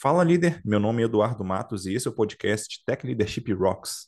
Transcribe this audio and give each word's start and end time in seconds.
Fala 0.00 0.22
líder, 0.22 0.60
meu 0.64 0.78
nome 0.78 1.02
é 1.02 1.06
Eduardo 1.06 1.44
Matos 1.44 1.84
e 1.84 1.92
esse 1.92 2.06
é 2.06 2.10
o 2.12 2.14
podcast 2.14 2.84
Tech 2.86 3.04
Leadership 3.04 3.52
Rocks. 3.52 4.06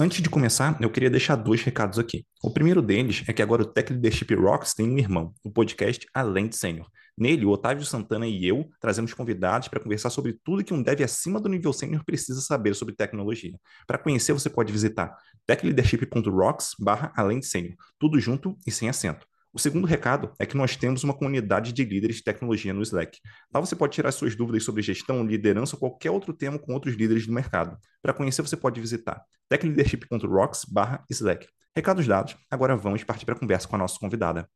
Antes 0.00 0.22
de 0.22 0.30
começar, 0.30 0.78
eu 0.80 0.88
queria 0.90 1.10
deixar 1.10 1.34
dois 1.34 1.60
recados 1.60 1.98
aqui. 1.98 2.24
O 2.40 2.52
primeiro 2.52 2.80
deles 2.80 3.24
é 3.26 3.32
que 3.32 3.42
agora 3.42 3.62
o 3.62 3.66
Tech 3.66 3.92
Leadership 3.92 4.32
Rocks 4.32 4.72
tem 4.72 4.88
um 4.88 4.96
irmão, 4.96 5.34
o 5.42 5.50
podcast 5.50 6.06
Além 6.14 6.46
de 6.46 6.56
Sênior. 6.56 6.88
Nele, 7.18 7.44
o 7.44 7.50
Otávio 7.50 7.84
Santana 7.84 8.24
e 8.24 8.46
eu 8.46 8.70
trazemos 8.80 9.12
convidados 9.12 9.66
para 9.66 9.80
conversar 9.80 10.10
sobre 10.10 10.38
tudo 10.44 10.62
que 10.62 10.72
um 10.72 10.80
dev 10.80 11.02
acima 11.02 11.40
do 11.40 11.48
nível 11.48 11.72
sênior 11.72 12.04
precisa 12.04 12.40
saber 12.40 12.76
sobre 12.76 12.94
tecnologia. 12.94 13.58
Para 13.88 13.98
conhecer, 13.98 14.32
você 14.32 14.48
pode 14.48 14.72
visitar 14.72 15.16
techleadership.rocks 15.44 16.76
barra 16.78 17.12
além 17.16 17.40
de 17.40 17.46
sênior, 17.46 17.74
tudo 17.98 18.20
junto 18.20 18.56
e 18.64 18.70
sem 18.70 18.88
acento. 18.88 19.26
O 19.52 19.58
segundo 19.58 19.86
recado 19.86 20.32
é 20.38 20.44
que 20.44 20.56
nós 20.56 20.76
temos 20.76 21.02
uma 21.04 21.14
comunidade 21.14 21.72
de 21.72 21.82
líderes 21.84 22.16
de 22.16 22.24
tecnologia 22.24 22.74
no 22.74 22.82
Slack. 22.82 23.18
Lá 23.52 23.60
você 23.60 23.74
pode 23.74 23.94
tirar 23.94 24.12
suas 24.12 24.36
dúvidas 24.36 24.62
sobre 24.62 24.82
gestão, 24.82 25.24
liderança 25.24 25.74
ou 25.74 25.80
qualquer 25.80 26.10
outro 26.10 26.34
tema 26.34 26.58
com 26.58 26.72
outros 26.74 26.94
líderes 26.94 27.26
do 27.26 27.32
mercado. 27.32 27.78
Para 28.02 28.12
conhecer, 28.12 28.42
você 28.42 28.56
pode 28.56 28.78
visitar 28.80 29.22
techleadership.rocks/slack. 29.48 31.46
Recados 31.74 32.06
dados, 32.06 32.36
agora 32.50 32.76
vamos 32.76 33.02
partir 33.04 33.24
para 33.24 33.34
a 33.34 33.38
conversa 33.38 33.66
com 33.66 33.76
a 33.76 33.78
nossa 33.78 33.98
convidada. 33.98 34.46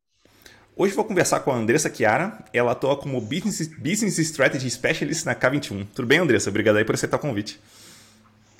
Hoje 0.75 0.93
vou 0.95 1.05
conversar 1.05 1.39
com 1.41 1.51
a 1.51 1.55
Andressa 1.55 1.93
Chiara. 1.93 2.43
Ela 2.51 2.71
atua 2.71 2.97
como 2.97 3.21
Business, 3.21 3.67
Business 3.67 4.17
Strategy 4.17 4.69
Specialist 4.69 5.25
na 5.25 5.35
K21. 5.35 5.87
Tudo 5.93 6.07
bem, 6.07 6.19
Andressa? 6.19 6.49
Obrigado 6.49 6.77
aí 6.77 6.85
por 6.85 6.95
aceitar 6.95 7.17
o 7.17 7.19
convite. 7.19 7.59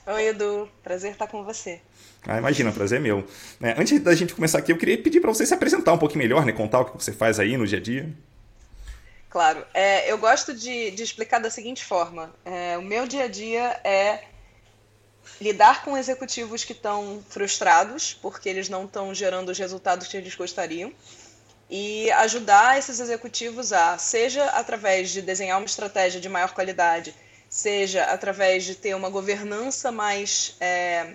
Oi, 0.06 0.28
Edu. 0.28 0.70
Prazer 0.84 1.14
estar 1.14 1.28
com 1.28 1.46
você. 1.46 1.80
Ah, 2.28 2.38
imagina, 2.38 2.74
prazer 2.74 3.00
é 3.00 3.02
meu. 3.02 3.26
É, 3.62 3.72
antes 3.80 4.02
da 4.02 4.14
gente 4.14 4.36
começar 4.36 4.58
aqui, 4.58 4.72
eu 4.72 4.78
queria 4.78 5.02
pedir 5.02 5.22
para 5.22 5.34
você 5.34 5.46
se 5.46 5.54
apresentar 5.54 5.94
um 5.94 5.98
pouquinho 5.98 6.24
melhor, 6.24 6.46
né? 6.46 6.52
Contar 6.52 6.82
o 6.82 6.86
que 6.86 7.02
você 7.02 7.14
faz 7.14 7.40
aí 7.40 7.56
no 7.56 7.66
dia 7.66 7.78
a 7.78 7.82
dia. 7.82 8.14
Claro. 9.30 9.66
É, 9.74 10.12
eu 10.12 10.18
gosto 10.18 10.54
de, 10.54 10.92
de, 10.92 11.04
explicar 11.04 11.40
da 11.40 11.50
seguinte 11.50 11.86
forma. 11.86 12.34
É, 12.44 12.78
o 12.78 12.82
meu 12.82 13.08
dia 13.08 13.24
a 13.24 13.28
dia 13.28 13.80
é 13.84 14.26
lidar 15.40 15.84
com 15.86 15.98
executivos 15.98 16.66
que 16.66 16.74
estão 16.74 17.24
frustrados 17.30 18.14
porque 18.14 18.50
eles 18.50 18.68
não 18.68 18.84
estão 18.86 19.14
gerando 19.16 19.50
os 19.50 19.58
resultados 19.58 20.08
que 20.08 20.18
eles 20.18 20.36
gostariam 20.36 20.92
e 21.70 22.12
ajudar 22.12 22.78
esses 22.78 23.00
executivos 23.00 23.72
a, 23.72 23.98
seja 23.98 24.44
através 24.48 25.10
de 25.12 25.22
desenhar 25.22 25.58
uma 25.58 25.66
estratégia 25.66 26.20
de 26.20 26.30
maior 26.30 26.54
qualidade, 26.54 27.16
seja 27.54 28.06
através 28.06 28.64
de 28.64 28.74
ter 28.74 28.96
uma 28.96 29.12
governança 29.12 29.92
mais 29.92 30.58
é, 30.60 31.14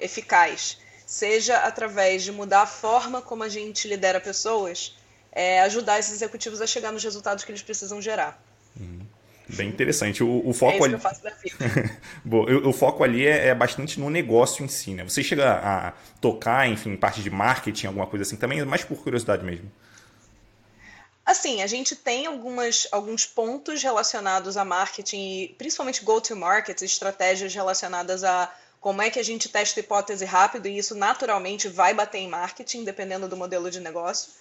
eficaz, 0.00 0.76
seja 1.06 1.56
através 1.58 2.24
de 2.24 2.32
mudar 2.32 2.62
a 2.62 2.66
forma 2.66 3.22
como 3.22 3.44
a 3.44 3.48
gente 3.48 3.86
lidera 3.86 4.20
pessoas, 4.20 4.98
é, 5.30 5.60
ajudar 5.60 6.00
esses 6.00 6.14
executivos 6.14 6.60
a 6.60 6.66
chegar 6.66 6.90
nos 6.90 7.04
resultados 7.04 7.44
que 7.44 7.52
eles 7.52 7.62
precisam 7.62 8.02
gerar. 8.02 8.42
Uhum. 8.76 9.06
Bem 9.50 9.68
interessante. 9.68 10.24
O, 10.24 10.42
o 10.44 10.52
foco 10.52 10.84
é 10.84 10.88
ali. 10.88 10.96
Bom, 12.24 12.44
o, 12.44 12.70
o, 12.70 12.72
foco 12.72 13.04
ali 13.04 13.24
é, 13.24 13.46
é, 13.46 13.54
bastante 13.54 14.00
no 14.00 14.10
negócio 14.10 14.64
em 14.64 14.68
si, 14.68 14.94
né? 14.94 15.04
Você 15.04 15.22
chega 15.22 15.52
a 15.52 15.92
tocar, 16.20 16.68
enfim, 16.68 16.96
parte 16.96 17.22
de 17.22 17.30
marketing, 17.30 17.86
alguma 17.86 18.08
coisa 18.08 18.24
assim 18.24 18.34
também, 18.34 18.64
mais 18.64 18.82
por 18.82 19.00
curiosidade 19.00 19.44
mesmo. 19.44 19.70
Assim, 21.24 21.62
a 21.62 21.66
gente 21.66 21.94
tem 21.94 22.26
algumas, 22.26 22.88
alguns 22.90 23.24
pontos 23.24 23.82
relacionados 23.82 24.56
a 24.56 24.64
marketing, 24.64 25.54
principalmente 25.56 26.04
go-to-market, 26.04 26.82
estratégias 26.82 27.54
relacionadas 27.54 28.24
a 28.24 28.52
como 28.80 29.00
é 29.00 29.08
que 29.08 29.20
a 29.20 29.22
gente 29.22 29.48
testa 29.48 29.78
hipótese 29.78 30.24
rápido 30.24 30.66
e 30.66 30.76
isso 30.76 30.96
naturalmente 30.96 31.68
vai 31.68 31.94
bater 31.94 32.18
em 32.18 32.28
marketing, 32.28 32.82
dependendo 32.82 33.28
do 33.28 33.36
modelo 33.36 33.70
de 33.70 33.78
negócio. 33.78 34.32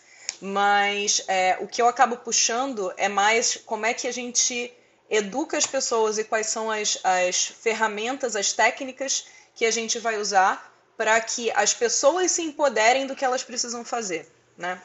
Mas 0.41 1.23
é, 1.27 1.57
o 1.61 1.67
que 1.67 1.79
eu 1.79 1.87
acabo 1.87 2.17
puxando 2.17 2.91
é 2.97 3.07
mais 3.07 3.57
como 3.63 3.85
é 3.85 3.93
que 3.93 4.07
a 4.07 4.11
gente 4.11 4.73
educa 5.07 5.57
as 5.57 5.67
pessoas 5.67 6.17
e 6.17 6.23
quais 6.23 6.47
são 6.47 6.71
as, 6.71 6.97
as 7.03 7.45
ferramentas, 7.45 8.35
as 8.35 8.51
técnicas 8.51 9.25
que 9.53 9.65
a 9.65 9.71
gente 9.71 9.99
vai 9.99 10.17
usar 10.17 10.73
para 10.97 11.21
que 11.21 11.51
as 11.51 11.75
pessoas 11.75 12.31
se 12.31 12.41
empoderem 12.41 13.05
do 13.05 13.15
que 13.15 13.23
elas 13.23 13.43
precisam 13.43 13.85
fazer, 13.85 14.27
né? 14.57 14.81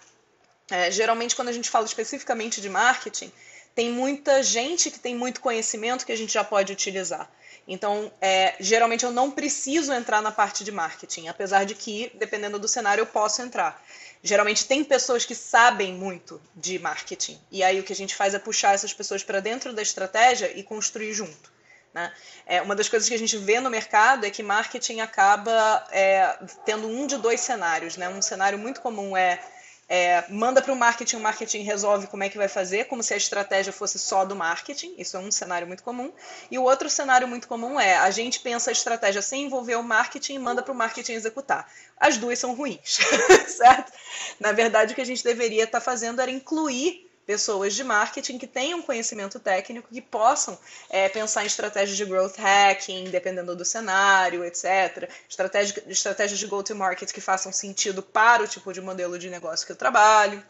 É, 0.70 0.90
geralmente, 0.90 1.36
quando 1.36 1.48
a 1.48 1.52
gente 1.52 1.70
fala 1.70 1.86
especificamente 1.86 2.60
de 2.60 2.68
marketing, 2.68 3.32
tem 3.74 3.90
muita 3.90 4.42
gente 4.42 4.90
que 4.90 4.98
tem 4.98 5.14
muito 5.14 5.40
conhecimento 5.40 6.06
que 6.06 6.12
a 6.12 6.16
gente 6.16 6.32
já 6.32 6.42
pode 6.42 6.72
utilizar. 6.72 7.30
Então, 7.68 8.12
é, 8.20 8.54
geralmente 8.60 9.04
eu 9.04 9.10
não 9.10 9.30
preciso 9.30 9.92
entrar 9.92 10.22
na 10.22 10.30
parte 10.30 10.62
de 10.62 10.70
marketing, 10.70 11.28
apesar 11.28 11.64
de 11.64 11.74
que, 11.74 12.12
dependendo 12.14 12.58
do 12.58 12.68
cenário, 12.68 13.02
eu 13.02 13.06
posso 13.06 13.42
entrar. 13.42 13.84
Geralmente 14.22 14.64
tem 14.64 14.84
pessoas 14.84 15.24
que 15.24 15.34
sabem 15.34 15.92
muito 15.92 16.40
de 16.54 16.78
marketing. 16.78 17.40
E 17.50 17.62
aí 17.62 17.78
o 17.78 17.82
que 17.82 17.92
a 17.92 17.96
gente 17.96 18.14
faz 18.14 18.34
é 18.34 18.38
puxar 18.38 18.74
essas 18.74 18.92
pessoas 18.92 19.22
para 19.22 19.40
dentro 19.40 19.72
da 19.72 19.82
estratégia 19.82 20.50
e 20.56 20.62
construir 20.62 21.12
junto. 21.12 21.52
Né? 21.92 22.12
É, 22.46 22.62
uma 22.62 22.74
das 22.74 22.88
coisas 22.88 23.08
que 23.08 23.14
a 23.14 23.18
gente 23.18 23.36
vê 23.36 23.58
no 23.60 23.68
mercado 23.68 24.26
é 24.26 24.30
que 24.30 24.42
marketing 24.42 25.00
acaba 25.00 25.86
é, 25.90 26.38
tendo 26.64 26.88
um 26.88 27.06
de 27.06 27.16
dois 27.18 27.40
cenários. 27.40 27.96
Né? 27.96 28.08
Um 28.08 28.22
cenário 28.22 28.58
muito 28.58 28.80
comum 28.80 29.16
é 29.16 29.40
é, 29.88 30.24
manda 30.28 30.60
para 30.60 30.72
o 30.72 30.76
marketing, 30.76 31.16
o 31.16 31.20
marketing 31.20 31.62
resolve 31.62 32.08
como 32.08 32.24
é 32.24 32.28
que 32.28 32.36
vai 32.36 32.48
fazer, 32.48 32.86
como 32.86 33.02
se 33.04 33.14
a 33.14 33.16
estratégia 33.16 33.72
fosse 33.72 33.98
só 33.98 34.24
do 34.24 34.34
marketing. 34.34 34.94
Isso 34.98 35.16
é 35.16 35.20
um 35.20 35.30
cenário 35.30 35.66
muito 35.66 35.84
comum. 35.84 36.12
E 36.50 36.58
o 36.58 36.62
outro 36.64 36.90
cenário 36.90 37.28
muito 37.28 37.46
comum 37.46 37.78
é 37.78 37.96
a 37.96 38.10
gente 38.10 38.40
pensa 38.40 38.70
a 38.70 38.72
estratégia 38.72 39.22
sem 39.22 39.44
envolver 39.44 39.76
o 39.76 39.82
marketing 39.82 40.34
e 40.34 40.38
manda 40.40 40.60
para 40.60 40.72
o 40.72 40.76
marketing 40.76 41.12
executar. 41.12 41.70
As 41.98 42.16
duas 42.16 42.38
são 42.38 42.54
ruins, 42.54 42.98
certo? 43.46 43.92
Na 44.40 44.50
verdade, 44.50 44.92
o 44.92 44.94
que 44.96 45.02
a 45.02 45.06
gente 45.06 45.22
deveria 45.22 45.64
estar 45.64 45.78
tá 45.78 45.84
fazendo 45.84 46.20
era 46.20 46.30
incluir 46.30 47.05
pessoas 47.26 47.74
de 47.74 47.82
marketing 47.82 48.38
que 48.38 48.46
tenham 48.46 48.80
conhecimento 48.80 49.40
técnico, 49.40 49.88
que 49.92 50.00
possam 50.00 50.56
é, 50.88 51.08
pensar 51.08 51.42
em 51.42 51.46
estratégias 51.46 51.96
de 51.96 52.04
growth 52.04 52.36
hacking, 52.38 53.10
dependendo 53.10 53.56
do 53.56 53.64
cenário, 53.64 54.44
etc. 54.44 55.10
Estratégia, 55.28 55.82
estratégias 55.88 56.38
de 56.38 56.46
go-to-market 56.46 57.12
que 57.12 57.20
façam 57.20 57.50
sentido 57.50 58.00
para 58.02 58.44
o 58.44 58.46
tipo 58.46 58.72
de 58.72 58.80
modelo 58.80 59.18
de 59.18 59.28
negócio 59.28 59.66
que 59.66 59.72
eu 59.72 59.76
trabalho. 59.76 60.42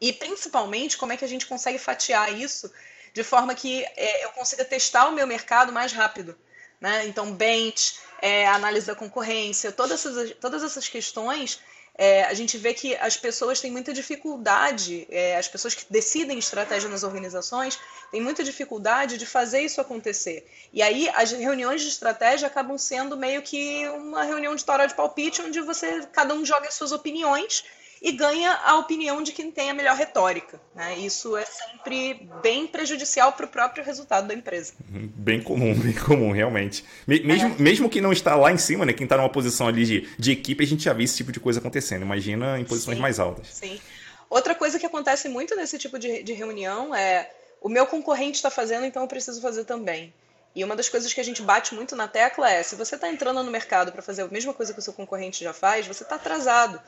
E, 0.00 0.12
principalmente, 0.12 0.98
como 0.98 1.12
é 1.12 1.16
que 1.16 1.24
a 1.24 1.28
gente 1.28 1.46
consegue 1.46 1.78
fatiar 1.78 2.36
isso 2.36 2.70
de 3.14 3.22
forma 3.22 3.54
que 3.54 3.84
é, 3.96 4.24
eu 4.24 4.30
consiga 4.30 4.64
testar 4.64 5.06
o 5.06 5.12
meu 5.12 5.26
mercado 5.26 5.72
mais 5.72 5.92
rápido. 5.92 6.36
Né? 6.80 7.06
Então, 7.06 7.32
bench, 7.32 8.00
é, 8.20 8.46
análise 8.48 8.86
da 8.86 8.94
concorrência, 8.96 9.70
todas 9.70 10.04
essas, 10.04 10.32
todas 10.40 10.64
essas 10.64 10.88
questões 10.88 11.60
é, 11.94 12.24
a 12.24 12.32
gente 12.32 12.56
vê 12.56 12.72
que 12.72 12.96
as 12.96 13.16
pessoas 13.16 13.60
têm 13.60 13.70
muita 13.70 13.92
dificuldade, 13.92 15.06
é, 15.10 15.36
as 15.36 15.46
pessoas 15.46 15.74
que 15.74 15.84
decidem 15.90 16.38
estratégia 16.38 16.88
nas 16.88 17.02
organizações 17.02 17.78
têm 18.10 18.20
muita 18.20 18.42
dificuldade 18.42 19.18
de 19.18 19.26
fazer 19.26 19.60
isso 19.60 19.80
acontecer. 19.80 20.46
E 20.72 20.80
aí 20.80 21.08
as 21.10 21.32
reuniões 21.32 21.82
de 21.82 21.88
estratégia 21.88 22.46
acabam 22.46 22.78
sendo 22.78 23.16
meio 23.16 23.42
que 23.42 23.86
uma 23.88 24.24
reunião 24.24 24.54
de 24.56 24.64
tora 24.64 24.86
de 24.86 24.94
palpite, 24.94 25.42
onde 25.42 25.60
você 25.60 26.06
cada 26.12 26.34
um 26.34 26.44
joga 26.44 26.68
as 26.68 26.74
suas 26.74 26.92
opiniões 26.92 27.62
e 28.02 28.10
ganha 28.10 28.58
a 28.64 28.76
opinião 28.78 29.22
de 29.22 29.30
quem 29.30 29.52
tem 29.52 29.70
a 29.70 29.74
melhor 29.74 29.94
retórica. 29.96 30.60
Né? 30.74 30.98
Isso 30.98 31.36
é 31.36 31.44
sempre 31.44 32.28
bem 32.42 32.66
prejudicial 32.66 33.32
para 33.32 33.46
o 33.46 33.48
próprio 33.48 33.84
resultado 33.84 34.26
da 34.26 34.34
empresa. 34.34 34.74
Bem 34.88 35.40
comum, 35.40 35.72
bem 35.78 35.92
comum, 35.92 36.32
realmente. 36.32 36.84
Mesmo, 37.06 37.54
é. 37.54 37.62
mesmo 37.62 37.88
que 37.88 38.00
não 38.00 38.12
está 38.12 38.34
lá 38.34 38.50
em 38.50 38.58
cima, 38.58 38.84
né? 38.84 38.92
Quem 38.92 39.04
está 39.04 39.16
numa 39.16 39.28
posição 39.28 39.68
ali 39.68 39.84
de, 39.84 40.08
de 40.18 40.32
equipe, 40.32 40.64
a 40.64 40.66
gente 40.66 40.82
já 40.82 40.92
vê 40.92 41.04
esse 41.04 41.16
tipo 41.16 41.30
de 41.30 41.38
coisa 41.38 41.60
acontecendo. 41.60 42.02
Imagina 42.02 42.58
em 42.58 42.64
posições 42.64 42.96
sim, 42.96 43.02
mais 43.02 43.20
altas. 43.20 43.46
Sim. 43.48 43.80
Outra 44.28 44.54
coisa 44.54 44.80
que 44.80 44.86
acontece 44.86 45.28
muito 45.28 45.54
nesse 45.54 45.78
tipo 45.78 45.96
de, 45.96 46.24
de 46.24 46.32
reunião 46.32 46.92
é 46.92 47.30
o 47.60 47.68
meu 47.68 47.86
concorrente 47.86 48.38
está 48.38 48.50
fazendo, 48.50 48.84
então 48.84 49.02
eu 49.02 49.08
preciso 49.08 49.40
fazer 49.40 49.64
também. 49.64 50.12
E 50.56 50.64
uma 50.64 50.74
das 50.74 50.88
coisas 50.88 51.14
que 51.14 51.20
a 51.20 51.24
gente 51.24 51.40
bate 51.40 51.72
muito 51.72 51.94
na 51.94 52.08
tecla 52.08 52.50
é: 52.50 52.64
se 52.64 52.74
você 52.74 52.96
está 52.96 53.08
entrando 53.08 53.44
no 53.44 53.50
mercado 53.50 53.92
para 53.92 54.02
fazer 54.02 54.22
a 54.22 54.28
mesma 54.28 54.52
coisa 54.52 54.72
que 54.72 54.80
o 54.80 54.82
seu 54.82 54.92
concorrente 54.92 55.44
já 55.44 55.52
faz, 55.52 55.86
você 55.86 56.02
está 56.02 56.16
atrasado. 56.16 56.80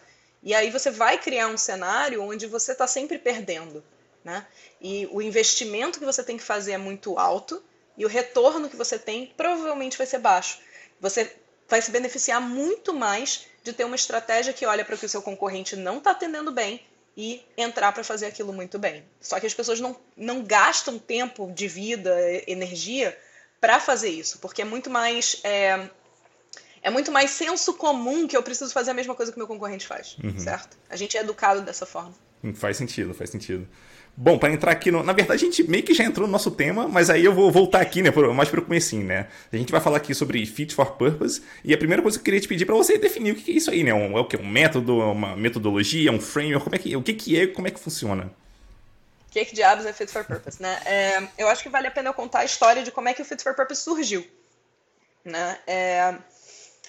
E 0.45 0.55
aí 0.55 0.71
você 0.71 0.91
vai 0.91 1.19
criar 1.19 1.49
um 1.49 1.57
cenário 1.57 2.23
onde 2.23 2.47
você 2.47 2.73
está 2.73 2.87
sempre 2.87 3.19
perdendo. 3.19 3.83
Né? 4.23 4.47
E 4.81 5.09
o 5.11 5.21
investimento 5.21 5.99
que 5.99 6.05
você 6.05 6.23
tem 6.23 6.37
que 6.37 6.43
fazer 6.43 6.73
é 6.73 6.79
muito 6.79 7.19
alto 7.19 7.63
e 7.97 8.05
o 8.05 8.09
retorno 8.09 8.69
que 8.69 8.77
você 8.77 8.99
tem 8.99 9.33
provavelmente 9.37 9.97
vai 9.97 10.07
ser 10.07 10.19
baixo. 10.19 10.59
Você 11.01 11.35
vai 11.67 11.81
se 11.81 11.91
beneficiar 11.91 12.41
muito 12.41 12.93
mais 12.93 13.47
de 13.63 13.73
ter 13.73 13.85
uma 13.85 13.97
estratégia 13.97 14.53
que 14.53 14.67
olha 14.67 14.85
para 14.85 14.95
o 14.95 14.99
que 14.99 15.07
o 15.07 15.09
seu 15.09 15.23
concorrente 15.23 15.77
não 15.77 15.99
está 15.99 16.11
atendendo 16.11 16.53
bem 16.53 16.81
e 17.17 17.43
entrar 17.57 17.93
para 17.93 18.05
fazer 18.05 18.27
aquilo 18.27 18.53
muito 18.53 18.79
bem. 18.79 19.05
Só 19.21 19.41
que 19.41 19.47
as 19.47 19.55
pessoas 19.55 19.81
não, 19.81 19.97
não 20.17 20.43
gastam 20.43 20.99
tempo 20.99 21.51
de 21.53 21.67
vida, 21.69 22.15
energia 22.47 23.17
para 23.61 23.81
fazer 23.81 24.11
isso, 24.11 24.39
porque 24.41 24.63
é 24.63 24.65
muito 24.65 24.91
mais. 24.91 25.41
É, 25.43 25.89
é, 26.85 26.91
muito 26.91 27.11
mais 27.11 27.31
senso 27.31 27.73
comum 27.75 28.29
que 28.29 28.37
eu 28.37 28.43
preciso 28.43 28.71
fazer 28.71 28.91
a 28.91 28.95
mesma 28.95 29.15
coisa 29.15 29.33
que 29.33 29.39
meu 29.39 29.47
concorrente 29.47 29.87
faz, 29.87 30.19
uhum. 30.23 30.39
certo? 30.39 30.77
A 30.91 30.97
gente 30.97 31.17
é 31.17 31.21
educado 31.21 31.63
dessa 31.63 31.87
forma. 31.87 32.13
Hum, 32.45 32.55
faz 32.55 32.77
sentido, 32.77 33.15
faz 33.15 33.31
sentido. 33.31 33.67
Bom, 34.15 34.39
para 34.39 34.53
entrar 34.53 34.71
aqui 34.71 34.91
no. 34.91 35.03
Na 35.03 35.15
verdade, 35.15 35.43
a 35.43 35.47
gente 35.49 35.69
meio 35.69 35.83
que 35.83 35.95
já 35.95 36.05
entrou 36.05 36.27
no 36.27 36.33
nosso 36.33 36.51
tema, 36.51 36.87
mas 36.87 37.09
aí 37.09 37.25
eu 37.25 37.35
vou 37.35 37.51
voltar 37.51 37.81
aqui, 37.81 38.03
né? 38.03 38.11
Mais 38.35 38.51
para 38.51 38.61
o 38.61 38.65
comecinho, 38.65 39.05
né? 39.05 39.29
A 39.51 39.57
gente 39.57 39.73
vai 39.73 39.81
falar 39.81 39.97
aqui 39.97 40.15
sobre 40.15 40.45
Fit 40.45 40.75
for 40.75 40.93
Purpose. 40.93 41.43
E 41.65 41.73
a 41.73 41.79
primeira 41.79 42.03
coisa 42.03 42.19
que 42.19 42.21
eu 42.21 42.25
queria 42.25 42.41
te 42.41 42.47
pedir 42.47 42.67
para 42.67 42.77
você 42.77 42.95
é 42.95 42.99
definir 42.99 43.33
o 43.33 43.35
que 43.35 43.51
é 43.51 43.55
isso 43.55 43.71
aí, 43.71 43.83
né? 43.83 43.93
Um, 43.93 44.17
é 44.17 44.21
o 44.21 44.27
quê? 44.27 44.37
Um 44.37 44.47
método, 44.47 44.99
uma 44.99 45.35
metodologia, 45.35 46.13
um 46.13 46.21
framework? 46.21 46.65
Como 46.65 46.77
é 46.77 46.79
que, 46.79 46.95
o 46.95 47.03
que, 47.03 47.15
que 47.15 47.41
é 47.41 47.47
como 47.47 47.67
é 47.67 47.71
que 47.71 47.81
funciona? 47.81 48.31
O 49.27 49.33
que, 49.33 49.45
que 49.47 49.55
diabos 49.55 49.85
é 49.87 49.93
Fit 49.93 50.13
for 50.13 50.25
Purpose, 50.25 50.63
né? 50.63 50.81
É, 50.85 51.29
eu 51.39 51.49
acho 51.49 51.63
que 51.63 51.69
vale 51.69 51.89
a 51.89 51.91
pena 51.91 52.11
eu 52.11 52.15
contar 52.15 52.41
a 52.41 52.45
história 52.45 52.85
de 52.85 52.93
como 52.93 53.09
é 53.09 53.15
que 53.15 53.23
o 53.23 53.25
Fit 53.25 53.43
for 53.43 53.55
Purpose 53.55 53.83
surgiu. 53.83 54.25
Né? 55.25 55.59
É, 55.67 56.15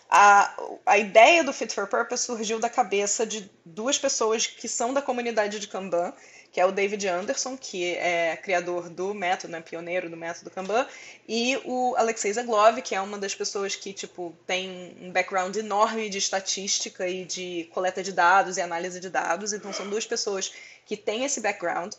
a, 0.09 0.55
a 0.85 0.97
ideia 0.97 1.43
do 1.43 1.51
Fit 1.51 1.73
for 1.73 1.87
Purpose 1.87 2.23
surgiu 2.23 2.59
da 2.59 2.69
cabeça 2.69 3.25
de 3.25 3.49
duas 3.63 3.97
pessoas 3.97 4.45
que 4.45 4.67
são 4.67 4.93
da 4.93 5.01
comunidade 5.01 5.59
de 5.59 5.67
Kanban, 5.67 6.13
que 6.51 6.61
é 6.61 6.65
o 6.65 6.71
David 6.71 7.05
Anderson, 7.07 7.57
que 7.57 7.95
é 7.95 8.37
criador 8.37 8.89
do 8.89 9.13
método, 9.13 9.51
né, 9.51 9.61
pioneiro 9.61 10.09
do 10.09 10.15
método 10.15 10.49
Kanban, 10.49 10.87
e 11.27 11.59
o 11.65 11.95
Alexei 11.97 12.31
Zaglov, 12.31 12.81
que 12.81 12.95
é 12.95 13.01
uma 13.01 13.17
das 13.17 13.35
pessoas 13.35 13.75
que 13.75 13.91
tipo 13.91 14.33
tem 14.47 14.95
um 15.01 15.11
background 15.11 15.55
enorme 15.57 16.07
de 16.07 16.17
estatística 16.17 17.07
e 17.07 17.25
de 17.25 17.69
coleta 17.73 18.01
de 18.01 18.13
dados 18.13 18.55
e 18.55 18.61
análise 18.61 19.01
de 19.01 19.09
dados. 19.09 19.51
Então 19.51 19.73
são 19.73 19.89
duas 19.89 20.05
pessoas 20.05 20.53
que 20.85 20.95
têm 20.95 21.25
esse 21.25 21.41
background 21.41 21.93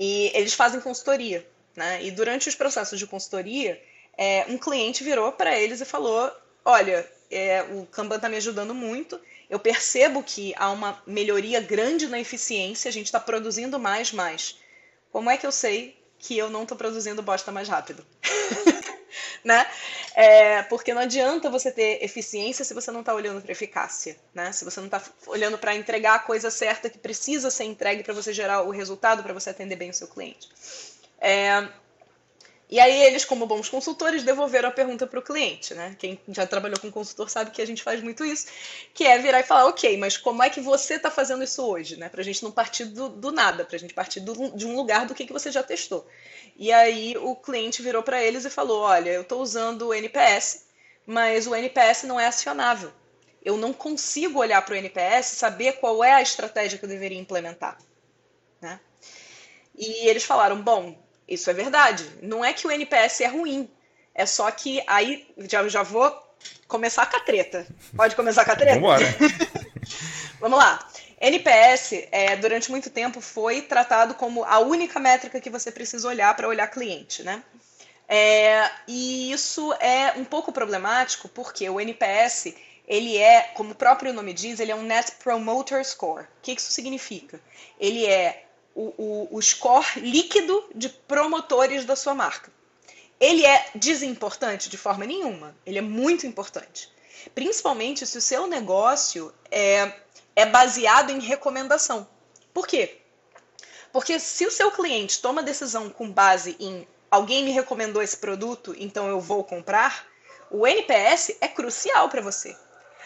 e 0.00 0.30
eles 0.34 0.54
fazem 0.54 0.80
consultoria, 0.80 1.46
né? 1.76 2.02
E 2.02 2.10
durante 2.10 2.48
os 2.48 2.54
processos 2.54 2.98
de 2.98 3.06
consultoria, 3.06 3.78
é, 4.16 4.46
um 4.48 4.56
cliente 4.56 5.04
virou 5.04 5.30
para 5.30 5.58
eles 5.58 5.80
e 5.80 5.84
falou: 5.84 6.32
olha, 6.64 7.08
é, 7.30 7.62
o 7.62 7.86
Kanban 7.86 8.16
está 8.16 8.28
me 8.28 8.36
ajudando 8.36 8.74
muito 8.74 9.20
eu 9.52 9.58
percebo 9.58 10.22
que 10.22 10.54
há 10.56 10.70
uma 10.70 11.02
melhoria 11.06 11.60
grande 11.60 12.08
na 12.08 12.18
eficiência, 12.18 12.88
a 12.88 12.92
gente 12.92 13.04
está 13.04 13.20
produzindo 13.20 13.78
mais, 13.78 14.10
mais. 14.10 14.58
Como 15.10 15.28
é 15.28 15.36
que 15.36 15.46
eu 15.46 15.52
sei 15.52 16.02
que 16.18 16.38
eu 16.38 16.48
não 16.48 16.62
estou 16.62 16.74
produzindo 16.74 17.22
bosta 17.22 17.52
mais 17.52 17.68
rápido? 17.68 18.02
né? 19.44 19.66
É, 20.14 20.62
porque 20.62 20.94
não 20.94 21.02
adianta 21.02 21.50
você 21.50 21.70
ter 21.70 22.02
eficiência 22.02 22.64
se 22.64 22.72
você 22.72 22.90
não 22.90 23.00
está 23.00 23.12
olhando 23.12 23.42
para 23.42 23.52
eficácia, 23.52 24.16
né? 24.32 24.52
Se 24.52 24.64
você 24.64 24.80
não 24.80 24.86
está 24.86 25.02
olhando 25.26 25.58
para 25.58 25.74
entregar 25.74 26.14
a 26.14 26.20
coisa 26.20 26.50
certa 26.50 26.88
que 26.88 26.96
precisa 26.96 27.50
ser 27.50 27.64
entregue 27.64 28.02
para 28.02 28.14
você 28.14 28.32
gerar 28.32 28.62
o 28.62 28.70
resultado, 28.70 29.22
para 29.22 29.34
você 29.34 29.50
atender 29.50 29.76
bem 29.76 29.90
o 29.90 29.94
seu 29.94 30.08
cliente. 30.08 30.48
É, 31.20 31.68
e 32.72 32.80
aí 32.80 33.02
eles, 33.02 33.22
como 33.22 33.44
bons 33.44 33.68
consultores, 33.68 34.22
devolveram 34.22 34.70
a 34.70 34.72
pergunta 34.72 35.06
para 35.06 35.18
o 35.18 35.22
cliente, 35.22 35.74
né? 35.74 35.94
Quem 35.98 36.18
já 36.28 36.46
trabalhou 36.46 36.80
com 36.80 36.90
consultor 36.90 37.28
sabe 37.28 37.50
que 37.50 37.60
a 37.60 37.66
gente 37.66 37.82
faz 37.82 38.02
muito 38.02 38.24
isso, 38.24 38.46
que 38.94 39.04
é 39.04 39.18
virar 39.18 39.40
e 39.40 39.42
falar, 39.42 39.66
ok, 39.66 39.98
mas 39.98 40.16
como 40.16 40.42
é 40.42 40.48
que 40.48 40.58
você 40.58 40.94
está 40.94 41.10
fazendo 41.10 41.44
isso 41.44 41.62
hoje, 41.62 41.98
né? 41.98 42.08
Para 42.08 42.22
a 42.22 42.24
gente 42.24 42.42
não 42.42 42.50
partir 42.50 42.86
do, 42.86 43.10
do 43.10 43.30
nada, 43.30 43.66
para 43.66 43.76
a 43.76 43.78
gente 43.78 43.92
partir 43.92 44.20
do, 44.20 44.56
de 44.56 44.66
um 44.66 44.74
lugar 44.74 45.04
do 45.04 45.14
que, 45.14 45.26
que 45.26 45.34
você 45.34 45.52
já 45.52 45.62
testou. 45.62 46.08
E 46.56 46.72
aí 46.72 47.14
o 47.18 47.36
cliente 47.36 47.82
virou 47.82 48.02
para 48.02 48.24
eles 48.24 48.46
e 48.46 48.50
falou, 48.50 48.80
olha, 48.80 49.10
eu 49.10 49.20
estou 49.20 49.42
usando 49.42 49.88
o 49.88 49.92
NPS, 49.92 50.64
mas 51.04 51.46
o 51.46 51.54
NPS 51.54 52.04
não 52.04 52.18
é 52.18 52.26
acionável. 52.26 52.90
Eu 53.44 53.58
não 53.58 53.74
consigo 53.74 54.38
olhar 54.38 54.64
para 54.64 54.72
o 54.72 54.78
NPS 54.78 55.34
e 55.34 55.36
saber 55.36 55.72
qual 55.74 56.02
é 56.02 56.14
a 56.14 56.22
estratégia 56.22 56.78
que 56.78 56.86
eu 56.86 56.88
deveria 56.88 57.18
implementar, 57.18 57.76
né? 58.62 58.80
E 59.76 60.08
eles 60.08 60.24
falaram, 60.24 60.62
bom, 60.62 61.01
isso 61.28 61.50
é 61.50 61.52
verdade. 61.52 62.08
Não 62.20 62.44
é 62.44 62.52
que 62.52 62.66
o 62.66 62.70
NPS 62.70 63.20
é 63.22 63.26
ruim. 63.26 63.70
É 64.14 64.26
só 64.26 64.50
que 64.50 64.82
aí 64.86 65.26
já, 65.48 65.66
já 65.68 65.82
vou 65.82 66.10
começar 66.68 67.06
com 67.06 67.16
a 67.16 67.20
treta. 67.20 67.66
Pode 67.96 68.14
começar 68.16 68.44
com 68.44 68.52
a 68.52 68.56
treta? 68.56 68.74
Vambora. 68.74 69.06
Vamos 70.40 70.58
lá. 70.58 70.86
NPS, 71.20 72.08
é, 72.10 72.34
durante 72.36 72.70
muito 72.70 72.90
tempo, 72.90 73.20
foi 73.20 73.62
tratado 73.62 74.14
como 74.14 74.44
a 74.44 74.58
única 74.58 74.98
métrica 74.98 75.40
que 75.40 75.48
você 75.48 75.70
precisa 75.70 76.08
olhar 76.08 76.34
para 76.34 76.48
olhar 76.48 76.66
cliente, 76.66 77.22
né? 77.22 77.42
É, 78.08 78.68
e 78.88 79.30
isso 79.30 79.72
é 79.74 80.14
um 80.16 80.24
pouco 80.24 80.50
problemático 80.50 81.28
porque 81.28 81.70
o 81.70 81.80
NPS, 81.80 82.52
ele 82.88 83.16
é, 83.16 83.52
como 83.54 83.70
o 83.70 83.74
próprio 83.74 84.12
nome 84.12 84.32
diz, 84.32 84.58
ele 84.58 84.72
é 84.72 84.74
um 84.74 84.82
Net 84.82 85.12
Promoter 85.22 85.84
Score. 85.84 86.24
O 86.24 86.26
que 86.42 86.52
isso 86.52 86.72
significa? 86.72 87.40
Ele 87.78 88.04
é 88.04 88.44
o, 88.74 88.94
o, 88.96 89.36
o 89.36 89.42
score 89.42 90.00
líquido 90.00 90.64
de 90.74 90.88
promotores 90.88 91.84
da 91.84 91.96
sua 91.96 92.14
marca. 92.14 92.50
Ele 93.20 93.44
é 93.44 93.70
desimportante 93.74 94.68
de 94.68 94.76
forma 94.76 95.04
nenhuma, 95.04 95.54
ele 95.64 95.78
é 95.78 95.82
muito 95.82 96.26
importante. 96.26 96.90
Principalmente 97.34 98.06
se 98.06 98.18
o 98.18 98.20
seu 98.20 98.46
negócio 98.46 99.32
é, 99.50 99.92
é 100.34 100.44
baseado 100.44 101.10
em 101.10 101.20
recomendação. 101.20 102.08
Por 102.52 102.66
quê? 102.66 102.98
Porque 103.92 104.18
se 104.18 104.46
o 104.46 104.50
seu 104.50 104.70
cliente 104.70 105.20
toma 105.20 105.42
decisão 105.42 105.88
com 105.88 106.10
base 106.10 106.56
em 106.58 106.86
alguém 107.10 107.44
me 107.44 107.50
recomendou 107.50 108.02
esse 108.02 108.16
produto, 108.16 108.74
então 108.78 109.06
eu 109.06 109.20
vou 109.20 109.44
comprar, 109.44 110.06
o 110.50 110.66
NPS 110.66 111.36
é 111.42 111.46
crucial 111.46 112.08
para 112.08 112.22
você. 112.22 112.56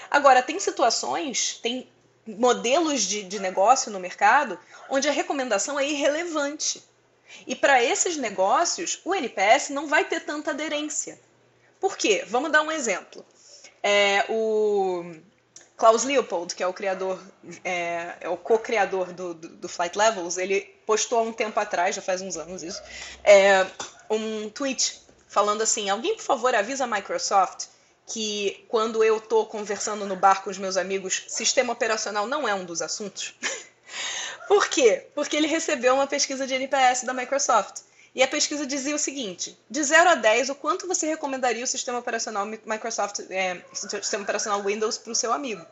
Agora, 0.09 0.43
tem 0.43 0.61
situações, 0.61 1.59
tem 1.61 1.89
modelos 2.26 3.02
de, 3.02 3.23
de 3.23 3.38
negócio 3.38 3.90
no 3.90 4.00
mercado 4.00 4.58
onde 4.88 5.08
a 5.08 5.12
recomendação 5.12 5.78
é 5.78 5.87
irrelevante. 5.87 6.82
E 7.46 7.55
para 7.55 7.82
esses 7.82 8.17
negócios, 8.17 9.00
o 9.05 9.14
NPS 9.14 9.70
não 9.70 9.87
vai 9.87 10.05
ter 10.05 10.20
tanta 10.20 10.50
aderência. 10.50 11.19
Por 11.81 11.96
quê? 11.96 12.25
Vamos 12.26 12.50
dar 12.50 12.62
um 12.62 12.70
exemplo. 12.70 13.25
É, 13.82 14.25
o 14.28 15.05
Klaus 15.76 16.05
Leopold, 16.05 16.55
que 16.55 16.62
é 16.62 16.67
o 16.67 16.73
criador, 16.73 17.20
é, 17.62 18.14
é 18.20 18.29
o 18.29 18.37
co-criador 18.37 19.12
do, 19.12 19.34
do, 19.34 19.49
do, 19.49 19.69
Flight 19.69 19.96
Levels, 19.96 20.38
ele 20.38 20.62
postou 20.87 21.19
há 21.19 21.22
um 21.22 21.32
tempo 21.32 21.58
atrás, 21.61 21.94
já 21.94 22.02
faz 22.02 22.22
uns 22.22 22.37
anos 22.37 22.62
isso, 22.62 22.82
é, 23.22 23.67
um 24.08 24.49
tweet 24.49 25.00
falando 25.29 25.62
assim: 25.62 25.90
alguém 25.90 26.17
por 26.17 26.22
favor 26.22 26.55
avisa 26.55 26.84
a 26.84 26.87
Microsoft 26.87 27.67
que 28.06 28.64
quando 28.69 29.03
eu 29.03 29.17
estou 29.17 29.47
conversando 29.47 30.06
no 30.06 30.17
bar 30.17 30.43
com 30.43 30.50
os 30.50 30.58
meus 30.58 30.76
amigos, 30.76 31.25
sistema 31.29 31.73
operacional 31.73 32.26
não 32.26 32.47
é 32.47 32.55
um 32.55 32.64
dos 32.64 32.81
assuntos. 32.81 33.35
Por 34.47 34.69
quê? 34.69 35.08
Porque 35.14 35.37
ele 35.37 35.49
recebeu 35.49 35.94
uma 35.94 36.06
pesquisa 36.06 36.47
de 36.47 36.55
NPS 36.55 37.03
da 37.03 37.12
Microsoft. 37.12 37.82
E 38.14 38.23
a 38.23 38.29
pesquisa 38.29 38.64
dizia 38.64 38.94
o 38.94 38.99
seguinte: 38.99 39.58
de 39.69 39.82
0 39.82 40.11
a 40.11 40.14
10, 40.14 40.50
o 40.50 40.55
quanto 40.55 40.87
você 40.87 41.06
recomendaria 41.06 41.64
o 41.64 41.67
sistema 41.67 41.99
operacional 41.99 42.47
Microsoft, 42.47 43.20
é, 43.29 43.61
sistema 43.75 44.23
operacional 44.23 44.62
Windows 44.62 44.97
para 44.97 45.12
o 45.12 45.14
seu 45.14 45.32
amigo? 45.32 45.67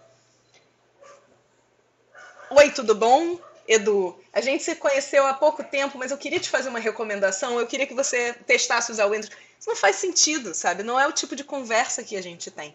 Oi, 2.51 2.71
tudo 2.71 2.95
bom? 2.95 3.39
Edu, 3.67 4.19
a 4.33 4.41
gente 4.41 4.63
se 4.63 4.75
conheceu 4.77 5.27
há 5.27 5.33
pouco 5.33 5.65
tempo, 5.65 5.97
mas 5.97 6.11
eu 6.11 6.19
queria 6.19 6.39
te 6.39 6.51
fazer 6.51 6.69
uma 6.69 6.79
recomendação. 6.79 7.59
Eu 7.59 7.67
queria 7.67 7.87
que 7.87 7.95
você 7.95 8.35
testasse 8.47 8.93
o 8.93 8.95
Windows. 8.95 9.31
Isso 9.59 9.69
não 9.69 9.77
faz 9.77 9.97
sentido, 9.97 10.55
sabe? 10.55 10.83
Não 10.83 11.01
é 11.01 11.07
o 11.07 11.13
tipo 11.13 11.35
de 11.35 11.43
conversa 11.43 12.03
que 12.03 12.17
a 12.17 12.23
gente 12.23 12.51
tem. 12.51 12.75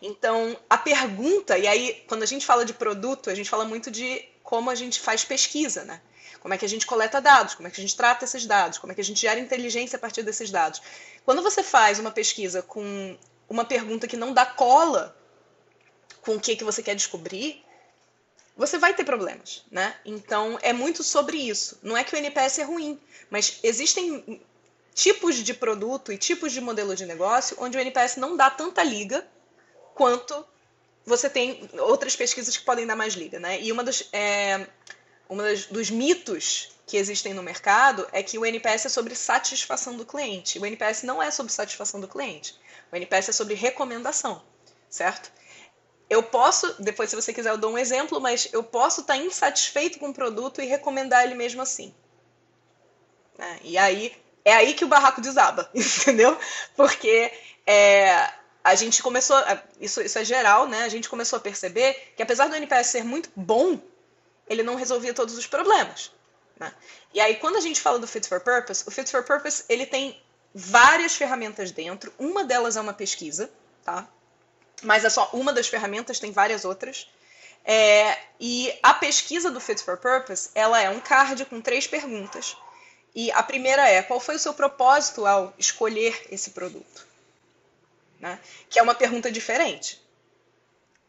Então, 0.00 0.56
a 0.70 0.78
pergunta, 0.78 1.58
e 1.58 1.66
aí, 1.66 2.04
quando 2.06 2.22
a 2.22 2.26
gente 2.26 2.46
fala 2.46 2.64
de 2.64 2.72
produto, 2.72 3.30
a 3.30 3.34
gente 3.34 3.50
fala 3.50 3.64
muito 3.64 3.90
de 3.90 4.24
como 4.42 4.70
a 4.70 4.74
gente 4.74 5.00
faz 5.00 5.24
pesquisa, 5.24 5.84
né? 5.84 6.00
Como 6.40 6.54
é 6.54 6.58
que 6.58 6.64
a 6.64 6.68
gente 6.68 6.86
coleta 6.86 7.20
dados, 7.20 7.54
como 7.54 7.66
é 7.66 7.70
que 7.70 7.80
a 7.80 7.82
gente 7.82 7.96
trata 7.96 8.24
esses 8.24 8.46
dados, 8.46 8.78
como 8.78 8.92
é 8.92 8.94
que 8.94 9.00
a 9.00 9.04
gente 9.04 9.20
gera 9.20 9.40
inteligência 9.40 9.96
a 9.96 9.98
partir 9.98 10.22
desses 10.22 10.50
dados. 10.50 10.80
Quando 11.24 11.42
você 11.42 11.62
faz 11.62 11.98
uma 11.98 12.12
pesquisa 12.12 12.62
com 12.62 13.18
uma 13.48 13.64
pergunta 13.64 14.06
que 14.06 14.16
não 14.16 14.32
dá 14.32 14.46
cola 14.46 15.16
com 16.22 16.36
o 16.36 16.40
que, 16.40 16.54
que 16.54 16.64
você 16.64 16.82
quer 16.82 16.94
descobrir, 16.94 17.64
você 18.58 18.76
vai 18.76 18.92
ter 18.92 19.04
problemas, 19.04 19.64
né? 19.70 19.94
Então 20.04 20.58
é 20.60 20.72
muito 20.72 21.04
sobre 21.04 21.36
isso. 21.36 21.78
Não 21.80 21.96
é 21.96 22.02
que 22.02 22.12
o 22.12 22.18
NPS 22.18 22.58
é 22.58 22.64
ruim, 22.64 23.00
mas 23.30 23.60
existem 23.62 24.42
tipos 24.92 25.36
de 25.36 25.54
produto 25.54 26.12
e 26.12 26.18
tipos 26.18 26.52
de 26.52 26.60
modelo 26.60 26.96
de 26.96 27.06
negócio 27.06 27.56
onde 27.60 27.78
o 27.78 27.80
NPS 27.80 28.16
não 28.16 28.36
dá 28.36 28.50
tanta 28.50 28.82
liga 28.82 29.24
quanto 29.94 30.44
você 31.06 31.30
tem 31.30 31.70
outras 31.74 32.16
pesquisas 32.16 32.56
que 32.56 32.64
podem 32.64 32.84
dar 32.84 32.96
mais 32.96 33.14
liga, 33.14 33.38
né? 33.38 33.62
E 33.62 33.70
uma 33.70 33.84
dos, 33.84 34.08
é, 34.12 34.66
uma 35.28 35.44
das, 35.44 35.66
dos 35.66 35.88
mitos 35.88 36.70
que 36.84 36.96
existem 36.96 37.32
no 37.32 37.44
mercado 37.44 38.08
é 38.12 38.24
que 38.24 38.38
o 38.38 38.44
NPS 38.44 38.86
é 38.86 38.88
sobre 38.88 39.14
satisfação 39.14 39.96
do 39.96 40.04
cliente. 40.04 40.58
O 40.58 40.66
NPS 40.66 41.04
não 41.04 41.22
é 41.22 41.30
sobre 41.30 41.52
satisfação 41.52 42.00
do 42.00 42.08
cliente. 42.08 42.58
O 42.90 42.96
NPS 42.96 43.28
é 43.28 43.32
sobre 43.32 43.54
recomendação, 43.54 44.42
certo? 44.90 45.30
Eu 46.08 46.22
posso, 46.22 46.74
depois 46.82 47.10
se 47.10 47.16
você 47.16 47.32
quiser 47.32 47.50
eu 47.50 47.58
dou 47.58 47.72
um 47.72 47.78
exemplo, 47.78 48.20
mas 48.20 48.48
eu 48.52 48.62
posso 48.62 49.02
estar 49.02 49.16
insatisfeito 49.16 49.98
com 49.98 50.08
o 50.08 50.14
produto 50.14 50.62
e 50.62 50.66
recomendar 50.66 51.24
ele 51.24 51.34
mesmo 51.34 51.60
assim. 51.60 51.94
Né? 53.36 53.60
E 53.62 53.76
aí 53.76 54.16
é 54.44 54.54
aí 54.54 54.72
que 54.72 54.84
o 54.84 54.88
barraco 54.88 55.20
desaba, 55.20 55.70
entendeu? 55.74 56.38
Porque 56.74 57.30
é, 57.66 58.30
a 58.64 58.74
gente 58.74 59.02
começou, 59.02 59.36
isso, 59.80 60.00
isso 60.00 60.18
é 60.18 60.24
geral, 60.24 60.66
né? 60.66 60.84
A 60.84 60.88
gente 60.88 61.08
começou 61.08 61.36
a 61.36 61.40
perceber 61.40 62.12
que 62.16 62.22
apesar 62.22 62.48
do 62.48 62.56
NPS 62.56 62.86
ser 62.86 63.04
muito 63.04 63.30
bom, 63.36 63.78
ele 64.48 64.62
não 64.62 64.74
resolvia 64.74 65.12
todos 65.12 65.36
os 65.36 65.46
problemas. 65.46 66.10
Né? 66.58 66.72
E 67.12 67.20
aí, 67.20 67.36
quando 67.36 67.56
a 67.56 67.60
gente 67.60 67.80
fala 67.80 67.98
do 67.98 68.06
Fit 68.06 68.26
for 68.26 68.40
Purpose, 68.40 68.84
o 68.86 68.90
Fit 68.90 69.10
for 69.10 69.22
Purpose 69.22 69.64
ele 69.68 69.86
tem 69.86 70.20
várias 70.54 71.14
ferramentas 71.14 71.70
dentro. 71.70 72.12
Uma 72.18 72.44
delas 72.44 72.76
é 72.76 72.80
uma 72.80 72.92
pesquisa, 72.94 73.50
tá? 73.84 74.08
Mas 74.82 75.04
é 75.04 75.10
só 75.10 75.30
uma 75.32 75.52
das 75.52 75.68
ferramentas, 75.68 76.18
tem 76.18 76.32
várias 76.32 76.64
outras. 76.64 77.08
É, 77.64 78.18
e 78.40 78.72
a 78.82 78.94
pesquisa 78.94 79.50
do 79.50 79.60
Fit 79.60 79.82
for 79.82 79.96
Purpose, 79.96 80.50
ela 80.54 80.80
é 80.80 80.88
um 80.88 81.00
card 81.00 81.44
com 81.46 81.60
três 81.60 81.86
perguntas. 81.86 82.56
E 83.14 83.30
a 83.32 83.42
primeira 83.42 83.88
é, 83.88 84.02
qual 84.02 84.20
foi 84.20 84.36
o 84.36 84.38
seu 84.38 84.54
propósito 84.54 85.26
ao 85.26 85.52
escolher 85.58 86.26
esse 86.30 86.50
produto? 86.50 87.06
Né? 88.20 88.38
Que 88.70 88.78
é 88.78 88.82
uma 88.82 88.94
pergunta 88.94 89.30
diferente. 89.30 90.00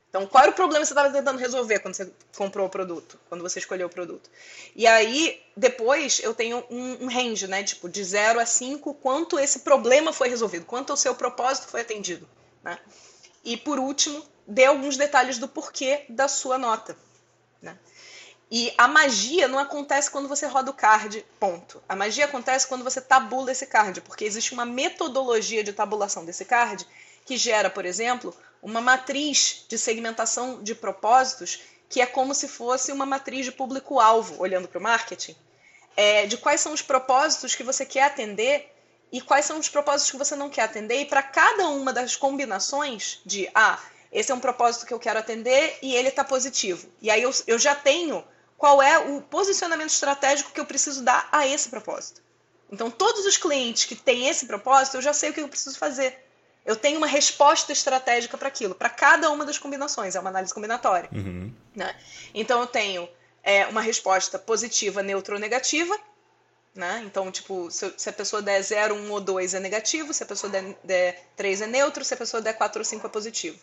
Então, 0.10 0.26
qual 0.26 0.42
era 0.42 0.52
o 0.52 0.56
problema 0.56 0.82
que 0.82 0.88
você 0.88 0.94
estava 0.94 1.14
tentando 1.14 1.38
resolver 1.38 1.80
quando 1.80 1.94
você 1.94 2.12
comprou 2.36 2.66
o 2.66 2.70
produto, 2.70 3.20
quando 3.30 3.42
você 3.42 3.60
escolheu 3.60 3.86
o 3.86 3.92
produto? 3.92 4.28
E 4.76 4.88
aí, 4.88 5.40
depois, 5.56 6.20
eu 6.24 6.34
tenho 6.34 6.66
um, 6.70 7.06
um 7.06 7.08
range, 7.08 7.48
né? 7.48 7.64
Tipo, 7.64 7.88
de 7.88 8.04
0 8.04 8.40
a 8.40 8.46
5, 8.46 8.92
quanto 8.96 9.38
esse 9.38 9.60
problema 9.60 10.12
foi 10.12 10.28
resolvido, 10.28 10.66
quanto 10.66 10.94
o 10.94 10.98
seu 10.98 11.14
propósito 11.14 11.68
foi 11.68 11.82
atendido. 11.82 12.28
Né? 12.64 12.80
E, 13.44 13.58
por 13.58 13.80
último, 13.80 14.24
dê 14.48 14.66
alguns 14.66 14.98
detalhes 14.98 15.38
do 15.38 15.48
porquê 15.48 16.06
da 16.10 16.28
sua 16.28 16.58
nota. 16.58 16.98
Né? 17.62 17.78
E 18.52 18.74
a 18.78 18.88
magia 18.88 19.48
não 19.48 19.60
acontece 19.60 20.10
quando 20.10 20.28
você 20.28 20.48
roda 20.48 20.72
o 20.72 20.74
card, 20.74 21.26
ponto. 21.40 21.82
A 21.88 21.96
magia 21.96 22.26
acontece 22.26 22.68
quando 22.68 22.84
você 22.84 23.00
tabula 23.00 23.52
esse 23.52 23.68
card, 23.68 24.02
porque 24.02 24.26
existe 24.26 24.54
uma 24.54 24.66
metodologia 24.66 25.64
de 25.64 25.72
tabulação 25.72 26.26
desse 26.26 26.46
card 26.46 26.86
que 27.26 27.38
gera, 27.38 27.70
por 27.70 27.86
exemplo, 27.86 28.36
uma 28.62 28.82
matriz 28.82 29.66
de 29.70 29.78
segmentação 29.78 30.64
de 30.64 30.74
propósitos 30.74 31.62
que 31.88 32.02
é 32.02 32.06
como 32.06 32.36
se 32.36 32.48
fosse 32.48 32.92
uma 32.92 33.06
matriz 33.06 33.46
de 33.46 33.52
público-alvo, 33.52 34.40
olhando 34.40 34.68
para 34.68 34.78
o 34.78 34.82
marketing, 34.82 35.36
é, 35.98 36.28
de 36.28 36.38
quais 36.38 36.62
são 36.62 36.72
os 36.72 36.84
propósitos 36.84 37.56
que 37.56 37.64
você 37.64 37.84
quer 37.84 38.04
atender 38.04 38.72
e 39.12 39.22
quais 39.22 39.46
são 39.46 39.60
os 39.60 39.70
propósitos 39.70 40.12
que 40.12 40.18
você 40.18 40.36
não 40.36 40.50
quer 40.50 40.64
atender, 40.64 41.02
e 41.02 41.06
para 41.06 41.24
cada 41.24 41.68
uma 41.70 41.92
das 41.92 42.16
combinações 42.16 43.20
de, 43.26 43.50
ah, 43.56 43.80
esse 44.12 44.32
é 44.32 44.36
um 44.36 44.40
propósito 44.40 44.86
que 44.86 44.94
eu 44.94 45.00
quero 45.00 45.20
atender 45.20 45.78
e 45.82 45.96
ele 45.96 46.10
está 46.10 46.24
positivo. 46.24 46.88
E 47.02 47.10
aí 47.10 47.22
eu, 47.22 47.32
eu 47.48 47.60
já 47.60 47.76
tenho 47.76 48.24
qual 48.58 48.82
é 48.82 49.00
o 49.00 49.22
posicionamento 49.22 49.90
estratégico 49.90 50.52
que 50.52 50.60
eu 50.60 50.66
preciso 50.66 51.04
dar 51.04 51.28
a 51.32 51.48
esse 51.48 51.70
propósito. 51.70 52.22
Então, 52.72 52.92
todos 52.92 53.26
os 53.26 53.38
clientes 53.38 53.86
que 53.86 53.96
têm 53.96 54.28
esse 54.28 54.46
propósito, 54.46 54.98
eu 54.98 55.02
já 55.02 55.14
sei 55.14 55.30
o 55.30 55.34
que 55.34 55.42
eu 55.42 55.48
preciso 55.48 55.78
fazer. 55.78 56.24
Eu 56.66 56.76
tenho 56.76 56.98
uma 56.98 57.08
resposta 57.08 57.72
estratégica 57.72 58.38
para 58.38 58.48
aquilo, 58.48 58.76
para 58.76 58.90
cada 58.90 59.32
uma 59.32 59.46
das 59.46 59.58
combinações, 59.58 60.16
é 60.16 60.20
uma 60.20 60.30
análise 60.30 60.54
combinatória. 60.54 61.10
Uhum. 61.12 61.52
Né? 61.76 61.96
Então 62.34 62.60
eu 62.60 62.68
tenho 62.68 63.10
é, 63.42 63.66
uma 63.68 63.82
resposta 63.82 64.38
positiva, 64.38 65.02
neutra 65.02 65.34
ou 65.34 65.42
negativa. 65.42 65.98
Né? 66.76 67.02
Então, 67.06 67.32
tipo, 67.32 67.70
se, 67.72 67.92
se, 67.98 68.10
a 68.10 68.14
pessoa 68.14 68.42
der 68.42 68.62
0, 68.62 68.96
1 68.96 69.12
ou 69.12 69.20
2 69.20 69.54
é 69.56 69.60
negativo, 69.60 70.14
se 70.14 70.24
a 70.24 70.26
pessoa 70.26 70.52
der, 70.52 70.78
der 70.84 71.24
3 71.36 71.62
é 71.62 71.68
neutro, 71.68 72.06
se 72.06 72.14
a 72.14 72.18
pessoa 72.18 72.42
der 72.42 72.54
4 72.54 72.80
ou 72.80 72.86
5 72.86 73.06
é 73.06 73.10
positivo. 73.10 73.60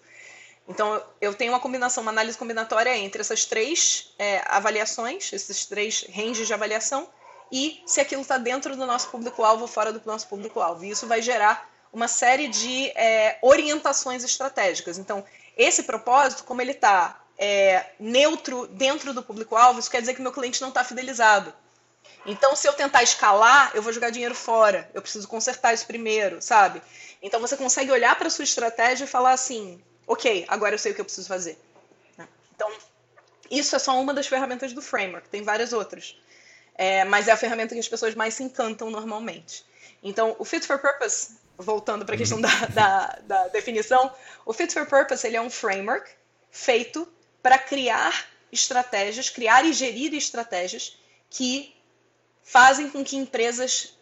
Então, 0.68 1.00
eu 1.20 1.32
tenho 1.32 1.52
uma 1.52 1.60
combinação, 1.60 2.02
uma 2.02 2.10
análise 2.10 2.36
combinatória 2.36 2.96
entre 2.96 3.20
essas 3.20 3.44
três 3.44 4.12
é, 4.18 4.42
avaliações, 4.46 5.32
esses 5.32 5.64
três 5.66 6.04
ranges 6.12 6.46
de 6.46 6.52
avaliação, 6.52 7.08
e 7.50 7.80
se 7.86 8.00
aquilo 8.00 8.22
está 8.22 8.38
dentro 8.38 8.76
do 8.76 8.84
nosso 8.84 9.08
público-alvo 9.08 9.62
ou 9.62 9.68
fora 9.68 9.92
do 9.92 10.02
nosso 10.04 10.26
público-alvo. 10.26 10.84
E 10.84 10.90
isso 10.90 11.06
vai 11.06 11.22
gerar 11.22 11.70
uma 11.92 12.08
série 12.08 12.48
de 12.48 12.88
é, 12.90 13.38
orientações 13.40 14.24
estratégicas. 14.24 14.98
Então, 14.98 15.24
esse 15.56 15.84
propósito, 15.84 16.42
como 16.42 16.60
ele 16.60 16.72
está 16.72 17.20
é, 17.38 17.86
neutro 18.00 18.66
dentro 18.66 19.14
do 19.14 19.22
público-alvo, 19.22 19.78
isso 19.78 19.90
quer 19.90 20.00
dizer 20.00 20.14
que 20.14 20.22
meu 20.22 20.32
cliente 20.32 20.60
não 20.60 20.70
está 20.70 20.82
fidelizado. 20.82 21.54
Então, 22.24 22.56
se 22.56 22.66
eu 22.66 22.72
tentar 22.72 23.02
escalar, 23.02 23.70
eu 23.74 23.82
vou 23.82 23.92
jogar 23.92 24.10
dinheiro 24.10 24.34
fora. 24.34 24.90
Eu 24.92 25.00
preciso 25.00 25.28
consertar 25.28 25.72
isso 25.72 25.86
primeiro, 25.86 26.42
sabe? 26.42 26.82
Então, 27.22 27.40
você 27.40 27.56
consegue 27.56 27.90
olhar 27.92 28.16
para 28.16 28.26
a 28.26 28.30
sua 28.30 28.44
estratégia 28.44 29.04
e 29.04 29.08
falar 29.08 29.32
assim: 29.32 29.80
ok, 30.06 30.44
agora 30.48 30.74
eu 30.74 30.78
sei 30.78 30.92
o 30.92 30.94
que 30.94 31.00
eu 31.00 31.04
preciso 31.04 31.28
fazer. 31.28 31.58
Né? 32.18 32.26
Então, 32.54 32.70
isso 33.50 33.76
é 33.76 33.78
só 33.78 33.98
uma 34.00 34.12
das 34.12 34.26
ferramentas 34.26 34.72
do 34.72 34.82
framework, 34.82 35.28
tem 35.28 35.42
várias 35.42 35.72
outras. 35.72 36.18
É, 36.74 37.04
mas 37.04 37.26
é 37.28 37.32
a 37.32 37.36
ferramenta 37.36 37.74
que 37.74 37.80
as 37.80 37.88
pessoas 37.88 38.14
mais 38.14 38.34
se 38.34 38.42
encantam 38.42 38.90
normalmente. 38.90 39.64
Então, 40.02 40.36
o 40.38 40.44
Fit 40.44 40.66
for 40.66 40.78
Purpose 40.78 41.38
voltando 41.58 42.04
para 42.04 42.14
a 42.14 42.18
questão 42.18 42.40
da, 42.40 42.48
da, 42.66 43.18
da, 43.22 43.48
definição, 43.48 44.12
o 44.44 44.52
Fit 44.52 44.72
for 44.72 44.86
Purpose 44.86 45.26
ele 45.26 45.36
é 45.36 45.40
um 45.40 45.48
framework 45.48 46.10
feito 46.50 47.08
para 47.42 47.58
criar 47.58 48.26
estratégias, 48.52 49.30
criar 49.30 49.64
e 49.64 49.72
gerir 49.72 50.12
estratégias 50.14 50.98
que 51.30 51.75
fazem 52.46 52.88
com 52.88 53.04
que 53.04 53.16
empresas 53.16 53.94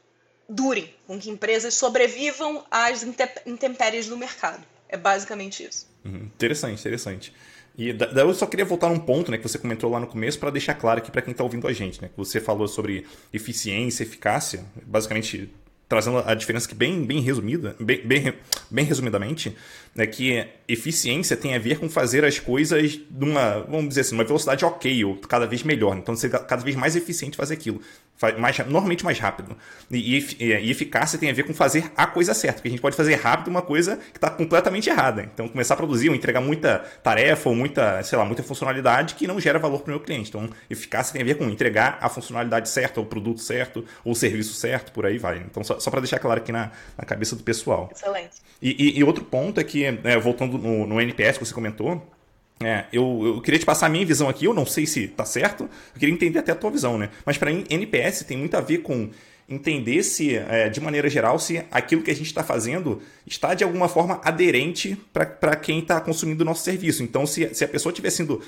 durem, 0.46 0.94
com 1.06 1.18
que 1.18 1.30
empresas 1.30 1.74
sobrevivam 1.74 2.62
às 2.70 3.02
intempéries 3.46 4.06
do 4.06 4.16
mercado. 4.18 4.62
É 4.86 4.98
basicamente 4.98 5.64
isso. 5.64 5.88
Uhum. 6.04 6.26
Interessante, 6.34 6.78
interessante. 6.78 7.32
E 7.76 7.92
daí 7.92 8.24
eu 8.24 8.34
só 8.34 8.46
queria 8.46 8.64
voltar 8.64 8.90
num 8.90 9.00
ponto 9.00 9.30
né, 9.32 9.38
que 9.38 9.48
você 9.48 9.58
comentou 9.58 9.90
lá 9.90 9.98
no 9.98 10.06
começo 10.06 10.38
para 10.38 10.50
deixar 10.50 10.74
claro 10.74 10.98
aqui 10.98 11.10
para 11.10 11.22
quem 11.22 11.32
está 11.32 11.42
ouvindo 11.42 11.66
a 11.66 11.72
gente. 11.72 12.00
Né, 12.00 12.08
que 12.08 12.16
você 12.16 12.38
falou 12.38 12.68
sobre 12.68 13.06
eficiência, 13.32 14.04
eficácia. 14.04 14.64
Basicamente, 14.84 15.50
trazendo 15.88 16.18
a 16.18 16.34
diferença 16.34 16.68
que 16.68 16.74
bem, 16.74 17.04
bem 17.04 17.20
resumida, 17.20 17.76
bem, 17.78 18.00
bem, 18.04 18.34
bem 18.70 18.84
resumidamente, 18.84 19.54
é 19.96 20.06
que 20.06 20.44
eficiência 20.66 21.36
tem 21.36 21.54
a 21.54 21.58
ver 21.58 21.78
com 21.78 21.88
fazer 21.88 22.24
as 22.24 22.38
coisas 22.38 22.98
numa, 23.10 23.60
vamos 23.60 23.88
dizer 23.88 24.00
assim, 24.00 24.14
uma 24.14 24.24
velocidade 24.24 24.64
ok, 24.64 25.04
ou 25.04 25.16
cada 25.16 25.46
vez 25.46 25.62
melhor. 25.62 25.96
Então, 25.96 26.16
ser 26.16 26.30
cada 26.30 26.62
vez 26.62 26.74
mais 26.74 26.96
eficiente 26.96 27.36
fazer 27.36 27.54
aquilo. 27.54 27.80
Mais, 28.38 28.58
normalmente 28.58 29.04
mais 29.04 29.18
rápido. 29.18 29.56
E, 29.90 30.18
e, 30.18 30.34
e, 30.38 30.70
eficácia 30.70 31.18
tem 31.18 31.30
a 31.30 31.32
ver 31.32 31.42
com 31.44 31.52
fazer 31.52 31.92
a 31.96 32.06
coisa 32.06 32.32
certa, 32.32 32.56
porque 32.56 32.68
a 32.68 32.70
gente 32.70 32.80
pode 32.80 32.96
fazer 32.96 33.14
rápido 33.16 33.48
uma 33.48 33.62
coisa 33.62 33.96
que 33.96 34.16
está 34.16 34.30
completamente 34.30 34.88
errada. 34.88 35.22
Então, 35.22 35.48
começar 35.48 35.74
a 35.74 35.76
produzir 35.76 36.08
ou 36.08 36.14
entregar 36.14 36.40
muita 36.40 36.78
tarefa 37.02 37.48
ou 37.48 37.54
muita, 37.54 38.02
sei 38.02 38.16
lá, 38.18 38.24
muita 38.24 38.42
funcionalidade 38.42 39.14
que 39.14 39.26
não 39.26 39.38
gera 39.40 39.58
valor 39.58 39.80
para 39.80 39.90
o 39.90 39.94
meu 39.94 40.00
cliente. 40.00 40.28
Então, 40.28 40.48
eficácia 40.70 41.12
tem 41.12 41.22
a 41.22 41.24
ver 41.24 41.36
com 41.36 41.44
entregar 41.44 41.98
a 42.00 42.08
funcionalidade 42.08 42.68
certa, 42.68 43.00
o 43.00 43.06
produto 43.06 43.40
certo, 43.40 43.84
ou 44.04 44.12
o 44.12 44.16
serviço 44.16 44.54
certo, 44.54 44.92
por 44.92 45.06
aí 45.06 45.18
vai. 45.18 45.38
Então, 45.38 45.62
só, 45.62 45.73
só 45.80 45.90
para 45.90 46.00
deixar 46.00 46.18
claro 46.18 46.40
aqui 46.40 46.52
na, 46.52 46.72
na 46.96 47.04
cabeça 47.04 47.36
do 47.36 47.42
pessoal. 47.42 47.90
Excelente. 47.92 48.36
E, 48.60 48.98
e 48.98 49.04
outro 49.04 49.24
ponto 49.24 49.60
é 49.60 49.64
que, 49.64 49.84
é, 49.84 50.18
voltando 50.18 50.58
no, 50.58 50.86
no 50.86 51.00
NPS 51.00 51.38
que 51.38 51.44
você 51.44 51.54
comentou, 51.54 52.02
é, 52.62 52.84
eu, 52.92 53.20
eu, 53.24 53.40
queria 53.40 53.58
te 53.58 53.66
passar 53.66 53.86
a 53.86 53.88
minha 53.88 54.06
visão 54.06 54.28
aqui, 54.28 54.44
eu 54.44 54.54
não 54.54 54.64
sei 54.64 54.86
se 54.86 55.08
tá 55.08 55.24
certo, 55.24 55.64
eu 55.64 56.00
queria 56.00 56.14
entender 56.14 56.38
até 56.38 56.52
a 56.52 56.54
tua 56.54 56.70
visão, 56.70 56.96
né? 56.96 57.10
Mas 57.24 57.36
para 57.36 57.52
mim, 57.52 57.64
NPS 57.68 58.24
tem 58.24 58.36
muito 58.36 58.56
a 58.56 58.60
ver 58.60 58.78
com 58.78 59.10
entender 59.48 60.02
se, 60.02 60.36
é, 60.36 60.68
de 60.68 60.80
maneira 60.80 61.08
geral, 61.10 61.38
se 61.38 61.62
aquilo 61.70 62.02
que 62.02 62.10
a 62.10 62.14
gente 62.14 62.26
está 62.26 62.42
fazendo 62.42 63.02
está 63.26 63.54
de 63.54 63.62
alguma 63.62 63.88
forma 63.88 64.20
aderente 64.24 64.96
para 65.12 65.56
quem 65.56 65.80
está 65.80 66.00
consumindo 66.00 66.42
o 66.42 66.44
nosso 66.46 66.64
serviço. 66.64 67.02
Então, 67.02 67.26
se, 67.26 67.54
se 67.54 67.64
a 67.64 67.68
pessoa 67.68 67.90
estiver 67.90 68.10
sendo 68.10 68.40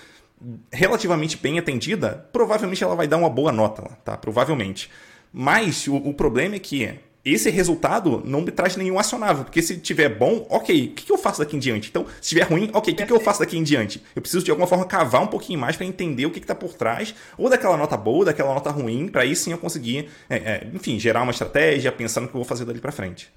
relativamente 0.73 1.37
bem 1.37 1.59
atendida, 1.59 2.27
provavelmente 2.33 2.83
ela 2.83 2.95
vai 2.95 3.07
dar 3.07 3.17
uma 3.17 3.31
boa 3.31 3.53
nota, 3.53 3.83
tá? 4.05 4.17
Provavelmente. 4.17 4.91
Mas 5.33 5.87
o, 5.87 5.97
o 5.97 6.15
problema 6.15 6.57
é 6.57 6.59
que 6.59 6.95
esse 7.27 7.51
resultado 7.51 8.23
não 8.25 8.41
me 8.41 8.53
traz 8.53 8.77
nenhum 8.77 9.01
acionável. 9.01 9.43
Porque 9.43 9.61
se 9.61 9.79
tiver 9.79 10.09
bom, 10.09 10.47
ok, 10.49 10.87
o 10.87 10.95
que, 10.95 11.11
eu 11.11 11.19
faço 11.19 11.41
daqui 11.41 11.57
em 11.57 11.59
diante? 11.59 11.89
Então, 11.89 12.07
se 12.21 12.29
tiver 12.29 12.43
ruim, 12.43 12.71
ok, 12.73 12.95
o 12.95 12.97
que, 12.97 13.13
eu 13.13 13.19
faço 13.19 13.41
daqui 13.41 13.59
em 13.59 13.65
diante? 13.65 14.01
Eu 14.15 14.23
preciso 14.23 14.45
de 14.45 14.51
alguma 14.53 14.69
forma 14.69 14.85
cavar 14.85 15.23
um 15.23 15.27
pouquinho 15.27 15.59
mais 15.59 15.77
para 15.77 15.85
entender 15.85 16.25
o 16.25 16.31
que 16.31 16.39
está 16.39 16.55
por 16.55 16.75
trás, 16.75 17.15
ou 17.37 17.51
daquela 17.51 17.77
nota 17.77 17.97
boa, 17.97 18.25
daquela 18.25 18.55
nota 18.55 18.71
ruim, 18.71 19.09
para 19.09 19.23
aí 19.23 19.35
sim 19.35 19.51
eu 19.51 19.59
conseguir, 19.59 20.09
é, 20.31 20.37
é, 20.37 20.69
enfim, 20.73 21.01
gerar 21.01 21.23
uma 21.23 21.33
estratégia, 21.33 21.91
pensar 21.91 22.21
no 22.21 22.29
que 22.29 22.35
eu 22.35 22.39
vou 22.39 22.45
fazer 22.45 22.65
dali 22.65 22.81
para 22.81 22.93
frente. 22.93 23.29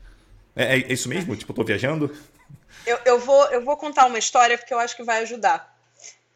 É, 0.56 0.76
é, 0.76 0.94
isso 0.94 1.10
mesmo? 1.10 1.36
Tipo, 1.36 1.52
eu 1.52 1.56
tô 1.56 1.64
viajando? 1.64 2.16
Eu, 2.86 3.00
eu, 3.06 3.20
vou, 3.20 3.44
eu 3.46 3.64
vou 3.66 3.76
contar 3.76 4.06
uma 4.06 4.20
história 4.20 4.58
porque 4.58 4.74
eu 4.74 4.80
acho 4.80 4.96
que 4.96 5.04
vai 5.04 5.24
ajudar. 5.24 5.79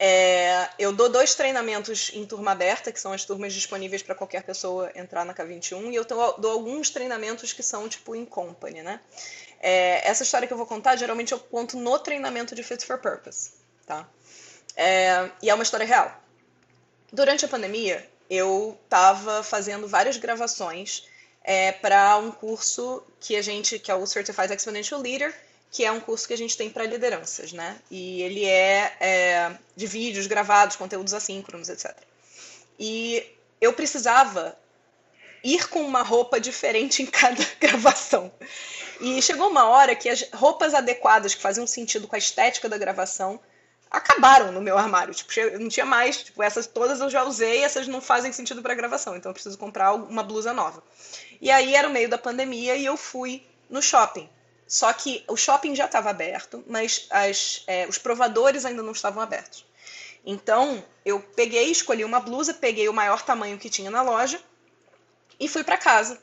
É, 0.06 0.68
eu 0.78 0.92
dou 0.92 1.08
dois 1.08 1.34
treinamentos 1.34 2.12
em 2.14 2.26
turma 2.26 2.52
aberta, 2.52 2.92
que 2.92 3.00
são 3.00 3.14
as 3.14 3.24
turmas 3.24 3.54
disponíveis 3.54 4.04
para 4.04 4.14
qualquer 4.14 4.44
pessoa 4.44 4.92
entrar 4.96 5.24
na 5.24 5.34
K21, 5.34 5.94
e 5.94 5.96
eu 5.96 6.04
dou 6.04 6.52
alguns 6.52 6.90
treinamentos 6.90 7.54
que 7.54 7.64
são 7.64 7.88
tipo 7.88 8.14
em 8.14 8.26
company, 8.26 8.84
né? 8.84 9.00
É, 9.62 10.06
essa 10.06 10.24
história 10.24 10.46
que 10.46 10.54
eu 10.54 10.58
vou 10.58 10.66
contar, 10.66 10.98
geralmente 10.98 11.32
eu 11.32 11.40
conto 11.40 11.78
no 11.78 11.98
treinamento 11.98 12.54
de 12.54 12.62
Fit 12.64 12.86
for 12.86 12.98
Purpose, 12.98 13.52
tá? 13.86 14.06
É, 14.76 15.32
e 15.42 15.50
é 15.50 15.54
uma 15.54 15.64
história 15.64 15.86
real. 15.86 16.22
Durante 17.10 17.46
a 17.46 17.48
pandemia, 17.48 18.06
eu 18.30 18.78
estava 18.84 19.42
fazendo 19.42 19.88
várias 19.88 20.18
gravações 20.18 21.08
é, 21.42 21.72
para 21.72 22.18
um 22.18 22.30
curso 22.30 23.02
que 23.22 23.38
a 23.38 23.42
gente, 23.42 23.80
que 23.80 23.90
é 23.90 23.96
o 23.96 24.06
Certified 24.06 24.52
Exponential 24.54 25.00
Leader, 25.00 25.34
que 25.74 25.84
é 25.84 25.92
um 25.92 26.00
curso 26.00 26.28
que 26.28 26.34
a 26.36 26.38
gente 26.38 26.56
tem 26.56 26.70
para 26.70 26.86
lideranças, 26.86 27.52
né? 27.52 27.76
E 27.90 28.22
ele 28.22 28.46
é, 28.46 28.96
é, 29.00 29.52
de 29.76 29.88
vídeos 29.88 30.28
gravados, 30.28 30.76
conteúdos 30.76 31.16
assíncronos, 31.16 31.68
etc. 31.68 31.92
E 32.80 33.26
eu 33.60 33.74
precisava 33.74 34.56
ir 35.44 35.68
com 35.70 35.82
uma 35.82 36.04
roupa 36.04 36.40
diferente 36.40 37.02
em 37.02 37.08
cada 37.08 37.44
gravação. 37.60 38.32
E 39.02 39.20
chegou 39.20 39.50
uma 39.50 39.66
hora 39.66 39.96
que 39.96 40.08
as 40.08 40.30
roupas 40.32 40.76
adequadas 40.76 41.34
que 41.34 41.42
faziam 41.42 41.66
sentido 41.66 42.08
com 42.08 42.16
a 42.16 42.20
estética 42.20 42.70
da 42.70 42.78
gravação 42.78 43.40
acabaram 43.90 44.52
no 44.52 44.62
meu 44.62 44.78
armário. 44.78 45.12
Tipo, 45.12 45.32
não 45.60 45.70
tinha 45.70 45.88
mais, 45.88 46.18
tipo, 46.24 46.44
essas 46.44 46.68
todas 46.68 47.02
eu 47.02 47.10
já 47.10 47.24
usei, 47.24 47.64
essas 47.64 47.88
não 47.88 48.00
fazem 48.00 48.32
sentido 48.32 48.62
para 48.62 48.76
gravação, 48.76 49.16
então 49.16 49.32
eu 49.32 49.34
preciso 49.34 49.58
comprar 49.58 49.94
uma 49.94 50.22
blusa 50.22 50.54
nova. 50.54 50.84
E 51.42 51.50
aí 51.50 51.74
era 51.74 51.90
o 51.90 51.92
meio 51.92 52.08
da 52.08 52.18
pandemia 52.20 52.76
e 52.76 52.86
eu 52.86 52.96
fui 52.96 53.44
no 53.72 53.82
shopping 53.82 54.30
só 54.68 54.92
que 54.94 55.24
o 55.28 55.36
shopping 55.36 55.76
já 55.76 55.86
estava 55.86 56.10
aberto, 56.10 56.64
mas 56.68 57.08
as, 57.10 57.64
é, 57.68 57.88
os 57.88 57.98
provadores 57.98 58.66
ainda 58.66 58.82
não 58.82 58.92
estavam 58.92 59.22
abertos. 59.22 59.66
Então, 60.26 60.84
eu 61.06 61.20
peguei, 61.20 61.70
escolhi 61.70 62.06
uma 62.06 62.20
blusa, 62.20 62.54
peguei 62.54 62.88
o 62.88 62.94
maior 62.94 63.22
tamanho 63.22 63.58
que 63.58 63.70
tinha 63.70 63.92
na 63.92 64.02
loja 64.02 64.40
e 65.40 65.48
fui 65.48 65.64
para 65.64 65.78
casa. 65.78 66.22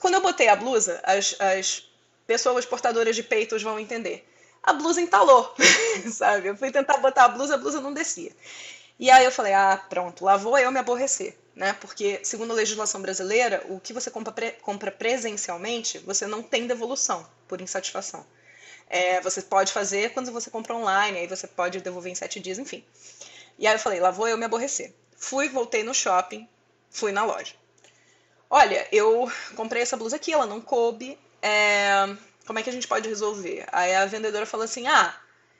Quando 0.00 0.14
eu 0.14 0.20
botei 0.20 0.48
a 0.48 0.56
blusa, 0.56 1.00
as, 1.04 1.36
as 1.40 1.88
pessoas 2.26 2.66
portadoras 2.66 3.14
de 3.14 3.22
peitos 3.22 3.62
vão 3.62 3.78
entender. 3.78 4.28
A 4.62 4.72
blusa 4.72 5.00
entalou, 5.00 5.54
sabe? 6.12 6.48
Eu 6.48 6.56
fui 6.56 6.72
tentar 6.72 6.96
botar 6.98 7.26
a 7.26 7.28
blusa, 7.28 7.54
a 7.54 7.58
blusa 7.58 7.80
não 7.80 7.94
descia. 7.94 8.32
E 8.98 9.10
aí 9.10 9.24
eu 9.24 9.32
falei, 9.32 9.52
ah, 9.52 9.76
pronto, 9.88 10.24
lá 10.24 10.36
vou 10.36 10.58
eu 10.58 10.72
me 10.72 10.78
aborrecer, 10.78 11.36
né? 11.54 11.74
Porque, 11.74 12.20
segundo 12.22 12.52
a 12.52 12.54
legislação 12.54 13.02
brasileira, 13.02 13.62
o 13.68 13.78
que 13.78 13.92
você 13.92 14.10
compra, 14.10 14.32
pre 14.32 14.52
compra 14.52 14.90
presencialmente, 14.90 15.98
você 15.98 16.26
não 16.26 16.42
tem 16.42 16.66
devolução 16.66 17.26
por 17.46 17.60
insatisfação. 17.60 18.26
É, 18.88 19.20
você 19.20 19.42
pode 19.42 19.72
fazer 19.72 20.12
quando 20.12 20.32
você 20.32 20.50
compra 20.50 20.74
online, 20.74 21.18
aí 21.18 21.26
você 21.26 21.46
pode 21.46 21.80
devolver 21.80 22.10
em 22.10 22.14
sete 22.14 22.40
dias, 22.40 22.58
enfim. 22.58 22.84
E 23.58 23.66
aí 23.66 23.74
eu 23.74 23.78
falei, 23.78 24.00
lá 24.00 24.10
vou 24.10 24.28
eu 24.28 24.38
me 24.38 24.44
aborrecer. 24.44 24.94
Fui, 25.16 25.48
voltei 25.48 25.82
no 25.82 25.94
shopping, 25.94 26.48
fui 26.90 27.12
na 27.12 27.24
loja. 27.24 27.54
Olha, 28.48 28.86
eu 28.92 29.30
comprei 29.56 29.82
essa 29.82 29.96
blusa 29.96 30.16
aqui, 30.16 30.32
ela 30.32 30.46
não 30.46 30.60
coube. 30.60 31.18
É, 31.42 32.16
como 32.46 32.58
é 32.58 32.62
que 32.62 32.70
a 32.70 32.72
gente 32.72 32.86
pode 32.86 33.08
resolver? 33.08 33.66
Aí 33.72 33.94
a 33.94 34.06
vendedora 34.06 34.46
falou 34.46 34.64
assim: 34.64 34.86
ah, 34.86 35.14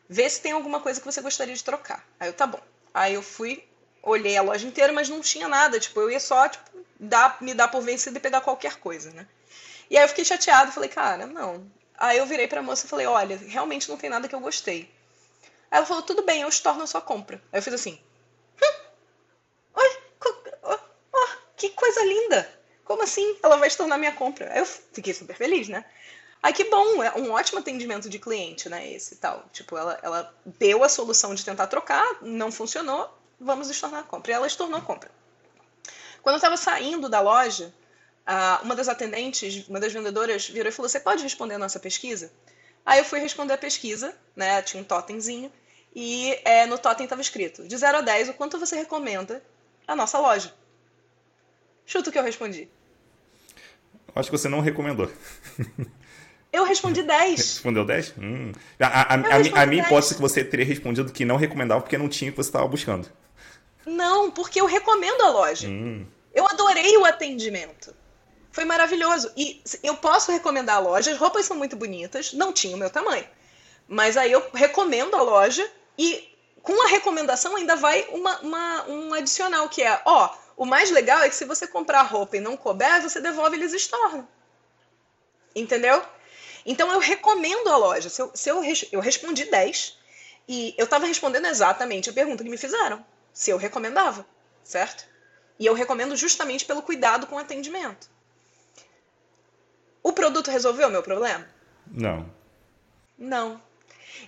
vê 0.08 0.28
se 0.30 0.40
tem 0.40 0.52
alguma 0.52 0.80
coisa 0.80 1.00
que 1.00 1.06
você 1.06 1.20
gostaria 1.20 1.54
de 1.54 1.64
trocar. 1.64 2.06
Aí 2.18 2.28
eu, 2.28 2.32
tá 2.32 2.46
bom. 2.46 2.60
Aí 2.96 3.12
eu 3.12 3.22
fui, 3.22 3.62
olhei 4.02 4.38
a 4.38 4.42
loja 4.42 4.66
inteira, 4.66 4.90
mas 4.90 5.10
não 5.10 5.20
tinha 5.20 5.46
nada. 5.46 5.78
Tipo, 5.78 6.00
eu 6.00 6.10
ia 6.10 6.18
só, 6.18 6.48
tipo, 6.48 6.64
dar, 6.98 7.36
me 7.42 7.52
dar 7.52 7.68
por 7.68 7.82
vencido 7.82 8.16
e 8.16 8.20
pegar 8.20 8.40
qualquer 8.40 8.76
coisa, 8.76 9.10
né? 9.10 9.26
E 9.90 9.98
aí 9.98 10.04
eu 10.04 10.08
fiquei 10.08 10.24
chateado, 10.24 10.72
falei, 10.72 10.88
cara, 10.88 11.26
não. 11.26 11.70
Aí 11.98 12.16
eu 12.16 12.24
virei 12.24 12.48
pra 12.48 12.62
moça 12.62 12.86
e 12.86 12.88
falei, 12.88 13.04
olha, 13.04 13.36
realmente 13.36 13.90
não 13.90 13.98
tem 13.98 14.08
nada 14.08 14.26
que 14.26 14.34
eu 14.34 14.40
gostei. 14.40 14.90
Aí 15.70 15.76
ela 15.76 15.84
falou, 15.84 16.02
tudo 16.04 16.22
bem, 16.22 16.40
eu 16.40 16.48
estorno 16.48 16.84
a 16.84 16.86
sua 16.86 17.02
compra. 17.02 17.36
Aí 17.52 17.58
eu 17.58 17.62
fiz 17.62 17.74
assim, 17.74 18.00
hum, 18.62 18.80
olha, 19.74 20.00
que 21.54 21.68
coisa 21.68 22.02
linda. 22.02 22.50
Como 22.82 23.02
assim? 23.02 23.36
Ela 23.42 23.58
vai 23.58 23.68
estornar 23.68 23.98
minha 23.98 24.12
compra. 24.12 24.50
Aí 24.54 24.60
eu 24.60 24.66
fiquei 24.66 25.12
super 25.12 25.36
feliz, 25.36 25.68
né? 25.68 25.84
Aí 26.42 26.52
que 26.52 26.64
bom, 26.64 27.02
é 27.02 27.12
um 27.16 27.32
ótimo 27.32 27.58
atendimento 27.58 28.08
de 28.08 28.18
cliente, 28.18 28.68
né? 28.68 28.92
Esse 28.92 29.16
tal. 29.16 29.44
Tipo, 29.52 29.76
ela, 29.76 29.98
ela 30.02 30.34
deu 30.44 30.84
a 30.84 30.88
solução 30.88 31.34
de 31.34 31.44
tentar 31.44 31.66
trocar, 31.66 32.18
não 32.22 32.52
funcionou, 32.52 33.12
vamos 33.40 33.68
estornar 33.68 34.00
a 34.00 34.04
compra. 34.04 34.30
E 34.30 34.34
ela 34.34 34.46
estornou 34.46 34.78
a 34.78 34.82
compra. 34.82 35.10
Quando 36.22 36.34
eu 36.34 36.38
estava 36.38 36.56
saindo 36.56 37.08
da 37.08 37.20
loja, 37.20 37.72
uma 38.62 38.74
das 38.74 38.88
atendentes, 38.88 39.66
uma 39.68 39.80
das 39.80 39.92
vendedoras, 39.92 40.48
virou 40.48 40.68
e 40.68 40.72
falou: 40.72 40.88
Você 40.88 41.00
pode 41.00 41.22
responder 41.22 41.54
a 41.54 41.58
nossa 41.58 41.78
pesquisa? 41.78 42.32
Aí 42.84 42.98
eu 42.98 43.04
fui 43.04 43.18
responder 43.18 43.54
a 43.54 43.58
pesquisa, 43.58 44.16
né? 44.34 44.62
Tinha 44.62 44.82
um 44.82 44.84
totemzinho, 44.84 45.52
e 45.94 46.38
é, 46.44 46.66
no 46.66 46.78
totem 46.78 47.04
estava 47.04 47.22
escrito: 47.22 47.66
De 47.66 47.76
0 47.76 47.98
a 47.98 48.00
10, 48.00 48.28
o 48.28 48.34
quanto 48.34 48.58
você 48.58 48.76
recomenda 48.76 49.42
a 49.86 49.96
nossa 49.96 50.18
loja? 50.18 50.54
Chuta 51.86 52.10
o 52.10 52.12
que 52.12 52.18
eu 52.18 52.22
respondi. 52.22 52.68
Acho 54.14 54.30
que 54.30 54.36
você 54.36 54.48
não 54.48 54.60
recomendou. 54.60 55.10
Eu 56.52 56.64
respondi 56.64 57.02
10. 57.02 57.36
Respondeu 57.36 57.84
10? 57.84 58.14
Hum. 58.18 58.52
A, 58.80 59.14
a, 59.14 59.14
a, 59.14 59.62
a, 59.62 59.66
minha 59.66 59.82
hipótese 59.82 60.12
é 60.12 60.16
que 60.16 60.22
você 60.22 60.44
teria 60.44 60.64
respondido 60.64 61.12
que 61.12 61.24
não 61.24 61.36
recomendava 61.36 61.80
porque 61.80 61.98
não 61.98 62.08
tinha 62.08 62.30
o 62.30 62.32
que 62.32 62.42
você 62.42 62.48
estava 62.48 62.66
buscando. 62.66 63.10
Não, 63.84 64.30
porque 64.30 64.60
eu 64.60 64.66
recomendo 64.66 65.22
a 65.22 65.30
loja. 65.30 65.68
Hum. 65.68 66.06
Eu 66.34 66.46
adorei 66.46 66.96
o 66.96 67.04
atendimento. 67.04 67.94
Foi 68.50 68.64
maravilhoso. 68.64 69.30
E 69.36 69.62
eu 69.82 69.96
posso 69.96 70.32
recomendar 70.32 70.76
a 70.76 70.80
loja, 70.80 71.10
as 71.10 71.18
roupas 71.18 71.44
são 71.44 71.56
muito 71.56 71.76
bonitas, 71.76 72.32
não 72.32 72.52
tinha 72.52 72.74
o 72.74 72.78
meu 72.78 72.90
tamanho. 72.90 73.26
Mas 73.86 74.16
aí 74.16 74.32
eu 74.32 74.42
recomendo 74.52 75.14
a 75.14 75.22
loja 75.22 75.70
e 75.96 76.28
com 76.62 76.82
a 76.84 76.88
recomendação 76.88 77.54
ainda 77.54 77.76
vai 77.76 78.08
uma, 78.10 78.40
uma, 78.40 78.88
um 78.88 79.14
adicional, 79.14 79.68
que 79.68 79.82
é, 79.82 80.00
ó, 80.04 80.34
o 80.56 80.64
mais 80.64 80.90
legal 80.90 81.20
é 81.20 81.28
que 81.28 81.34
se 81.34 81.44
você 81.44 81.66
comprar 81.66 82.02
roupa 82.02 82.38
e 82.38 82.40
não 82.40 82.56
couber, 82.56 83.02
você 83.02 83.20
devolve 83.20 83.56
e 83.56 83.60
eles 83.60 83.72
estornam. 83.72 84.26
Entendeu? 85.54 86.02
Então 86.66 86.90
eu 86.92 86.98
recomendo 86.98 87.68
a 87.68 87.76
loja. 87.76 88.10
Se 88.10 88.20
eu, 88.20 88.30
se 88.34 88.50
eu, 88.50 88.60
eu 88.90 89.00
respondi 89.00 89.44
10 89.44 89.96
e 90.48 90.74
eu 90.76 90.84
estava 90.84 91.06
respondendo 91.06 91.46
exatamente 91.46 92.10
a 92.10 92.12
pergunta 92.12 92.42
que 92.42 92.50
me 92.50 92.58
fizeram. 92.58 93.04
Se 93.32 93.50
eu 93.50 93.56
recomendava, 93.56 94.26
certo? 94.64 95.06
E 95.58 95.64
eu 95.64 95.74
recomendo 95.74 96.16
justamente 96.16 96.64
pelo 96.64 96.82
cuidado 96.82 97.26
com 97.26 97.36
o 97.36 97.38
atendimento. 97.38 98.10
O 100.02 100.12
produto 100.12 100.50
resolveu 100.50 100.88
o 100.88 100.90
meu 100.90 101.02
problema? 101.02 101.48
Não. 101.86 102.30
Não. 103.16 103.62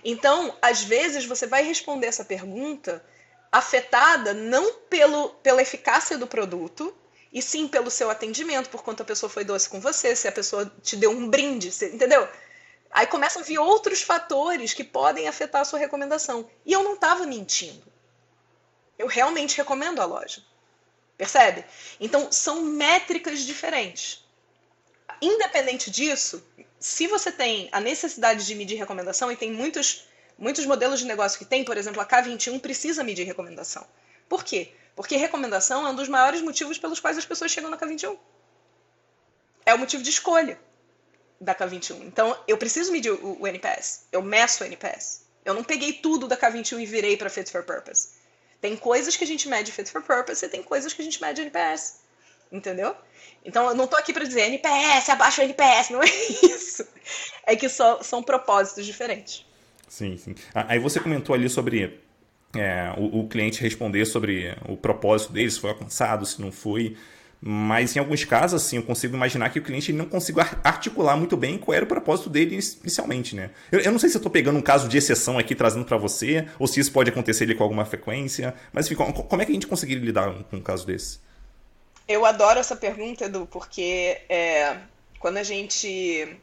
Então, 0.03 0.57
às 0.61 0.83
vezes, 0.83 1.25
você 1.25 1.45
vai 1.45 1.63
responder 1.63 2.07
essa 2.07 2.23
pergunta 2.23 3.03
afetada 3.51 4.33
não 4.33 4.73
pelo, 4.89 5.29
pela 5.35 5.61
eficácia 5.61 6.17
do 6.17 6.27
produto, 6.27 6.93
e 7.31 7.41
sim 7.41 7.67
pelo 7.67 7.91
seu 7.91 8.09
atendimento, 8.09 8.69
por 8.69 8.83
quanto 8.83 9.03
a 9.03 9.05
pessoa 9.05 9.29
foi 9.29 9.43
doce 9.43 9.69
com 9.69 9.79
você, 9.79 10.15
se 10.15 10.27
a 10.27 10.31
pessoa 10.31 10.71
te 10.81 10.95
deu 10.95 11.11
um 11.11 11.29
brinde, 11.29 11.69
entendeu? 11.85 12.27
Aí 12.91 13.05
começam 13.05 13.41
a 13.41 13.45
vir 13.45 13.59
outros 13.59 14.01
fatores 14.01 14.73
que 14.73 14.83
podem 14.83 15.27
afetar 15.27 15.61
a 15.61 15.65
sua 15.65 15.77
recomendação. 15.77 16.49
E 16.65 16.73
eu 16.73 16.83
não 16.83 16.95
estava 16.95 17.25
mentindo. 17.25 17.83
Eu 18.97 19.07
realmente 19.07 19.55
recomendo 19.55 20.01
a 20.01 20.05
loja. 20.05 20.43
Percebe? 21.15 21.65
Então, 21.99 22.31
são 22.31 22.63
métricas 22.63 23.41
diferentes. 23.41 24.25
Independente 25.21 25.91
disso, 25.91 26.43
se 26.79 27.07
você 27.07 27.31
tem 27.31 27.69
a 27.71 27.79
necessidade 27.79 28.45
de 28.45 28.55
medir 28.55 28.77
recomendação, 28.77 29.31
e 29.31 29.35
tem 29.35 29.51
muitos, 29.51 30.07
muitos 30.37 30.65
modelos 30.65 30.99
de 30.99 31.05
negócio 31.05 31.37
que 31.37 31.45
tem, 31.45 31.63
por 31.63 31.77
exemplo, 31.77 32.01
a 32.01 32.05
K21 32.05 32.59
precisa 32.59 33.03
medir 33.03 33.25
recomendação. 33.25 33.85
Por 34.27 34.43
quê? 34.43 34.73
Porque 34.99 35.15
recomendação 35.15 35.87
é 35.87 35.91
um 35.91 35.95
dos 35.95 36.09
maiores 36.09 36.41
motivos 36.41 36.77
pelos 36.77 36.99
quais 36.99 37.17
as 37.17 37.25
pessoas 37.25 37.49
chegam 37.49 37.69
na 37.69 37.77
K21. 37.77 38.17
É 39.65 39.73
o 39.73 39.79
motivo 39.79 40.03
de 40.03 40.09
escolha 40.09 40.59
da 41.39 41.55
K21. 41.55 42.01
Então, 42.01 42.37
eu 42.45 42.57
preciso 42.57 42.91
medir 42.91 43.13
o, 43.13 43.41
o 43.41 43.47
NPS. 43.47 44.07
Eu 44.11 44.21
meço 44.21 44.61
o 44.61 44.67
NPS. 44.67 45.21
Eu 45.45 45.53
não 45.53 45.63
peguei 45.63 45.93
tudo 45.93 46.27
da 46.27 46.35
K21 46.35 46.81
e 46.81 46.85
virei 46.85 47.15
para 47.15 47.29
Fit 47.29 47.49
for 47.49 47.63
Purpose. 47.63 48.09
Tem 48.59 48.75
coisas 48.75 49.15
que 49.15 49.23
a 49.23 49.27
gente 49.27 49.47
mede 49.47 49.71
Fit 49.71 49.89
for 49.89 50.03
Purpose 50.03 50.45
e 50.45 50.49
tem 50.49 50.61
coisas 50.61 50.91
que 50.91 51.01
a 51.01 51.05
gente 51.05 51.21
mede 51.21 51.39
NPS. 51.43 52.01
Entendeu? 52.51 52.93
Então, 53.45 53.69
eu 53.69 53.75
não 53.75 53.85
estou 53.85 53.97
aqui 53.97 54.11
para 54.11 54.25
dizer 54.25 54.41
NPS, 54.41 55.07
abaixo 55.07 55.39
o 55.39 55.45
NPS. 55.45 55.91
Não 55.91 56.03
é 56.03 56.09
isso. 56.43 56.85
É 57.43 57.55
que 57.55 57.69
só, 57.69 58.03
são 58.03 58.21
propósitos 58.21 58.85
diferentes. 58.85 59.45
Sim, 59.87 60.17
sim. 60.17 60.35
Ah, 60.53 60.65
aí 60.67 60.77
você 60.77 60.99
comentou 60.99 61.33
ali 61.33 61.49
sobre 61.49 62.08
é, 62.55 62.93
o, 62.97 63.19
o, 63.19 63.27
cliente 63.27 63.61
responder 63.61 64.05
sobre 64.05 64.55
o 64.67 64.75
propósito 64.75 65.33
dele, 65.33 65.51
se 65.51 65.59
foi 65.59 65.69
alcançado, 65.69 66.25
se 66.25 66.41
não 66.41 66.51
foi. 66.51 66.95
Mas 67.41 67.95
em 67.95 67.99
alguns 67.99 68.25
casos, 68.25 68.61
assim, 68.61 68.77
eu 68.77 68.83
consigo 68.83 69.15
imaginar 69.15 69.49
que 69.49 69.59
o 69.59 69.61
cliente 69.61 69.93
não 69.93 70.05
consiga 70.05 70.59
articular 70.61 71.15
muito 71.15 71.37
bem 71.37 71.57
qual 71.57 71.73
era 71.73 71.85
o 71.85 71.87
propósito 71.87 72.29
dele 72.29 72.59
inicialmente, 72.81 73.33
né? 73.33 73.51
Eu, 73.71 73.79
eu 73.79 73.91
não 73.91 73.99
sei 73.99 74.09
se 74.09 74.17
eu 74.17 74.19
estou 74.19 74.31
pegando 74.31 74.59
um 74.59 74.61
caso 74.61 74.89
de 74.89 74.97
exceção 74.97 75.37
aqui 75.37 75.55
trazendo 75.55 75.85
para 75.85 75.95
você, 75.95 76.45
ou 76.57 76.67
se 76.67 76.81
isso 76.81 76.91
pode 76.91 77.09
acontecer 77.09 77.45
ali 77.45 77.55
com 77.55 77.63
alguma 77.63 77.85
frequência, 77.85 78.53
mas 78.73 78.87
enfim, 78.87 78.95
como 78.95 79.41
é 79.41 79.45
que 79.45 79.51
a 79.51 79.53
gente 79.53 79.67
conseguiria 79.67 80.03
lidar 80.03 80.33
com 80.49 80.57
um 80.57 80.61
caso 80.61 80.85
desse? 80.85 81.19
Eu 82.05 82.25
adoro 82.25 82.59
essa 82.59 82.75
pergunta, 82.75 83.25
Edu, 83.25 83.47
porque 83.49 84.19
é, 84.27 84.77
quando 85.19 85.37
a 85.37 85.43
gente 85.43 86.35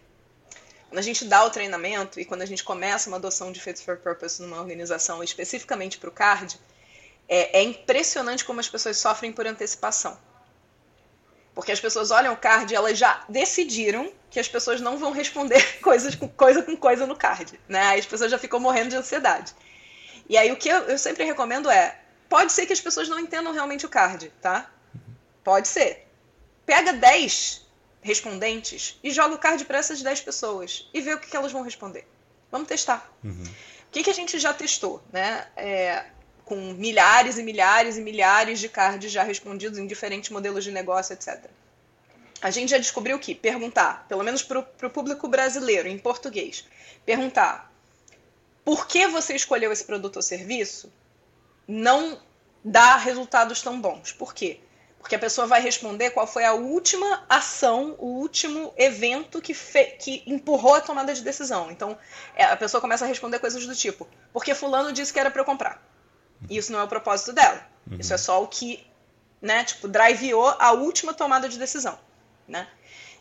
quando 0.88 0.98
a 0.98 1.02
gente 1.02 1.24
dá 1.24 1.44
o 1.44 1.50
treinamento 1.50 2.20
e 2.20 2.24
quando 2.24 2.42
a 2.42 2.46
gente 2.46 2.62
começa 2.62 3.08
uma 3.08 3.16
adoção 3.16 3.50
de 3.50 3.60
Fit 3.60 3.82
for 3.82 3.96
Purpose 3.96 4.40
numa 4.40 4.58
organização 4.58 5.22
especificamente 5.22 5.98
para 5.98 6.08
o 6.08 6.12
CARD, 6.12 6.58
é, 7.28 7.58
é, 7.58 7.62
impressionante 7.62 8.44
como 8.44 8.60
as 8.60 8.68
pessoas 8.68 8.96
sofrem 8.96 9.32
por 9.32 9.46
antecipação. 9.46 10.16
Porque 11.54 11.72
as 11.72 11.80
pessoas 11.80 12.10
olham 12.10 12.34
o 12.34 12.36
card 12.36 12.72
e 12.72 12.76
elas 12.76 12.98
já 12.98 13.24
decidiram 13.28 14.12
que 14.30 14.38
as 14.38 14.46
pessoas 14.46 14.80
não 14.80 14.98
vão 14.98 15.10
responder 15.10 15.60
coisas 15.80 16.14
com, 16.14 16.28
coisa 16.28 16.62
com 16.62 16.76
coisa 16.76 17.06
no 17.06 17.16
card. 17.16 17.58
Né? 17.68 17.98
As 17.98 18.06
pessoas 18.06 18.30
já 18.30 18.38
ficam 18.38 18.60
morrendo 18.60 18.90
de 18.90 18.96
ansiedade. 18.96 19.54
E 20.28 20.36
aí 20.36 20.52
o 20.52 20.56
que 20.56 20.68
eu, 20.68 20.78
eu 20.84 20.98
sempre 20.98 21.24
recomendo 21.24 21.70
é: 21.70 21.98
pode 22.28 22.52
ser 22.52 22.66
que 22.66 22.72
as 22.72 22.80
pessoas 22.80 23.08
não 23.08 23.18
entendam 23.18 23.52
realmente 23.52 23.86
o 23.86 23.88
card, 23.88 24.30
tá? 24.40 24.70
Pode 25.42 25.66
ser. 25.66 26.06
Pega 26.64 26.92
10 26.92 27.65
respondentes 28.06 28.98
e 29.02 29.10
joga 29.10 29.34
o 29.34 29.38
card 29.38 29.64
para 29.64 29.78
essas 29.78 30.00
10 30.00 30.20
pessoas 30.20 30.88
e 30.94 31.00
vê 31.00 31.12
o 31.12 31.18
que, 31.18 31.28
que 31.28 31.36
elas 31.36 31.50
vão 31.50 31.62
responder. 31.62 32.06
Vamos 32.52 32.68
testar. 32.68 33.12
Uhum. 33.24 33.42
O 33.42 33.90
que, 33.90 34.04
que 34.04 34.10
a 34.10 34.14
gente 34.14 34.38
já 34.38 34.54
testou, 34.54 35.02
né? 35.12 35.48
É, 35.56 36.04
com 36.44 36.54
milhares 36.74 37.36
e 37.36 37.42
milhares 37.42 37.96
e 37.96 38.00
milhares 38.00 38.60
de 38.60 38.68
cards 38.68 39.10
já 39.10 39.24
respondidos 39.24 39.76
em 39.78 39.86
diferentes 39.88 40.30
modelos 40.30 40.62
de 40.62 40.70
negócio, 40.70 41.12
etc. 41.12 41.44
A 42.40 42.50
gente 42.50 42.70
já 42.70 42.78
descobriu 42.78 43.18
que 43.18 43.34
perguntar, 43.34 44.06
pelo 44.08 44.22
menos 44.22 44.42
para 44.44 44.60
o 44.60 44.90
público 44.90 45.26
brasileiro, 45.26 45.88
em 45.88 45.98
português, 45.98 46.64
perguntar 47.04 47.72
por 48.64 48.86
que 48.86 49.08
você 49.08 49.34
escolheu 49.34 49.72
esse 49.72 49.84
produto 49.84 50.16
ou 50.16 50.22
serviço 50.22 50.92
não 51.66 52.20
dá 52.64 52.96
resultados 52.96 53.60
tão 53.60 53.80
bons. 53.80 54.12
Por 54.12 54.32
quê? 54.32 54.60
Porque 55.06 55.14
a 55.14 55.20
pessoa 55.20 55.46
vai 55.46 55.60
responder 55.60 56.10
qual 56.10 56.26
foi 56.26 56.44
a 56.44 56.52
última 56.52 57.24
ação, 57.28 57.94
o 57.96 58.06
último 58.06 58.74
evento 58.76 59.40
que, 59.40 59.54
que 60.00 60.24
empurrou 60.26 60.74
a 60.74 60.80
tomada 60.80 61.14
de 61.14 61.22
decisão. 61.22 61.70
Então, 61.70 61.96
é, 62.34 62.42
a 62.42 62.56
pessoa 62.56 62.80
começa 62.80 63.04
a 63.04 63.08
responder 63.08 63.38
coisas 63.38 63.64
do 63.64 63.72
tipo: 63.72 64.08
porque 64.32 64.52
Fulano 64.52 64.90
disse 64.90 65.12
que 65.12 65.20
era 65.20 65.30
para 65.30 65.40
eu 65.40 65.44
comprar. 65.44 65.80
E 66.50 66.56
isso 66.56 66.72
não 66.72 66.80
é 66.80 66.82
o 66.82 66.88
propósito 66.88 67.32
dela. 67.32 67.64
Uhum. 67.88 67.98
Isso 68.00 68.12
é 68.12 68.16
só 68.16 68.42
o 68.42 68.48
que, 68.48 68.84
né, 69.40 69.62
tipo, 69.62 69.86
driveou 69.86 70.48
a 70.58 70.72
última 70.72 71.14
tomada 71.14 71.48
de 71.48 71.56
decisão, 71.56 71.96
né? 72.48 72.66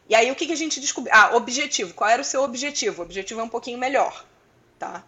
E 0.09 0.15
aí 0.15 0.31
o 0.31 0.35
que, 0.35 0.47
que 0.47 0.53
a 0.53 0.57
gente 0.57 0.81
descobriu? 0.81 1.13
Ah, 1.15 1.35
objetivo. 1.35 1.93
Qual 1.93 2.09
era 2.09 2.19
o 2.19 2.25
seu 2.25 2.41
objetivo? 2.41 3.03
O 3.03 3.05
objetivo 3.05 3.41
é 3.41 3.43
um 3.43 3.49
pouquinho 3.49 3.77
melhor, 3.77 4.25
tá? 4.79 5.03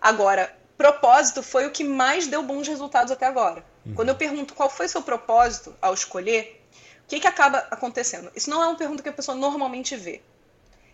Agora, 0.00 0.52
propósito 0.76 1.40
foi 1.40 1.68
o 1.68 1.70
que 1.70 1.84
mais 1.84 2.26
deu 2.26 2.42
bons 2.42 2.66
resultados 2.66 3.12
até 3.12 3.26
agora. 3.26 3.64
Uhum. 3.86 3.94
Quando 3.94 4.08
eu 4.08 4.16
pergunto 4.16 4.54
qual 4.54 4.68
foi 4.68 4.88
seu 4.88 5.02
propósito 5.02 5.74
ao 5.80 5.94
escolher, 5.94 6.62
o 7.04 7.08
que, 7.08 7.20
que 7.20 7.26
acaba 7.26 7.58
acontecendo? 7.70 8.30
Isso 8.34 8.50
não 8.50 8.62
é 8.62 8.66
uma 8.66 8.76
pergunta 8.76 9.02
que 9.02 9.08
a 9.08 9.12
pessoa 9.12 9.36
normalmente 9.36 9.94
vê. 9.96 10.20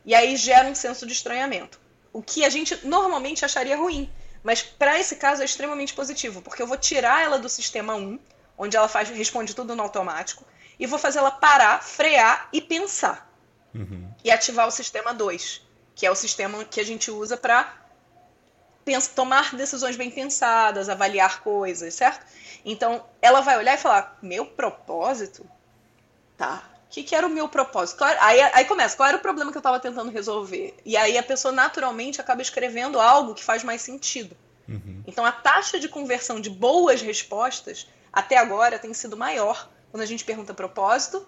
E 0.04 0.14
aí 0.14 0.36
gera 0.36 0.68
um 0.68 0.74
senso 0.74 1.06
de 1.06 1.12
estranhamento. 1.12 1.80
O 2.12 2.22
que 2.22 2.44
a 2.44 2.50
gente 2.50 2.86
normalmente 2.86 3.44
acharia 3.44 3.76
ruim. 3.76 4.10
Mas 4.42 4.60
para 4.60 4.98
esse 4.98 5.16
caso 5.16 5.40
é 5.40 5.44
extremamente 5.44 5.94
positivo, 5.94 6.42
porque 6.42 6.60
eu 6.60 6.66
vou 6.66 6.76
tirar 6.76 7.22
ela 7.22 7.38
do 7.38 7.48
sistema 7.48 7.94
1, 7.94 8.18
onde 8.58 8.76
ela 8.76 8.88
faz, 8.88 9.08
responde 9.08 9.54
tudo 9.54 9.74
no 9.74 9.82
automático, 9.82 10.44
e 10.78 10.86
vou 10.86 10.98
fazer 10.98 11.20
ela 11.20 11.30
parar, 11.30 11.82
frear 11.82 12.48
e 12.52 12.60
pensar. 12.60 13.30
Uhum. 13.74 14.12
E 14.22 14.30
ativar 14.30 14.66
o 14.66 14.70
sistema 14.70 15.14
2, 15.14 15.62
que 15.94 16.04
é 16.04 16.10
o 16.10 16.14
sistema 16.14 16.64
que 16.64 16.80
a 16.80 16.84
gente 16.84 17.10
usa 17.10 17.36
para 17.36 17.81
tomar 19.14 19.54
decisões 19.54 19.96
bem 19.96 20.10
pensadas, 20.10 20.88
avaliar 20.88 21.42
coisas, 21.42 21.94
certo? 21.94 22.26
Então, 22.64 23.04
ela 23.20 23.40
vai 23.40 23.58
olhar 23.58 23.74
e 23.74 23.78
falar: 23.78 24.18
meu 24.22 24.46
propósito? 24.46 25.48
Tá. 26.36 26.62
O 26.86 26.92
que, 26.92 27.02
que 27.02 27.14
era 27.14 27.26
o 27.26 27.30
meu 27.30 27.48
propósito? 27.48 28.04
Aí, 28.04 28.40
aí 28.40 28.64
começa, 28.66 28.94
qual 28.96 29.08
era 29.08 29.16
o 29.16 29.20
problema 29.20 29.50
que 29.50 29.56
eu 29.56 29.60
estava 29.60 29.80
tentando 29.80 30.10
resolver? 30.10 30.76
E 30.84 30.94
aí 30.94 31.16
a 31.16 31.22
pessoa 31.22 31.50
naturalmente 31.50 32.20
acaba 32.20 32.42
escrevendo 32.42 33.00
algo 33.00 33.34
que 33.34 33.42
faz 33.42 33.64
mais 33.64 33.80
sentido. 33.80 34.36
Uhum. 34.68 35.02
Então, 35.06 35.24
a 35.24 35.32
taxa 35.32 35.80
de 35.80 35.88
conversão 35.88 36.38
de 36.38 36.50
boas 36.50 37.00
respostas, 37.00 37.86
até 38.12 38.36
agora, 38.36 38.78
tem 38.78 38.92
sido 38.92 39.16
maior 39.16 39.70
quando 39.90 40.02
a 40.02 40.06
gente 40.06 40.22
pergunta 40.22 40.52
propósito 40.52 41.26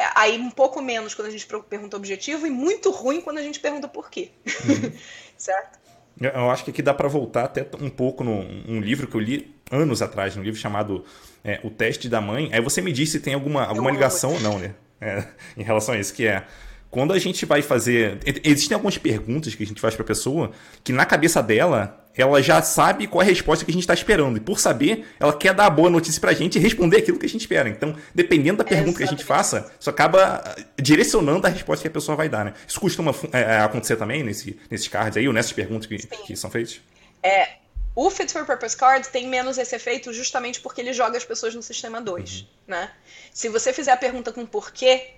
é, 0.00 0.10
aí 0.14 0.38
um 0.38 0.50
pouco 0.50 0.80
menos 0.80 1.14
quando 1.14 1.28
a 1.28 1.30
gente 1.30 1.46
pergunta 1.68 1.94
objetivo 1.94 2.46
e 2.46 2.50
muito 2.50 2.90
ruim 2.90 3.20
quando 3.20 3.36
a 3.36 3.42
gente 3.42 3.60
pergunta 3.60 3.86
por 3.86 4.08
quê. 4.08 4.30
Uhum. 4.46 4.98
certo? 5.36 5.78
Eu 6.20 6.50
acho 6.50 6.64
que 6.64 6.70
aqui 6.70 6.82
dá 6.82 6.92
para 6.92 7.08
voltar 7.08 7.44
até 7.44 7.66
um 7.80 7.88
pouco 7.88 8.22
num 8.22 8.80
livro 8.80 9.06
que 9.06 9.14
eu 9.14 9.20
li 9.20 9.54
anos 9.70 10.02
atrás, 10.02 10.36
um 10.36 10.42
livro 10.42 10.60
chamado 10.60 11.02
é, 11.42 11.60
O 11.64 11.70
Teste 11.70 12.08
da 12.10 12.20
Mãe. 12.20 12.50
Aí 12.52 12.60
você 12.60 12.82
me 12.82 12.92
diz 12.92 13.10
se 13.10 13.20
tem 13.20 13.32
alguma, 13.32 13.64
alguma 13.64 13.90
ligação 13.90 14.34
ou 14.34 14.40
não, 14.40 14.58
né? 14.58 14.74
É, 15.00 15.24
em 15.56 15.62
relação 15.62 15.94
a 15.94 15.98
isso, 15.98 16.12
que 16.12 16.26
é 16.26 16.44
quando 16.90 17.12
a 17.12 17.18
gente 17.18 17.46
vai 17.46 17.62
fazer. 17.62 18.18
Existem 18.42 18.74
algumas 18.74 18.98
perguntas 18.98 19.54
que 19.54 19.62
a 19.62 19.66
gente 19.66 19.80
faz 19.80 19.94
para 19.94 20.02
a 20.02 20.06
pessoa 20.06 20.50
que 20.82 20.92
na 20.92 21.06
cabeça 21.06 21.42
dela 21.42 21.96
ela 22.16 22.42
já 22.42 22.60
sabe 22.60 23.06
qual 23.06 23.22
é 23.22 23.24
a 23.24 23.28
resposta 23.28 23.64
que 23.64 23.70
a 23.70 23.72
gente 23.72 23.84
está 23.84 23.94
esperando. 23.94 24.36
E 24.36 24.40
por 24.40 24.58
saber, 24.58 25.06
ela 25.18 25.32
quer 25.32 25.54
dar 25.54 25.66
a 25.66 25.70
boa 25.70 25.88
notícia 25.88 26.20
para 26.20 26.32
a 26.32 26.34
gente 26.34 26.56
e 26.56 26.58
responder 26.58 26.98
aquilo 26.98 27.18
que 27.18 27.26
a 27.26 27.28
gente 27.28 27.42
espera. 27.42 27.68
Então, 27.68 27.94
dependendo 28.14 28.58
da 28.58 28.64
pergunta 28.64 28.98
que 28.98 29.04
a 29.04 29.06
gente 29.06 29.24
faça, 29.24 29.72
isso 29.78 29.88
acaba 29.88 30.42
direcionando 30.76 31.46
a 31.46 31.50
resposta 31.50 31.82
que 31.82 31.88
a 31.88 31.90
pessoa 31.90 32.16
vai 32.16 32.28
dar. 32.28 32.44
Né? 32.44 32.54
Isso 32.66 32.80
costuma 32.80 33.14
é, 33.32 33.58
acontecer 33.58 33.96
também 33.96 34.22
nesse, 34.24 34.58
nesses 34.68 34.88
cards 34.88 35.16
aí, 35.16 35.28
ou 35.28 35.32
nessas 35.32 35.52
perguntas 35.52 35.86
que, 35.86 35.98
que 35.98 36.36
são 36.36 36.50
feitas? 36.50 36.80
É, 37.22 37.60
o 37.94 38.10
Fit 38.10 38.32
for 38.32 38.44
Purpose 38.44 38.76
Card 38.76 39.08
tem 39.08 39.28
menos 39.28 39.56
esse 39.56 39.74
efeito 39.74 40.12
justamente 40.12 40.60
porque 40.60 40.80
ele 40.80 40.92
joga 40.92 41.16
as 41.16 41.24
pessoas 41.24 41.54
no 41.54 41.62
sistema 41.62 42.00
2. 42.00 42.40
Uhum. 42.40 42.46
Né? 42.66 42.90
Se 43.32 43.48
você 43.48 43.72
fizer 43.72 43.92
a 43.92 43.96
pergunta 43.96 44.32
com 44.32 44.44
porquê, 44.44 45.10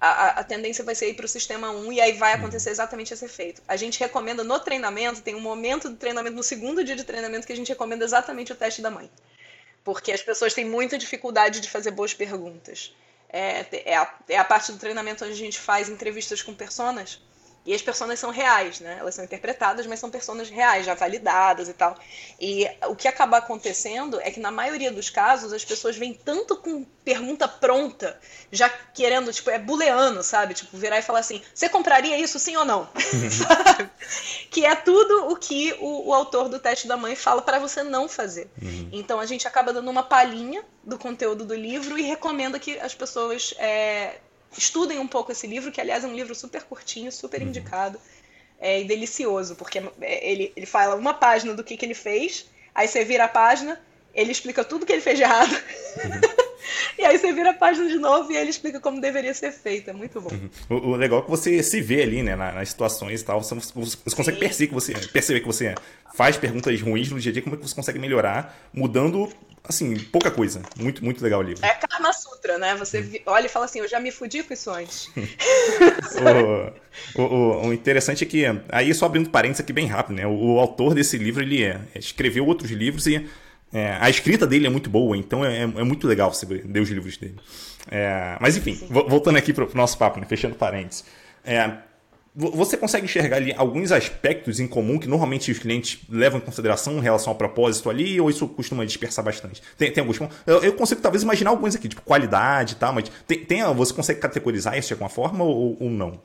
a, 0.00 0.40
a, 0.40 0.44
tendência 0.44 0.84
vai 0.84 0.94
ser 0.94 1.08
ir 1.08 1.14
para 1.14 1.24
o 1.24 1.28
sistema 1.28 1.70
1 1.70 1.92
e 1.92 2.00
aí 2.00 2.12
vai 2.12 2.32
acontecer 2.32 2.70
exatamente 2.70 3.12
esse 3.12 3.24
efeito. 3.24 3.60
A 3.66 3.76
gente 3.76 3.98
recomenda 3.98 4.44
no 4.44 4.60
treinamento, 4.60 5.20
tem 5.20 5.34
um 5.34 5.40
momento 5.40 5.88
do 5.88 5.96
treinamento, 5.96 6.36
no 6.36 6.42
segundo 6.42 6.84
dia 6.84 6.94
de 6.94 7.04
treinamento, 7.04 7.46
que 7.46 7.52
a 7.52 7.56
gente 7.56 7.68
recomenda 7.68 8.04
exatamente 8.04 8.52
o 8.52 8.56
teste 8.56 8.80
da 8.80 8.90
mãe. 8.90 9.10
Porque 9.82 10.12
as 10.12 10.22
pessoas 10.22 10.54
têm 10.54 10.64
muita 10.64 10.96
dificuldade 10.96 11.60
de 11.60 11.68
fazer 11.68 11.90
boas 11.90 12.14
perguntas. 12.14 12.94
É, 13.28 13.66
é, 13.90 13.96
a, 13.96 14.14
é 14.28 14.38
a 14.38 14.44
parte 14.44 14.72
do 14.72 14.78
treinamento 14.78 15.24
onde 15.24 15.34
a 15.34 15.36
gente 15.36 15.58
faz 15.58 15.88
entrevistas 15.88 16.42
com 16.42 16.54
personas 16.54 17.20
e 17.68 17.74
as 17.74 17.82
personas 17.82 18.18
são 18.18 18.30
reais, 18.30 18.80
né? 18.80 18.96
Elas 18.98 19.14
são 19.14 19.22
interpretadas, 19.22 19.86
mas 19.86 20.00
são 20.00 20.08
pessoas 20.08 20.48
reais, 20.48 20.86
já 20.86 20.94
validadas 20.94 21.68
e 21.68 21.74
tal. 21.74 21.94
E 22.40 22.66
o 22.86 22.96
que 22.96 23.06
acaba 23.06 23.36
acontecendo 23.36 24.18
é 24.22 24.30
que, 24.30 24.40
na 24.40 24.50
maioria 24.50 24.90
dos 24.90 25.10
casos, 25.10 25.52
as 25.52 25.66
pessoas 25.66 25.94
vêm 25.94 26.14
tanto 26.14 26.56
com 26.56 26.82
pergunta 27.04 27.46
pronta, 27.46 28.18
já 28.50 28.70
querendo, 28.70 29.30
tipo, 29.34 29.50
é 29.50 29.58
buleano, 29.58 30.22
sabe? 30.22 30.54
Tipo, 30.54 30.78
virar 30.78 30.98
e 30.98 31.02
falar 31.02 31.18
assim: 31.18 31.42
você 31.54 31.68
compraria 31.68 32.16
isso 32.16 32.38
sim 32.38 32.56
ou 32.56 32.64
não? 32.64 32.88
Que 34.50 34.64
é 34.64 34.74
tudo 34.74 35.30
o 35.30 35.36
que 35.36 35.74
o, 35.78 36.08
o, 36.08 36.14
autor 36.14 36.48
do 36.48 36.58
teste 36.58 36.88
da 36.88 36.96
mãe 36.96 37.14
fala 37.14 37.42
para 37.42 37.58
você 37.58 37.82
não 37.82 38.08
fazer. 38.08 38.50
Uhum. 38.62 38.88
Então 38.90 39.20
a 39.20 39.26
gente 39.26 39.46
acaba 39.46 39.74
dando 39.74 39.90
uma 39.90 40.02
palhinha 40.02 40.64
do 40.82 40.98
conteúdo 40.98 41.44
do 41.44 41.54
livro 41.54 41.98
e 41.98 42.02
recomenda 42.02 42.58
que 42.58 42.78
as 42.80 42.94
pessoas 42.94 43.52
é, 43.58 44.16
estudem 44.56 44.98
um 44.98 45.06
pouco 45.06 45.32
esse 45.32 45.46
livro, 45.46 45.70
que 45.70 45.80
aliás 45.80 46.04
é 46.04 46.06
um 46.06 46.14
livro 46.14 46.34
super 46.34 46.62
curtinho, 46.62 47.12
super 47.12 47.40
uhum. 47.40 47.48
indicado 47.48 48.00
é, 48.58 48.80
e 48.80 48.84
delicioso, 48.84 49.54
porque 49.54 49.78
é, 50.00 50.30
ele, 50.30 50.52
ele 50.56 50.66
fala 50.66 50.94
uma 50.94 51.14
página 51.14 51.54
do 51.54 51.64
que, 51.64 51.76
que 51.76 51.84
ele 51.84 51.94
fez, 51.94 52.46
aí 52.74 52.88
você 52.88 53.04
vira 53.04 53.24
a 53.24 53.28
página, 53.28 53.80
ele 54.14 54.32
explica 54.32 54.64
tudo 54.64 54.86
que 54.86 54.92
ele 54.92 55.02
fez 55.02 55.16
de 55.16 55.24
errado. 55.24 55.54
E 56.98 57.04
aí 57.04 57.18
você 57.18 57.32
vira 57.32 57.50
a 57.50 57.54
página 57.54 57.88
de 57.88 57.98
novo 57.98 58.30
e 58.32 58.36
ele 58.36 58.50
explica 58.50 58.80
como 58.80 59.00
deveria 59.00 59.34
ser 59.34 59.52
feito. 59.52 59.90
É 59.90 59.92
muito 59.92 60.20
bom. 60.20 60.30
Uhum. 60.30 60.50
O, 60.68 60.74
o, 60.90 60.96
legal 60.96 61.20
é 61.20 61.22
que 61.22 61.30
você 61.30 61.62
se 61.62 61.80
vê 61.80 62.02
ali, 62.02 62.22
né, 62.22 62.36
nas, 62.36 62.54
nas 62.54 62.68
situações 62.68 63.20
e 63.20 63.24
tal. 63.24 63.42
Você, 63.42 63.54
você 63.54 64.16
consegue 64.16 64.38
perceber 64.38 64.68
que, 64.68 64.74
você, 64.74 64.94
perceber 65.12 65.40
que 65.40 65.46
você 65.46 65.74
faz 66.14 66.36
perguntas 66.36 66.80
ruins 66.80 67.10
no 67.10 67.20
dia 67.20 67.30
a 67.30 67.32
dia, 67.32 67.42
como 67.42 67.54
é 67.54 67.58
que 67.58 67.68
você 67.68 67.74
consegue 67.74 67.98
melhorar, 67.98 68.58
mudando 68.72 69.30
assim, 69.68 69.96
pouca 69.98 70.30
coisa. 70.30 70.62
Muito, 70.76 71.04
muito 71.04 71.22
legal 71.22 71.40
o 71.40 71.42
livro. 71.42 71.64
É 71.64 71.74
Karma 71.74 72.12
Sutra, 72.12 72.58
né? 72.58 72.74
Você 72.76 73.22
olha 73.26 73.46
e 73.46 73.48
fala 73.48 73.66
assim, 73.66 73.80
eu 73.80 73.88
já 73.88 74.00
me 74.00 74.10
fudi 74.10 74.42
com 74.42 74.54
isso 74.54 74.70
antes. 74.70 75.10
o, 77.14 77.22
o, 77.22 77.66
o, 77.66 77.72
interessante 77.72 78.24
é 78.24 78.26
que, 78.26 78.44
aí 78.70 78.92
só 78.94 79.06
abrindo 79.06 79.30
parênteses 79.30 79.60
aqui 79.60 79.72
bem 79.72 79.86
rápido, 79.86 80.16
né? 80.16 80.26
O, 80.26 80.54
o 80.54 80.58
autor 80.58 80.94
desse 80.94 81.18
livro, 81.18 81.42
ele 81.42 81.62
é, 81.62 81.80
escreveu 81.94 82.46
outros 82.46 82.70
livros 82.70 83.06
e 83.06 83.28
é, 83.72 83.96
a 84.00 84.08
escrita 84.08 84.46
dele 84.46 84.66
é 84.66 84.70
muito 84.70 84.88
boa, 84.88 85.16
então 85.16 85.44
é, 85.44 85.62
é 85.62 85.66
muito 85.66 86.06
legal 86.06 86.32
você 86.32 86.46
ler 86.46 86.80
os 86.80 86.88
livros 86.88 87.16
dele. 87.16 87.36
É, 87.90 88.36
mas 88.40 88.56
enfim, 88.56 88.78
voltando 88.90 89.36
aqui 89.36 89.52
para 89.52 89.64
o 89.64 89.70
nosso 89.74 89.96
papo, 89.98 90.20
né? 90.20 90.26
fechando 90.26 90.54
parênteses. 90.54 91.04
É, 91.44 91.72
você 92.34 92.76
consegue 92.76 93.04
enxergar 93.04 93.38
ali 93.38 93.52
alguns 93.56 93.90
aspectos 93.90 94.60
em 94.60 94.68
comum 94.68 94.98
que 94.98 95.08
normalmente 95.08 95.50
os 95.50 95.58
clientes 95.58 95.98
levam 96.08 96.38
em 96.38 96.42
consideração 96.42 96.98
em 96.98 97.00
relação 97.00 97.32
ao 97.32 97.36
propósito 97.36 97.90
ali, 97.90 98.20
ou 98.20 98.30
isso 98.30 98.46
costuma 98.46 98.84
dispersar 98.84 99.24
bastante? 99.24 99.60
Tem, 99.76 99.90
tem 99.90 100.00
alguns. 100.00 100.20
Eu, 100.46 100.62
eu, 100.62 100.72
consigo 100.74 101.00
talvez 101.00 101.24
imaginar 101.24 101.50
alguns 101.50 101.74
aqui, 101.74 101.88
tipo 101.88 102.02
qualidade 102.02 102.74
e 102.74 102.76
tal, 102.76 102.92
mas 102.92 103.10
tem, 103.26 103.44
tem, 103.44 103.64
você 103.74 103.92
consegue 103.92 104.20
categorizar 104.20 104.78
isso 104.78 104.88
de 104.88 104.94
alguma 104.94 105.10
forma 105.10 105.42
ou, 105.42 105.76
ou 105.80 105.90
não? 105.90 106.20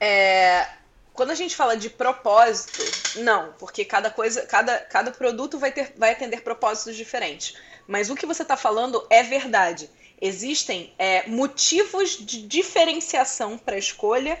É, 0.00 0.66
quando 1.14 1.30
a 1.30 1.34
gente 1.34 1.54
fala 1.54 1.76
de 1.76 1.88
propósito, 1.88 2.82
não, 3.20 3.52
porque 3.52 3.84
cada 3.84 4.10
coisa, 4.10 4.44
cada, 4.46 4.78
cada 4.80 5.12
produto 5.12 5.58
vai, 5.58 5.70
ter, 5.70 5.94
vai 5.96 6.10
atender 6.10 6.42
propósitos 6.42 6.96
diferentes. 6.96 7.56
Mas 7.86 8.10
o 8.10 8.16
que 8.16 8.26
você 8.26 8.42
está 8.42 8.56
falando 8.56 9.06
é 9.08 9.22
verdade. 9.22 9.88
Existem 10.20 10.92
é, 10.98 11.26
motivos 11.28 12.18
de 12.18 12.42
diferenciação 12.42 13.56
para 13.56 13.76
a 13.76 13.78
escolha 13.78 14.40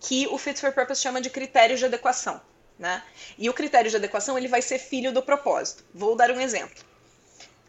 que 0.00 0.26
o 0.28 0.38
Fit 0.38 0.58
for 0.58 0.72
Purpose 0.72 1.02
chama 1.02 1.20
de 1.20 1.28
critérios 1.28 1.78
de 1.78 1.86
adequação. 1.86 2.40
Né? 2.78 3.02
E 3.36 3.48
o 3.50 3.52
critério 3.52 3.90
de 3.90 3.96
adequação 3.96 4.38
ele 4.38 4.48
vai 4.48 4.62
ser 4.62 4.78
filho 4.78 5.12
do 5.12 5.22
propósito. 5.22 5.84
Vou 5.94 6.16
dar 6.16 6.30
um 6.30 6.40
exemplo. 6.40 6.82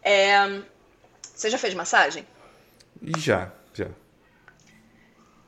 É... 0.02 0.62
Você 1.34 1.50
já 1.50 1.58
fez 1.58 1.74
massagem? 1.74 2.26
Já, 3.18 3.52
já. 3.74 3.88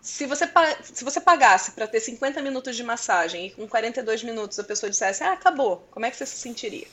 Se 0.00 0.26
você, 0.26 0.48
se 0.82 1.04
você 1.04 1.20
pagasse 1.20 1.72
para 1.72 1.86
ter 1.86 2.00
50 2.00 2.40
minutos 2.40 2.76
de 2.76 2.84
massagem 2.84 3.46
e 3.46 3.50
com 3.50 3.68
42 3.68 4.22
minutos 4.22 4.58
a 4.58 4.64
pessoa 4.64 4.88
dissesse, 4.88 5.22
ah, 5.22 5.32
acabou, 5.32 5.86
como 5.90 6.06
é 6.06 6.10
que 6.10 6.16
você 6.16 6.26
se 6.26 6.36
sentiria? 6.36 6.86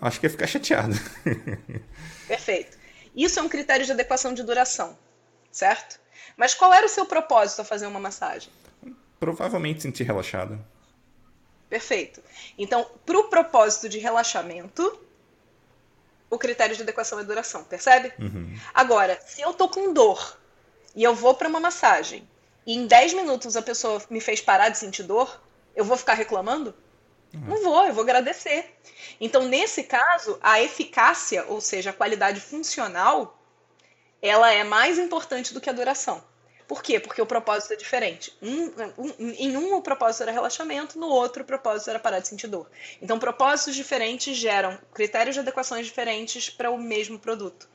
Acho 0.00 0.20
que 0.20 0.26
ia 0.26 0.30
ficar 0.30 0.46
chateado. 0.46 0.94
Perfeito. 2.26 2.78
Isso 3.14 3.38
é 3.38 3.42
um 3.42 3.48
critério 3.48 3.84
de 3.84 3.92
adequação 3.92 4.34
de 4.34 4.42
duração, 4.42 4.96
certo? 5.50 5.98
Mas 6.36 6.54
qual 6.54 6.72
era 6.72 6.86
o 6.86 6.88
seu 6.88 7.06
propósito 7.06 7.62
a 7.62 7.64
fazer 7.64 7.86
uma 7.86 8.00
massagem? 8.00 8.52
provavelmente 9.20 9.82
sentir 9.82 10.04
relaxada. 10.04 10.58
Perfeito. 11.68 12.20
Então, 12.58 12.90
para 13.04 13.18
o 13.18 13.24
propósito 13.24 13.88
de 13.88 13.98
relaxamento, 13.98 14.98
o 16.28 16.38
critério 16.38 16.74
de 16.74 16.82
adequação 16.82 17.20
é 17.20 17.24
duração, 17.24 17.62
percebe? 17.62 18.12
Uhum. 18.18 18.58
Agora, 18.74 19.20
se 19.24 19.42
eu 19.42 19.52
tô 19.52 19.68
com 19.68 19.92
dor 19.92 20.38
e 20.96 21.04
eu 21.04 21.14
vou 21.14 21.34
para 21.34 21.48
uma 21.48 21.60
massagem 21.60 22.26
e 22.66 22.74
em 22.74 22.86
10 22.86 23.14
minutos 23.14 23.56
a 23.56 23.62
pessoa 23.62 24.02
me 24.10 24.20
fez 24.20 24.40
parar 24.40 24.68
de 24.68 24.78
sentir 24.78 25.02
dor, 25.02 25.40
eu 25.74 25.84
vou 25.84 25.96
ficar 25.96 26.14
reclamando? 26.14 26.74
Uhum. 27.32 27.40
Não 27.46 27.62
vou, 27.62 27.86
eu 27.86 27.94
vou 27.94 28.02
agradecer. 28.02 28.74
Então, 29.20 29.46
nesse 29.46 29.84
caso, 29.84 30.38
a 30.42 30.60
eficácia, 30.60 31.44
ou 31.48 31.60
seja, 31.60 31.90
a 31.90 31.92
qualidade 31.92 32.40
funcional, 32.40 33.38
ela 34.20 34.52
é 34.52 34.64
mais 34.64 34.98
importante 34.98 35.54
do 35.54 35.60
que 35.60 35.70
a 35.70 35.72
duração. 35.72 36.22
Por 36.66 36.82
quê? 36.84 37.00
Porque 37.00 37.20
o 37.20 37.26
propósito 37.26 37.72
é 37.72 37.76
diferente. 37.76 38.32
Um, 38.40 38.66
um, 38.96 39.14
em 39.18 39.56
um, 39.56 39.74
o 39.74 39.82
propósito 39.82 40.22
era 40.22 40.30
relaxamento, 40.30 40.98
no 40.98 41.08
outro, 41.08 41.42
o 41.42 41.46
propósito 41.46 41.90
era 41.90 41.98
parar 41.98 42.20
de 42.20 42.28
sentir 42.28 42.46
dor. 42.46 42.70
Então, 43.02 43.18
propósitos 43.18 43.74
diferentes 43.74 44.36
geram 44.36 44.78
critérios 44.94 45.34
de 45.34 45.40
adequações 45.40 45.86
diferentes 45.86 46.48
para 46.48 46.70
o 46.70 46.78
mesmo 46.78 47.18
produto. 47.18 47.68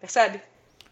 Percebe? 0.00 0.42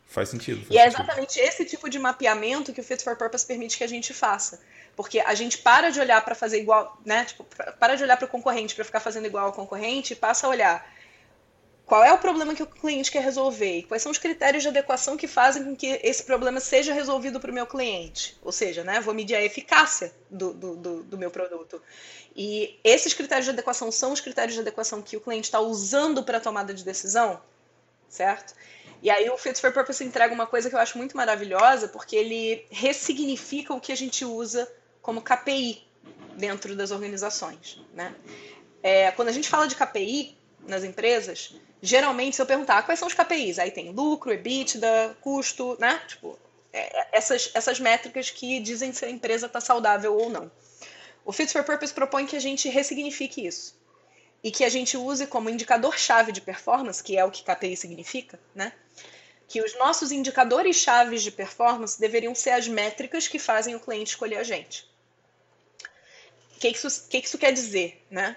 Faz 0.09 0.31
sentido. 0.31 0.64
Faz 0.64 0.71
e 0.71 0.79
é 0.79 0.85
sentido. 0.85 1.03
exatamente 1.03 1.38
esse 1.38 1.64
tipo 1.64 1.88
de 1.88 1.99
mapeamento 1.99 2.73
que 2.73 2.81
o 2.81 2.85
Fit 2.85 3.05
for 3.05 3.14
Purpose 3.16 3.47
permite 3.47 3.77
que 3.77 3.85
a 3.85 3.88
gente 3.88 4.12
faça. 4.12 4.61
Porque 4.97 5.21
a 5.21 5.35
gente 5.35 5.59
para 5.59 5.90
de 5.90 6.01
olhar 6.01 6.25
para 6.25 6.35
fazer 6.35 6.59
igual, 6.59 6.99
né? 7.05 7.25
Tipo, 7.25 7.44
para 7.79 7.94
de 7.94 8.03
olhar 8.03 8.16
para 8.16 8.27
o 8.27 8.29
concorrente 8.29 8.75
para 8.75 8.85
ficar 8.85 9.01
fazendo 9.01 9.27
igual 9.27 9.47
ao 9.47 9.53
concorrente 9.53 10.14
e 10.14 10.16
passa 10.16 10.47
a 10.47 10.51
olhar 10.51 10.99
qual 11.88 12.05
é 12.05 12.12
o 12.12 12.18
problema 12.18 12.55
que 12.55 12.62
o 12.62 12.66
cliente 12.66 13.11
quer 13.11 13.23
resolver? 13.23 13.79
E 13.79 13.83
quais 13.83 14.03
são 14.03 14.12
os 14.12 14.18
critérios 14.18 14.62
de 14.62 14.68
adequação 14.68 15.16
que 15.16 15.27
fazem 15.27 15.64
com 15.64 15.75
que 15.75 15.99
esse 16.03 16.23
problema 16.23 16.61
seja 16.61 16.92
resolvido 16.92 17.40
para 17.40 17.51
o 17.51 17.55
meu 17.55 17.66
cliente? 17.66 18.37
Ou 18.42 18.53
seja, 18.53 18.85
né, 18.85 19.01
vou 19.01 19.14
medir 19.14 19.35
a 19.35 19.42
eficácia 19.42 20.12
do, 20.31 20.53
do, 20.53 20.77
do, 20.77 21.03
do 21.05 21.18
meu 21.18 21.31
produto. 21.31 21.81
E 22.37 22.79
esses 22.85 23.14
critérios 23.14 23.47
de 23.47 23.53
adequação 23.53 23.90
são 23.90 24.12
os 24.12 24.21
critérios 24.21 24.53
de 24.53 24.61
adequação 24.61 25.01
que 25.01 25.16
o 25.16 25.21
cliente 25.21 25.47
está 25.47 25.61
usando 25.61 26.23
para 26.23 26.37
a 26.37 26.40
tomada 26.40 26.75
de 26.75 26.85
decisão, 26.85 27.40
certo? 28.07 28.55
E 29.02 29.11
aí 29.11 29.30
o 29.30 29.38
Fit 29.38 29.61
for 29.61 29.72
Purpose 29.72 30.02
entrega 30.04 30.34
uma 30.34 30.46
coisa 30.46 30.68
que 30.68 30.74
eu 30.74 30.80
acho 30.80 30.98
muito 30.98 31.16
maravilhosa, 31.16 31.88
porque 31.88 32.16
ele 32.16 32.66
ressignifica 32.70 33.72
o 33.72 33.80
que 33.80 33.92
a 33.92 33.96
gente 33.96 34.24
usa 34.24 34.70
como 35.00 35.22
KPI 35.22 35.87
dentro 36.37 36.74
das 36.74 36.90
organizações, 36.90 37.80
né? 37.94 38.14
É, 38.82 39.11
quando 39.12 39.28
a 39.28 39.32
gente 39.32 39.48
fala 39.48 39.66
de 39.66 39.76
KPI 39.76 40.37
nas 40.66 40.84
empresas, 40.84 41.54
geralmente, 41.80 42.37
se 42.37 42.42
eu 42.42 42.46
perguntar 42.46 42.82
quais 42.82 42.98
são 42.98 43.08
os 43.08 43.14
KPIs, 43.14 43.58
aí 43.58 43.70
tem 43.70 43.90
lucro, 43.90 44.32
EBITDA, 44.32 45.16
custo, 45.20 45.76
né? 45.80 46.00
Tipo, 46.06 46.38
é, 46.72 47.00
é, 47.00 47.08
essas, 47.12 47.50
essas 47.54 47.78
métricas 47.78 48.30
que 48.30 48.61
dizem 48.61 48.92
se 48.92 49.04
a 49.04 49.11
empresa 49.11 49.46
está 49.46 49.61
saudável 49.61 50.16
ou 50.16 50.28
não. 50.28 50.50
O 51.24 51.32
Fit 51.32 51.52
for 51.52 51.62
Purpose 51.62 51.92
propõe 51.92 52.26
que 52.26 52.37
a 52.37 52.40
gente 52.40 52.68
ressignifique 52.68 53.46
isso 53.46 53.77
e 54.42 54.51
que 54.51 54.64
a 54.64 54.68
gente 54.68 54.96
use 54.96 55.27
como 55.27 55.51
indicador-chave 55.51 56.33
de 56.33 56.40
performance, 56.40 57.03
que 57.03 57.16
é 57.16 57.24
o 57.24 57.31
que 57.31 57.42
KPI 57.42 57.77
significa, 57.77 58.38
né? 58.55 58.72
Que 59.48 59.62
os 59.62 59.77
nossos 59.79 60.12
indicadores 60.12 60.77
chaves 60.77 61.22
de 61.22 61.31
performance 61.31 61.98
deveriam 61.98 62.35
ser 62.35 62.51
as 62.51 62.68
métricas 62.68 63.27
que 63.27 63.38
fazem 63.38 63.74
o 63.74 63.81
cliente 63.81 64.11
escolher 64.11 64.37
a 64.37 64.44
gente. 64.44 64.88
O 66.57 66.61
que, 66.61 66.68
isso, 66.68 67.09
que 67.09 67.18
isso 67.18 67.38
quer 67.38 67.53
dizer, 67.53 68.05
né? 68.11 68.37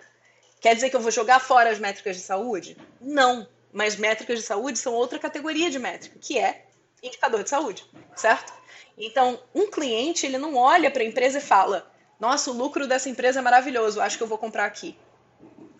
Quer 0.59 0.75
dizer 0.75 0.89
que 0.89 0.95
eu 0.95 1.01
vou 1.01 1.11
jogar 1.11 1.39
fora 1.39 1.71
as 1.71 1.79
métricas 1.79 2.15
de 2.15 2.21
saúde? 2.21 2.77
Não. 2.99 3.47
Mas 3.73 3.95
métricas 3.95 4.39
de 4.39 4.45
saúde 4.45 4.77
são 4.77 4.93
outra 4.93 5.17
categoria 5.17 5.69
de 5.69 5.79
métrica, 5.79 6.17
que 6.19 6.37
é 6.37 6.65
indicador 7.01 7.43
de 7.43 7.49
saúde, 7.49 7.85
certo? 8.15 8.53
Então, 8.97 9.41
um 9.55 9.69
cliente, 9.69 10.25
ele 10.25 10.37
não 10.37 10.55
olha 10.55 10.91
para 10.91 11.01
a 11.01 11.05
empresa 11.05 11.39
e 11.39 11.41
fala: 11.41 11.91
"Nossa, 12.19 12.51
o 12.51 12.53
lucro 12.53 12.85
dessa 12.85 13.09
empresa 13.09 13.39
é 13.39 13.41
maravilhoso, 13.41 14.01
acho 14.01 14.17
que 14.17 14.23
eu 14.23 14.27
vou 14.27 14.37
comprar 14.37 14.65
aqui". 14.65 14.95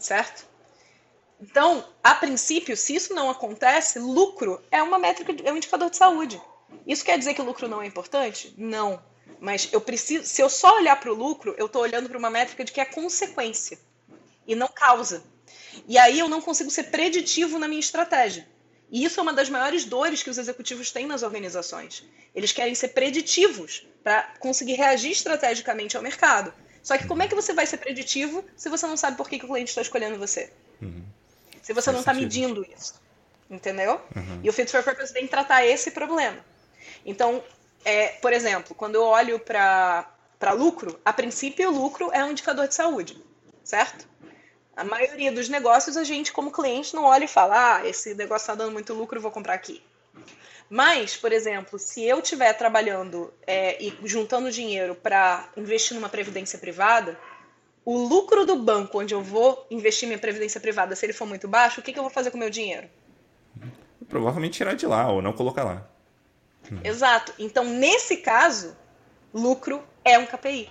Certo? 0.02 0.46
Então, 1.40 1.86
a 2.04 2.16
princípio, 2.16 2.76
se 2.76 2.96
isso 2.96 3.14
não 3.14 3.30
acontece, 3.30 4.00
lucro 4.00 4.62
é 4.72 4.82
uma 4.82 5.00
métrica, 5.00 5.34
é 5.44 5.52
um 5.52 5.58
indicador 5.58 5.90
de 5.90 5.98
saúde. 5.98 6.42
Isso 6.86 7.06
quer 7.06 7.18
dizer 7.18 7.34
que 7.34 7.42
o 7.42 7.46
lucro 7.46 7.68
não 7.68 7.82
é 7.82 7.86
importante? 7.86 8.54
Não. 8.58 9.02
Mas 9.40 9.70
eu 9.72 9.80
preciso, 9.80 10.26
se 10.26 10.42
eu 10.42 10.50
só 10.50 10.76
olhar 10.76 11.00
para 11.00 11.12
o 11.12 11.16
lucro, 11.16 11.56
eu 11.58 11.68
estou 11.68 11.82
olhando 11.82 12.10
para 12.10 12.18
uma 12.18 12.30
métrica 12.30 12.64
de 12.64 12.72
que 12.72 12.82
é 12.82 12.86
consequência 12.86 13.80
e 14.46 14.56
não 14.56 14.68
causa. 14.68 15.24
E 15.88 15.98
aí 15.98 16.20
eu 16.20 16.28
não 16.28 16.42
consigo 16.42 16.70
ser 16.70 16.84
preditivo 16.86 17.58
na 17.58 17.68
minha 17.68 17.80
estratégia. 17.80 18.48
E 18.92 19.04
isso 19.04 19.20
é 19.20 19.24
uma 19.24 19.34
das 19.34 19.50
maiores 19.50 19.86
dores 19.86 20.22
que 20.22 20.30
os 20.30 20.38
executivos 20.38 20.92
têm 20.92 21.06
nas 21.06 21.24
organizações. 21.24 22.04
Eles 22.36 22.52
querem 22.52 22.76
ser 22.76 22.90
preditivos 22.90 23.88
para 24.04 24.24
conseguir 24.40 24.74
reagir 24.74 25.12
estrategicamente 25.12 25.96
ao 25.96 26.04
mercado. 26.04 26.54
Só 26.84 26.98
que 26.98 27.08
como 27.08 27.22
é 27.22 27.28
que 27.28 27.36
você 27.36 27.54
vai 27.54 27.66
ser 27.66 27.78
preditivo 27.78 28.44
se 28.56 28.70
você 28.70 28.88
não 28.88 28.98
sabe 28.98 29.18
por 29.18 29.30
que, 29.30 29.38
que 29.40 29.46
o 29.46 29.48
cliente 29.48 29.70
está 29.70 29.82
escolhendo 29.82 30.18
você? 30.18 30.52
Uhum. 30.82 31.04
Se 31.62 31.74
você 31.74 31.86
Faz 31.86 31.94
não 31.94 32.00
está 32.00 32.14
medindo 32.14 32.66
isso. 32.76 33.00
Entendeu? 33.50 34.02
Uhum. 34.16 34.40
E 34.44 34.50
o 34.50 34.54
Fit 34.54 34.72
for 34.72 34.84
Purpose 34.84 35.14
vem 35.14 35.28
tratar 35.28 35.66
esse 35.66 35.92
problema. 35.92 36.40
Então, 37.06 37.44
é, 37.84 38.08
por 38.08 38.34
exemplo, 38.34 38.74
quando 38.74 38.96
eu 38.96 39.04
olho 39.04 39.40
para 39.40 40.08
lucro, 40.54 41.00
a 41.04 41.12
princípio 41.12 41.70
o 41.70 41.74
lucro 41.74 42.10
é 42.14 42.24
um 42.24 42.32
indicador 42.32 42.68
de 42.68 42.76
saúde, 42.76 43.22
certo? 43.64 44.08
A 44.76 44.84
maioria 44.84 45.32
dos 45.32 45.50
negócios, 45.50 45.98
a 45.98 46.04
gente, 46.04 46.32
como 46.32 46.52
cliente, 46.52 46.96
não 46.96 47.04
olha 47.04 47.26
e 47.26 47.28
fala: 47.28 47.76
ah, 47.76 47.88
esse 47.88 48.16
negócio 48.16 48.46
está 48.46 48.56
dando 48.56 48.72
muito 48.72 48.94
lucro, 48.94 49.20
vou 49.20 49.32
comprar 49.32 49.54
aqui. 49.54 49.84
Mas, 50.74 51.18
por 51.18 51.34
exemplo, 51.34 51.78
se 51.78 52.02
eu 52.02 52.20
estiver 52.20 52.54
trabalhando 52.54 53.34
é, 53.46 53.84
e 53.84 53.94
juntando 54.06 54.50
dinheiro 54.50 54.96
para 54.96 55.50
investir 55.58 55.94
numa 55.94 56.08
previdência 56.08 56.58
privada, 56.58 57.20
o 57.84 57.98
lucro 57.98 58.46
do 58.46 58.56
banco 58.56 59.02
onde 59.02 59.14
eu 59.14 59.22
vou 59.22 59.68
investir 59.70 60.08
minha 60.08 60.18
previdência 60.18 60.62
privada, 60.62 60.96
se 60.96 61.06
ele 61.06 61.12
for 61.12 61.28
muito 61.28 61.46
baixo, 61.46 61.82
o 61.82 61.84
que, 61.84 61.92
que 61.92 62.00
eu 62.00 62.04
vou 62.04 62.10
fazer 62.10 62.32
com 62.32 62.38
o 62.38 62.40
meu 62.40 62.50
dinheiro? 62.50 62.88
Provavelmente 64.08 64.54
tirar 64.54 64.74
de 64.74 64.88
lá 64.88 65.12
ou 65.12 65.22
não 65.22 65.34
colocar 65.34 65.66
lá. 65.66 65.86
Exato. 66.86 67.34
Então, 67.38 67.66
nesse 67.66 68.16
caso, 68.18 68.74
lucro 69.34 69.84
é 70.06 70.18
um 70.18 70.26
KPI. 70.26 70.70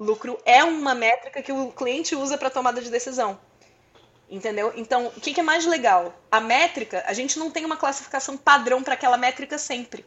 Lucro 0.00 0.40
é 0.44 0.64
uma 0.64 0.92
métrica 0.92 1.40
que 1.40 1.52
o 1.52 1.70
cliente 1.70 2.16
usa 2.16 2.36
para 2.36 2.50
tomada 2.50 2.80
de 2.80 2.90
decisão. 2.90 3.38
Entendeu? 4.28 4.72
Então, 4.76 5.06
o 5.06 5.20
que, 5.20 5.32
que 5.32 5.40
é 5.40 5.42
mais 5.42 5.64
legal? 5.66 6.12
A 6.30 6.40
métrica, 6.40 7.04
a 7.06 7.12
gente 7.12 7.38
não 7.38 7.50
tem 7.50 7.64
uma 7.64 7.76
classificação 7.76 8.36
padrão 8.36 8.82
para 8.82 8.94
aquela 8.94 9.16
métrica 9.16 9.56
sempre. 9.56 10.04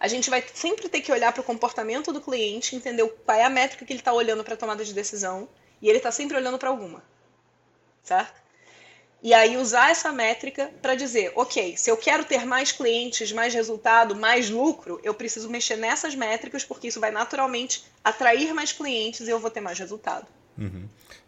A 0.00 0.08
gente 0.08 0.30
vai 0.30 0.42
sempre 0.54 0.88
ter 0.88 1.00
que 1.00 1.12
olhar 1.12 1.32
para 1.32 1.42
o 1.42 1.44
comportamento 1.44 2.12
do 2.12 2.20
cliente, 2.20 2.74
entender 2.74 3.06
qual 3.24 3.38
é 3.38 3.44
a 3.44 3.50
métrica 3.50 3.84
que 3.84 3.92
ele 3.92 4.00
está 4.00 4.12
olhando 4.12 4.42
para 4.42 4.54
a 4.54 4.56
tomada 4.56 4.84
de 4.84 4.94
decisão, 4.94 5.48
e 5.80 5.88
ele 5.88 5.98
está 5.98 6.10
sempre 6.10 6.36
olhando 6.36 6.58
para 6.58 6.70
alguma. 6.70 7.04
Certo? 8.02 8.42
E 9.22 9.32
aí 9.32 9.56
usar 9.56 9.90
essa 9.90 10.10
métrica 10.10 10.72
para 10.82 10.96
dizer, 10.96 11.32
ok, 11.36 11.76
se 11.76 11.88
eu 11.88 11.96
quero 11.96 12.24
ter 12.24 12.44
mais 12.44 12.72
clientes, 12.72 13.30
mais 13.30 13.54
resultado, 13.54 14.16
mais 14.16 14.50
lucro, 14.50 14.98
eu 15.04 15.14
preciso 15.14 15.48
mexer 15.48 15.76
nessas 15.76 16.16
métricas, 16.16 16.64
porque 16.64 16.88
isso 16.88 16.98
vai 16.98 17.12
naturalmente 17.12 17.84
atrair 18.02 18.52
mais 18.52 18.72
clientes 18.72 19.28
e 19.28 19.30
eu 19.30 19.38
vou 19.38 19.50
ter 19.50 19.60
mais 19.60 19.78
resultado. 19.78 20.26
Uhum. 20.58 20.84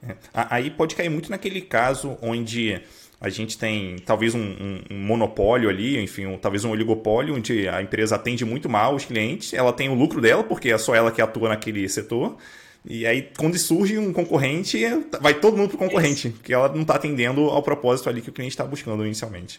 É. 0.09 0.17
Aí 0.33 0.71
pode 0.71 0.95
cair 0.95 1.09
muito 1.09 1.31
naquele 1.31 1.61
caso 1.61 2.19
onde 2.21 2.81
a 3.21 3.29
gente 3.29 3.57
tem 3.57 3.97
talvez 4.05 4.35
um, 4.35 4.41
um, 4.41 4.81
um, 4.91 4.99
monopólio 4.99 5.71
ali, 5.71 5.99
enfim, 6.03 6.27
um, 6.27 6.37
talvez 6.37 6.65
um 6.65 6.71
oligopólio, 6.71 7.35
onde 7.35 7.67
a 7.69 7.81
empresa 7.81 8.17
atende 8.17 8.45
muito 8.45 8.69
mal 8.69 8.95
os 8.95 9.05
clientes, 9.05 9.55
ela 9.55 9.73
tem 9.73 9.89
o 9.89 9.95
lucro 9.95 10.21
dela, 10.21 10.45
porque 10.45 10.71
é 10.71 10.77
só 10.77 10.95
ela 10.95 11.11
que 11.11 11.23
atua 11.23 11.49
naquele 11.49 11.89
setor, 11.89 12.37
e 12.85 13.07
aí, 13.07 13.31
quando 13.39 13.59
surge 13.59 13.97
um 13.97 14.13
concorrente, 14.13 14.79
vai 15.19 15.33
todo 15.33 15.57
mundo 15.57 15.71
pro 15.71 15.79
concorrente, 15.79 16.29
porque 16.29 16.53
ela 16.53 16.69
não 16.69 16.83
está 16.83 16.97
atendendo 16.97 17.49
ao 17.49 17.63
propósito 17.63 18.11
ali 18.11 18.21
que 18.21 18.29
o 18.29 18.33
cliente 18.33 18.53
está 18.53 18.65
buscando 18.65 19.07
inicialmente. 19.07 19.59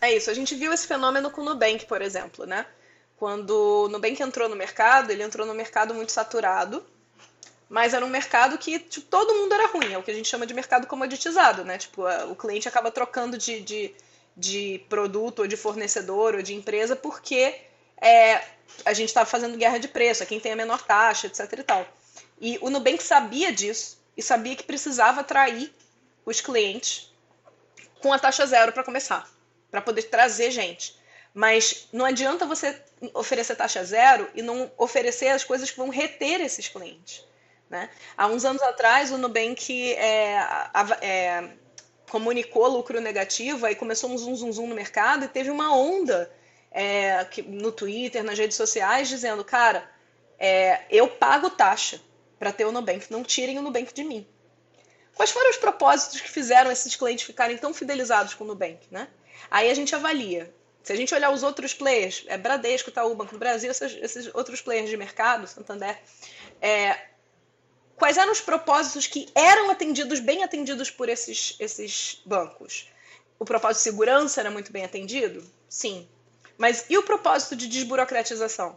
É 0.00 0.16
isso. 0.16 0.30
A 0.30 0.34
gente 0.34 0.54
viu 0.54 0.72
esse 0.72 0.86
fenômeno 0.86 1.30
com 1.30 1.42
o 1.42 1.44
Nubank, 1.44 1.84
por 1.84 2.00
exemplo, 2.00 2.46
né? 2.46 2.64
Quando 3.18 3.84
o 3.84 3.88
Nubank 3.88 4.22
entrou 4.22 4.48
no 4.48 4.56
mercado, 4.56 5.10
ele 5.10 5.22
entrou 5.22 5.46
no 5.46 5.52
mercado 5.52 5.92
muito 5.92 6.10
saturado, 6.10 6.82
mas 7.70 7.94
era 7.94 8.04
um 8.04 8.08
mercado 8.08 8.58
que 8.58 8.80
tipo, 8.80 9.06
todo 9.06 9.32
mundo 9.32 9.54
era 9.54 9.68
ruim, 9.68 9.92
é 9.92 9.96
o 9.96 10.02
que 10.02 10.10
a 10.10 10.14
gente 10.14 10.28
chama 10.28 10.44
de 10.44 10.52
mercado 10.52 10.88
comoditizado, 10.88 11.64
né? 11.64 11.78
Tipo, 11.78 12.02
o 12.28 12.34
cliente 12.34 12.66
acaba 12.66 12.90
trocando 12.90 13.38
de, 13.38 13.60
de, 13.60 13.94
de 14.36 14.84
produto, 14.88 15.38
ou 15.42 15.46
de 15.46 15.56
fornecedor, 15.56 16.34
ou 16.34 16.42
de 16.42 16.52
empresa, 16.52 16.96
porque 16.96 17.60
é, 17.96 18.42
a 18.84 18.92
gente 18.92 19.10
estava 19.10 19.24
fazendo 19.24 19.56
guerra 19.56 19.78
de 19.78 19.86
preço, 19.86 20.24
é 20.24 20.26
quem 20.26 20.40
tem 20.40 20.50
a 20.50 20.56
menor 20.56 20.82
taxa, 20.82 21.28
etc 21.28 21.52
e 21.52 21.62
tal. 21.62 21.86
E 22.40 22.58
o 22.60 22.70
Nubank 22.70 23.00
sabia 23.04 23.52
disso 23.52 23.98
e 24.16 24.22
sabia 24.22 24.56
que 24.56 24.64
precisava 24.64 25.20
atrair 25.20 25.72
os 26.26 26.40
clientes 26.40 27.14
com 28.02 28.12
a 28.12 28.18
taxa 28.18 28.44
zero 28.46 28.72
para 28.72 28.82
começar, 28.82 29.30
para 29.70 29.80
poder 29.80 30.02
trazer 30.02 30.50
gente. 30.50 30.98
Mas 31.32 31.86
não 31.92 32.04
adianta 32.04 32.44
você 32.44 32.82
oferecer 33.14 33.54
taxa 33.54 33.84
zero 33.84 34.28
e 34.34 34.42
não 34.42 34.72
oferecer 34.76 35.28
as 35.28 35.44
coisas 35.44 35.70
que 35.70 35.76
vão 35.76 35.88
reter 35.88 36.40
esses 36.40 36.66
clientes. 36.66 37.29
Né? 37.70 37.88
Há 38.16 38.26
uns 38.26 38.44
anos 38.44 38.60
atrás, 38.62 39.12
o 39.12 39.16
Nubank 39.16 39.94
é, 39.94 40.44
é, 41.00 41.50
comunicou 42.10 42.66
lucro 42.66 43.00
negativo, 43.00 43.64
aí 43.64 43.76
começou 43.76 44.10
um 44.10 44.18
zoom, 44.18 44.34
zoom, 44.34 44.52
zoom 44.52 44.66
no 44.66 44.74
mercado 44.74 45.24
e 45.24 45.28
teve 45.28 45.50
uma 45.50 45.74
onda 45.74 46.30
é, 46.72 47.24
no 47.46 47.70
Twitter, 47.70 48.24
nas 48.24 48.36
redes 48.36 48.56
sociais, 48.56 49.08
dizendo, 49.08 49.44
cara, 49.44 49.88
é, 50.36 50.80
eu 50.90 51.06
pago 51.06 51.48
taxa 51.48 52.00
para 52.40 52.52
ter 52.52 52.64
o 52.64 52.72
Nubank, 52.72 53.06
não 53.08 53.22
tirem 53.22 53.56
o 53.58 53.62
Nubank 53.62 53.94
de 53.94 54.02
mim. 54.02 54.26
Quais 55.14 55.30
foram 55.30 55.50
os 55.50 55.56
propósitos 55.56 56.20
que 56.20 56.30
fizeram 56.30 56.72
esses 56.72 56.96
clientes 56.96 57.24
ficarem 57.24 57.56
tão 57.56 57.72
fidelizados 57.72 58.34
com 58.34 58.42
o 58.42 58.46
Nubank, 58.48 58.80
né? 58.90 59.06
Aí 59.50 59.70
a 59.70 59.74
gente 59.74 59.94
avalia. 59.94 60.52
Se 60.82 60.92
a 60.92 60.96
gente 60.96 61.14
olhar 61.14 61.30
os 61.30 61.42
outros 61.42 61.74
players, 61.74 62.24
é 62.26 62.38
Bradesco, 62.38 62.88
Itaú, 62.88 63.14
Banco 63.14 63.32
do 63.32 63.38
Brasil, 63.38 63.70
esses, 63.70 63.92
esses 64.00 64.34
outros 64.34 64.62
players 64.62 64.88
de 64.88 64.96
mercado, 64.96 65.46
Santander, 65.46 65.98
é, 66.60 67.09
quais 68.00 68.16
eram 68.16 68.32
os 68.32 68.40
propósitos 68.40 69.06
que 69.06 69.28
eram 69.34 69.70
atendidos, 69.70 70.20
bem 70.20 70.42
atendidos 70.42 70.90
por 70.90 71.10
esses, 71.10 71.54
esses 71.60 72.22
bancos? 72.24 72.88
O 73.38 73.44
propósito 73.44 73.84
de 73.84 73.90
segurança 73.90 74.40
era 74.40 74.50
muito 74.50 74.72
bem 74.72 74.84
atendido? 74.84 75.44
Sim. 75.68 76.08
Mas 76.56 76.86
e 76.88 76.96
o 76.96 77.02
propósito 77.02 77.54
de 77.54 77.68
desburocratização? 77.68 78.74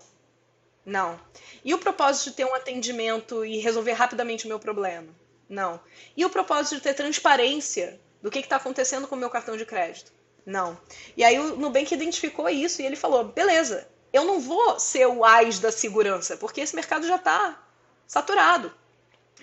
Não. 0.86 1.18
E 1.64 1.74
o 1.74 1.78
propósito 1.78 2.30
de 2.30 2.36
ter 2.36 2.46
um 2.46 2.54
atendimento 2.54 3.46
e 3.46 3.60
resolver 3.60 3.94
rapidamente 3.94 4.44
o 4.46 4.50
meu 4.50 4.60
problema? 4.60 5.08
Não. 5.48 5.80
E 6.18 6.26
o 6.26 6.30
propósito 6.30 6.76
de 6.76 6.82
ter 6.82 6.94
transparência 6.94 8.00
do 8.22 8.30
que 8.30 8.40
está 8.40 8.58
acontecendo 8.58 9.08
com 9.08 9.16
o 9.16 9.18
meu 9.18 9.30
cartão 9.30 9.56
de 9.56 9.66
crédito? 9.66 10.12
Não. 10.46 10.78
E 11.16 11.24
aí 11.24 11.40
o 11.40 11.56
Nubank 11.56 11.94
identificou 11.94 12.50
isso 12.50 12.82
e 12.82 12.86
ele 12.86 12.98
falou: 12.98 13.24
beleza, 13.24 13.88
eu 14.12 14.26
não 14.26 14.42
vou 14.42 14.78
ser 14.82 15.08
o 15.08 15.24
AIS 15.24 15.60
da 15.60 15.72
segurança, 15.72 16.36
porque 16.36 16.60
esse 16.60 16.76
mercado 16.76 17.08
já 17.08 17.16
está 17.16 17.66
saturado. 18.06 18.83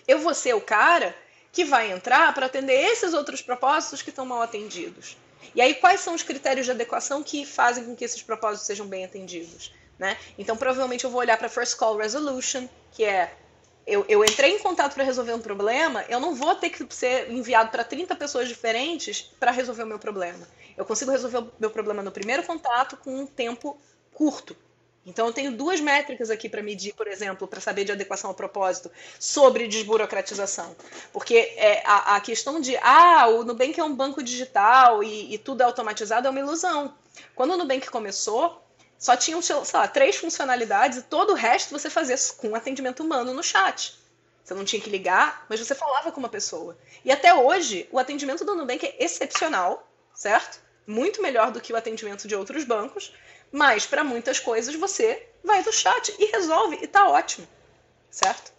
Eu 0.06 0.18
vou 0.18 0.34
ser 0.34 0.54
o 0.54 0.60
cara 0.60 1.14
que 1.52 1.64
vai 1.64 1.90
entrar 1.90 2.32
para 2.34 2.46
atender 2.46 2.74
esses 2.74 3.12
outros 3.12 3.42
propósitos 3.42 4.02
que 4.02 4.10
estão 4.10 4.24
mal 4.24 4.42
atendidos. 4.42 5.16
E 5.54 5.60
aí, 5.60 5.74
quais 5.74 6.00
são 6.00 6.14
os 6.14 6.22
critérios 6.22 6.66
de 6.66 6.72
adequação 6.72 7.22
que 7.22 7.44
fazem 7.44 7.84
com 7.84 7.96
que 7.96 8.04
esses 8.04 8.22
propósitos 8.22 8.66
sejam 8.66 8.86
bem 8.86 9.04
atendidos? 9.04 9.72
Né? 9.98 10.16
Então, 10.38 10.56
provavelmente, 10.56 11.04
eu 11.04 11.10
vou 11.10 11.20
olhar 11.20 11.36
para 11.36 11.48
First 11.48 11.76
Call 11.76 11.96
Resolution, 11.96 12.68
que 12.92 13.04
é 13.04 13.34
eu, 13.86 14.04
eu 14.08 14.24
entrei 14.24 14.54
em 14.54 14.58
contato 14.58 14.94
para 14.94 15.02
resolver 15.02 15.32
um 15.32 15.40
problema, 15.40 16.04
eu 16.08 16.20
não 16.20 16.34
vou 16.34 16.54
ter 16.54 16.70
que 16.70 16.94
ser 16.94 17.30
enviado 17.30 17.70
para 17.70 17.82
30 17.82 18.14
pessoas 18.14 18.46
diferentes 18.46 19.22
para 19.40 19.50
resolver 19.50 19.82
o 19.82 19.86
meu 19.86 19.98
problema. 19.98 20.46
Eu 20.76 20.84
consigo 20.84 21.10
resolver 21.10 21.38
o 21.38 21.52
meu 21.58 21.70
problema 21.70 22.02
no 22.02 22.12
primeiro 22.12 22.42
contato 22.44 22.96
com 22.96 23.14
um 23.14 23.26
tempo 23.26 23.76
curto. 24.14 24.56
Então, 25.04 25.26
eu 25.26 25.32
tenho 25.32 25.52
duas 25.52 25.80
métricas 25.80 26.30
aqui 26.30 26.48
para 26.48 26.62
medir, 26.62 26.94
por 26.94 27.06
exemplo, 27.06 27.48
para 27.48 27.60
saber 27.60 27.84
de 27.84 27.92
adequação 27.92 28.30
ao 28.30 28.34
propósito, 28.34 28.90
sobre 29.18 29.66
desburocratização. 29.66 30.76
Porque 31.12 31.36
é, 31.56 31.82
a, 31.86 32.16
a, 32.16 32.20
questão 32.20 32.60
de, 32.60 32.76
ah, 32.76 33.26
o 33.28 33.42
Nubank 33.42 33.80
é 33.80 33.84
um 33.84 33.94
banco 33.94 34.22
digital 34.22 35.02
e, 35.02 35.34
e 35.34 35.38
tudo 35.38 35.62
é 35.62 35.64
automatizado 35.64 36.26
é 36.26 36.30
uma 36.30 36.40
ilusão. 36.40 36.94
Quando 37.34 37.52
o 37.52 37.56
Nubank 37.56 37.88
começou, 37.90 38.62
só 38.98 39.16
tinham, 39.16 39.40
sei 39.40 39.56
lá, 39.72 39.88
três 39.88 40.16
funcionalidades 40.16 40.98
e 40.98 41.02
todo 41.02 41.30
o 41.30 41.34
resto 41.34 41.70
você 41.70 41.88
fazia 41.88 42.16
com 42.36 42.54
atendimento 42.54 43.02
humano 43.02 43.32
no 43.32 43.42
chat. 43.42 43.98
Você 44.44 44.52
não 44.52 44.64
tinha 44.64 44.82
que 44.82 44.90
ligar, 44.90 45.46
mas 45.48 45.58
você 45.58 45.74
falava 45.74 46.12
com 46.12 46.20
uma 46.20 46.28
pessoa. 46.28 46.76
E 47.02 47.10
até 47.10 47.32
hoje, 47.32 47.88
o 47.90 47.98
atendimento 47.98 48.44
do 48.44 48.54
Nubank 48.54 48.84
é 48.84 49.02
excepcional, 49.02 49.88
certo? 50.12 50.60
Muito 50.86 51.22
melhor 51.22 51.50
do 51.50 51.60
que 51.60 51.72
o 51.72 51.76
atendimento 51.76 52.28
de 52.28 52.34
outros 52.34 52.64
bancos, 52.64 53.14
mas 53.52 53.86
para 53.86 54.04
muitas 54.04 54.38
coisas 54.38 54.74
você 54.74 55.26
vai 55.42 55.62
do 55.62 55.72
chat 55.72 56.14
e 56.18 56.26
resolve 56.26 56.78
e 56.82 56.86
tá 56.86 57.08
ótimo, 57.08 57.46
certo? 58.10 58.52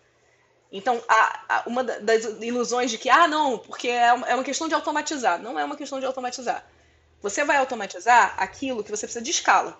Então, 0.71 1.03
a, 1.07 1.39
a, 1.49 1.63
uma 1.67 1.83
das 1.83 2.23
ilusões 2.41 2.89
de 2.89 2.97
que, 2.97 3.09
ah, 3.09 3.27
não, 3.27 3.57
porque 3.57 3.89
é, 3.89 4.07
é 4.07 4.35
uma 4.35 4.43
questão 4.43 4.69
de 4.69 4.73
automatizar. 4.73 5.37
Não 5.41 5.59
é 5.59 5.65
uma 5.65 5.75
questão 5.75 5.99
de 5.99 6.05
automatizar. 6.05 6.65
Você 7.21 7.43
vai 7.43 7.57
automatizar 7.57 8.33
aquilo 8.37 8.83
que 8.83 8.89
você 8.89 9.05
precisa 9.05 9.23
de 9.23 9.31
escala. 9.31 9.77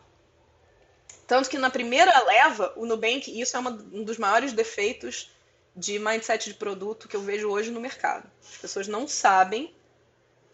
Tanto 1.25 1.49
que 1.49 1.57
na 1.57 1.69
primeira 1.69 2.21
leva, 2.25 2.73
o 2.75 2.85
Nubank, 2.85 3.39
isso 3.39 3.55
é 3.55 3.59
uma, 3.59 3.71
um 3.71 4.03
dos 4.03 4.17
maiores 4.17 4.51
defeitos 4.51 5.31
de 5.73 5.97
mindset 5.97 6.49
de 6.49 6.55
produto 6.55 7.07
que 7.07 7.15
eu 7.15 7.21
vejo 7.21 7.49
hoje 7.49 7.71
no 7.71 7.79
mercado. 7.79 8.29
As 8.43 8.57
pessoas 8.57 8.87
não 8.89 9.07
sabem 9.07 9.73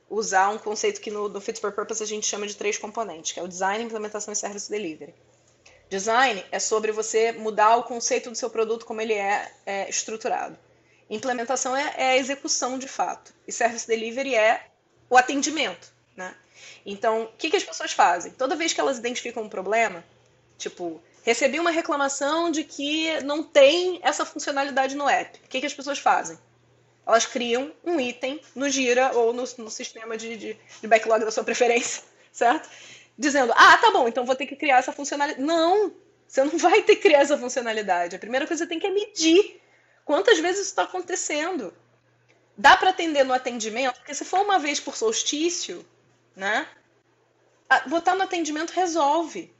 usar 0.10 0.50
um 0.50 0.58
conceito 0.58 1.02
que 1.02 1.12
no, 1.12 1.30
no 1.30 1.42
Fit 1.42 1.60
for 1.60 1.72
Purpose 1.72 2.02
a 2.02 2.08
gente 2.08 2.26
chama 2.26 2.48
de 2.48 2.56
três 2.56 2.78
componentes, 2.78 3.32
que 3.32 3.40
é 3.40 3.44
o 3.44 3.48
design, 3.48 3.84
implementação 3.84 4.32
e 4.32 4.36
service 4.36 4.70
delivery. 4.70 5.14
Design 5.90 6.44
é 6.52 6.60
sobre 6.60 6.92
você 6.92 7.32
mudar 7.32 7.78
o 7.78 7.84
conceito 7.84 8.30
do 8.30 8.36
seu 8.36 8.50
produto 8.50 8.86
como 8.86 9.02
ele 9.02 9.14
é, 9.14 9.52
é 9.66 9.90
estruturado. 9.90 10.58
Implementação 11.10 11.76
é, 11.76 11.94
é, 11.98 12.10
a 12.12 12.18
execução 12.18 12.78
de 12.78 12.88
fato. 12.88 13.34
E 13.48 13.52
service 13.52 13.88
delivery 13.88 14.36
é 14.36 14.68
o 15.10 15.18
atendimento. 15.18 15.94
Né? 16.16 16.36
Então, 16.86 17.24
o 17.24 17.28
que, 17.38 17.50
que 17.50 17.56
as 17.56 17.64
pessoas 17.64 17.94
fazem? 17.94 18.34
Toda 18.34 18.56
vez 18.56 18.74
que 18.74 18.82
elas 18.82 18.98
identificam 18.98 19.44
um 19.44 19.50
problema, 19.50 20.04
Tipo, 20.58 21.02
recebi 21.24 21.60
uma 21.60 21.70
reclamação 21.70 22.50
de 22.50 22.64
que 22.64 23.22
não 23.22 23.44
tem 23.44 24.00
essa 24.02 24.26
funcionalidade 24.26 24.96
no 24.96 25.08
app. 25.08 25.40
O 25.40 25.48
que, 25.48 25.60
que 25.60 25.66
as 25.66 25.74
pessoas 25.74 26.00
fazem? 26.00 26.38
Elas 27.08 27.26
criam 27.26 27.72
um 27.84 28.00
item 28.00 28.42
no 28.54 28.70
Gira 28.70 29.12
ou 29.14 29.32
no, 29.32 29.44
no 29.58 29.70
sistema 29.70 30.18
de, 30.18 30.36
de, 30.36 30.58
de, 30.82 30.88
backlog 30.88 31.24
da 31.24 31.32
sua 31.32 31.44
preferência, 31.44 32.04
certo? 32.32 32.70
Dizendo, 33.18 33.54
ah, 33.56 33.78
tá 33.78 33.92
bom, 33.92 34.08
então 34.08 34.26
vou 34.26 34.36
ter 34.36 34.46
que 34.46 34.56
criar 34.56 34.78
essa 34.78 34.92
funcionalidade. 34.92 35.42
Não, 35.42 35.94
você 36.28 36.44
não 36.44 36.58
vai 36.58 36.82
ter 36.84 36.98
que 36.98 37.04
criar 37.04 37.20
essa 37.20 37.38
funcionalidade. 37.38 38.16
A 38.16 38.20
primeira 38.20 38.46
coisa 38.46 38.66
que 38.66 38.68
você 38.68 38.70
tem 38.70 38.80
que 38.80 38.88
é 38.88 38.92
medir 38.92 39.62
quantas 40.04 40.38
vezes 40.40 40.62
isso 40.62 40.70
está 40.70 40.84
acontecendo. 40.84 41.74
Dá 42.58 42.76
para 42.76 42.90
atender 42.90 43.24
no 43.24 43.34
atendimento, 43.34 43.98
porque 43.98 44.14
se 44.14 44.26
for 44.26 44.42
uma 44.42 44.60
vez 44.60 44.80
por 44.80 44.98
solstício, 44.98 45.86
né? 46.36 46.68
Botar 47.88 48.16
no 48.16 48.24
atendimento 48.24 48.72
resolve 48.72 49.56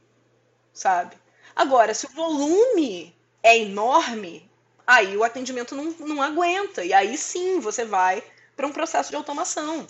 sabe? 0.78 1.16
Agora, 1.54 1.92
se 1.92 2.06
o 2.06 2.10
volume 2.10 3.14
é 3.42 3.58
enorme, 3.58 4.47
aí 4.88 5.14
o 5.18 5.22
atendimento 5.22 5.76
não, 5.76 5.84
não 6.00 6.22
aguenta. 6.22 6.82
E 6.82 6.94
aí 6.94 7.18
sim 7.18 7.60
você 7.60 7.84
vai 7.84 8.24
para 8.56 8.66
um 8.66 8.72
processo 8.72 9.10
de 9.10 9.16
automação, 9.16 9.86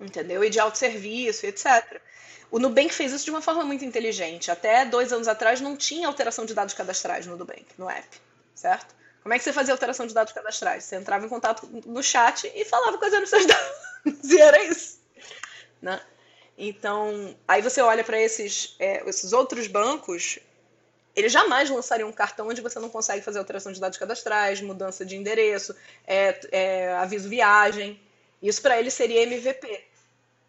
entendeu? 0.00 0.44
E 0.44 0.48
de 0.48 0.60
autosserviço, 0.60 1.44
etc. 1.44 2.00
O 2.48 2.60
Nubank 2.60 2.94
fez 2.94 3.12
isso 3.12 3.24
de 3.24 3.30
uma 3.32 3.42
forma 3.42 3.64
muito 3.64 3.84
inteligente. 3.84 4.50
Até 4.50 4.84
dois 4.84 5.12
anos 5.12 5.26
atrás 5.26 5.60
não 5.60 5.76
tinha 5.76 6.06
alteração 6.06 6.46
de 6.46 6.54
dados 6.54 6.74
cadastrais 6.74 7.26
no 7.26 7.36
Nubank, 7.36 7.66
no 7.76 7.90
app, 7.90 8.08
certo? 8.54 8.94
Como 9.20 9.34
é 9.34 9.38
que 9.38 9.44
você 9.44 9.52
fazia 9.52 9.74
alteração 9.74 10.06
de 10.06 10.14
dados 10.14 10.32
cadastrais? 10.32 10.84
Você 10.84 10.96
entrava 10.96 11.26
em 11.26 11.28
contato 11.28 11.68
no 11.84 12.02
chat 12.02 12.50
e 12.54 12.64
falava 12.64 12.96
coisa 12.98 13.20
nos 13.20 13.28
seus 13.28 13.44
dados. 13.44 14.30
E 14.30 14.40
era 14.40 14.62
isso. 14.62 15.00
Né? 15.82 16.00
Então, 16.56 17.36
aí 17.46 17.60
você 17.60 17.82
olha 17.82 18.04
para 18.04 18.18
esses, 18.18 18.76
é, 18.78 19.06
esses 19.08 19.32
outros 19.32 19.66
bancos, 19.66 20.38
eles 21.14 21.32
jamais 21.32 21.68
lançariam 21.68 22.08
um 22.08 22.12
cartão 22.12 22.48
onde 22.48 22.60
você 22.60 22.78
não 22.78 22.88
consegue 22.88 23.24
fazer 23.24 23.38
alteração 23.38 23.72
de 23.72 23.80
dados 23.80 23.98
cadastrais, 23.98 24.60
mudança 24.60 25.04
de 25.04 25.16
endereço, 25.16 25.74
é, 26.06 26.40
é, 26.52 26.92
aviso 26.94 27.28
viagem. 27.28 28.00
Isso 28.42 28.62
para 28.62 28.78
eles 28.78 28.94
seria 28.94 29.22
MVP, 29.22 29.84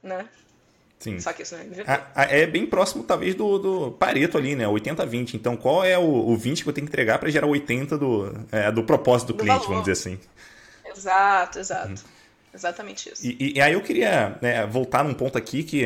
né? 0.01 0.27
Sim. 0.99 1.19
Só 1.19 1.33
que 1.33 1.41
isso 1.41 1.55
não 1.55 1.61
é 1.61 1.65
MVP. 1.65 1.91
é 2.15 2.45
bem 2.45 2.65
próximo, 2.65 3.03
talvez, 3.03 3.33
do, 3.33 3.57
do 3.57 3.91
Pareto 3.93 4.37
ali, 4.37 4.55
né? 4.55 4.65
80-20. 4.65 5.33
Então, 5.33 5.57
qual 5.57 5.83
é 5.83 5.97
o, 5.97 6.03
o 6.03 6.37
20 6.37 6.63
que 6.63 6.69
eu 6.69 6.73
tenho 6.73 6.85
que 6.85 6.93
entregar 6.93 7.17
para 7.17 7.29
gerar 7.29 7.47
80 7.47 7.97
do, 7.97 8.31
é, 8.51 8.71
do 8.71 8.83
propósito 8.83 9.29
do, 9.29 9.33
do 9.33 9.39
cliente, 9.39 9.61
valor. 9.61 9.69
vamos 9.69 9.85
dizer 9.85 9.93
assim? 9.93 10.19
Exato, 10.85 11.59
exato. 11.59 11.89
Uhum. 11.89 12.21
Exatamente 12.53 13.09
isso. 13.09 13.25
E, 13.25 13.53
e, 13.55 13.61
aí 13.61 13.73
eu 13.73 13.81
queria 13.81 14.37
né, 14.41 14.65
voltar 14.67 15.03
num 15.03 15.13
ponto 15.13 15.37
aqui 15.37 15.63
que 15.63 15.83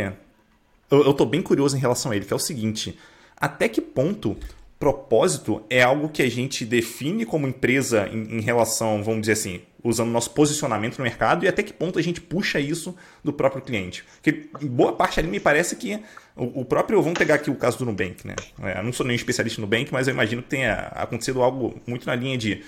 eu, 0.90 1.06
eu 1.06 1.14
tô 1.14 1.26
bem 1.26 1.42
curioso 1.42 1.78
em 1.78 1.80
relação 1.80 2.12
a 2.12 2.16
ele, 2.16 2.26
que 2.26 2.34
é 2.34 2.36
o 2.36 2.40
seguinte: 2.40 3.00
até 3.38 3.70
que 3.70 3.80
ponto 3.80 4.36
propósito 4.80 5.64
é 5.70 5.82
algo 5.82 6.10
que 6.10 6.22
a 6.22 6.30
gente 6.30 6.66
define 6.66 7.26
como 7.26 7.48
empresa 7.48 8.10
em, 8.12 8.38
em, 8.38 8.42
relação, 8.42 9.04
vamos 9.04 9.22
dizer 9.22 9.34
assim, 9.34 9.62
usando 9.84 10.10
nosso 10.10 10.32
posicionamento 10.32 10.98
no 10.98 11.04
mercado 11.04 11.46
e 11.46 11.48
até 11.48 11.64
que 11.64 11.72
ponto 11.72 11.98
a 11.98 12.02
gente 12.02 12.20
puxa 12.20 12.60
isso 12.60 12.96
do 13.24 13.32
próprio 13.32 13.62
cliente. 13.62 14.04
Porque 14.22 14.50
boa 14.62 14.94
parte 14.94 15.20
ali 15.20 15.30
me 15.30 15.40
parece 15.40 15.76
que 15.76 16.00
o, 16.36 16.62
o 16.62 16.66
próprio, 16.66 17.02
vamos 17.02 17.18
pegar 17.18 17.36
aqui 17.36 17.50
o 17.50 17.56
caso 17.56 17.78
do 17.78 17.86
Nubank, 17.86 18.28
né? 18.28 18.36
É, 18.62 18.82
não 18.82 18.92
sou 18.92 19.06
nem 19.06 19.16
especialista 19.16 19.62
no 19.62 19.68
Nubank, 19.68 19.92
mas 19.94 20.08
eu 20.08 20.14
imagino 20.14 20.44
que 20.44 20.50
tenha 20.50 20.74
acontecido 20.94 21.42
algo 21.42 21.80
muito 21.88 22.06
na 22.06 22.16
linha 22.16 22.38
de 22.38 22.64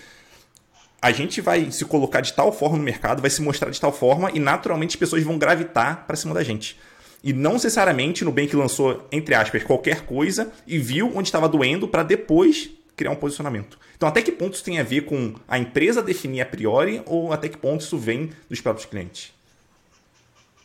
a 1.02 1.12
gente 1.12 1.42
vai 1.42 1.70
se 1.72 1.86
colocar 1.86 2.22
de 2.22 2.34
tal 2.34 2.52
forma 2.52 2.78
no 2.78 2.84
mercado, 2.84 3.22
vai 3.22 3.30
se 3.30 3.42
mostrar 3.42 3.70
de 3.70 3.80
tal 3.80 3.92
forma 3.92 4.32
e 4.32 4.40
naturalmente 4.40 4.92
as 4.92 4.96
pessoas 4.96 5.24
vão 5.24 5.38
gravitar 5.38 6.06
para 6.08 6.16
cima 6.16 6.34
da 6.34 6.44
gente. 6.44 6.78
E 7.24 7.34
não 7.34 7.54
necessariamente 7.54 8.24
no 8.24 8.32
bem 8.32 8.48
que 8.48 8.56
lançou, 8.56 9.08
entre 9.12 9.36
aspas, 9.36 9.64
qualquer 9.64 10.06
coisa 10.06 10.52
e 10.66 10.78
viu 10.78 11.12
onde 11.16 11.28
estava 11.28 11.50
doendo 11.50 11.88
para 11.88 12.04
depois 12.04 12.70
criar 12.96 13.12
um 13.12 13.16
posicionamento. 13.16 13.80
Então, 13.96 14.08
até 14.08 14.22
que 14.22 14.32
ponto 14.32 14.54
isso 14.54 14.64
tem 14.64 14.80
a 14.80 14.84
ver 14.84 15.02
com 15.06 15.36
a 15.48 15.58
empresa 15.58 16.02
definir 16.02 16.42
a 16.42 16.46
priori 16.46 17.02
ou 17.06 17.32
até 17.32 17.50
que 17.50 17.58
ponto 17.58 17.82
isso 17.82 17.98
vem 17.98 18.32
dos 18.50 18.62
próprios 18.62 18.86
clientes? 18.86 19.32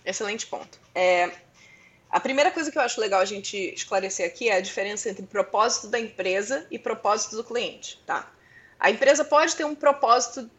Excelente 0.04 0.46
ponto. 0.46 0.78
É, 0.94 1.30
a 2.10 2.20
primeira 2.20 2.50
coisa 2.50 2.70
que 2.70 2.76
eu 2.76 2.82
acho 2.82 3.00
legal 3.00 3.20
a 3.20 3.24
gente 3.24 3.56
esclarecer 3.74 4.26
aqui 4.26 4.48
é 4.48 4.56
a 4.56 4.60
diferença 4.60 5.08
entre 5.08 5.24
propósito 5.24 5.88
da 5.88 5.98
empresa 5.98 6.66
e 6.70 6.78
propósito 6.78 7.36
do 7.36 7.44
cliente, 7.44 7.98
tá? 8.06 8.30
A 8.78 8.90
empresa 8.90 9.24
pode 9.24 9.54
ter 9.56 9.64
um 9.64 9.74
propósito 9.74 10.50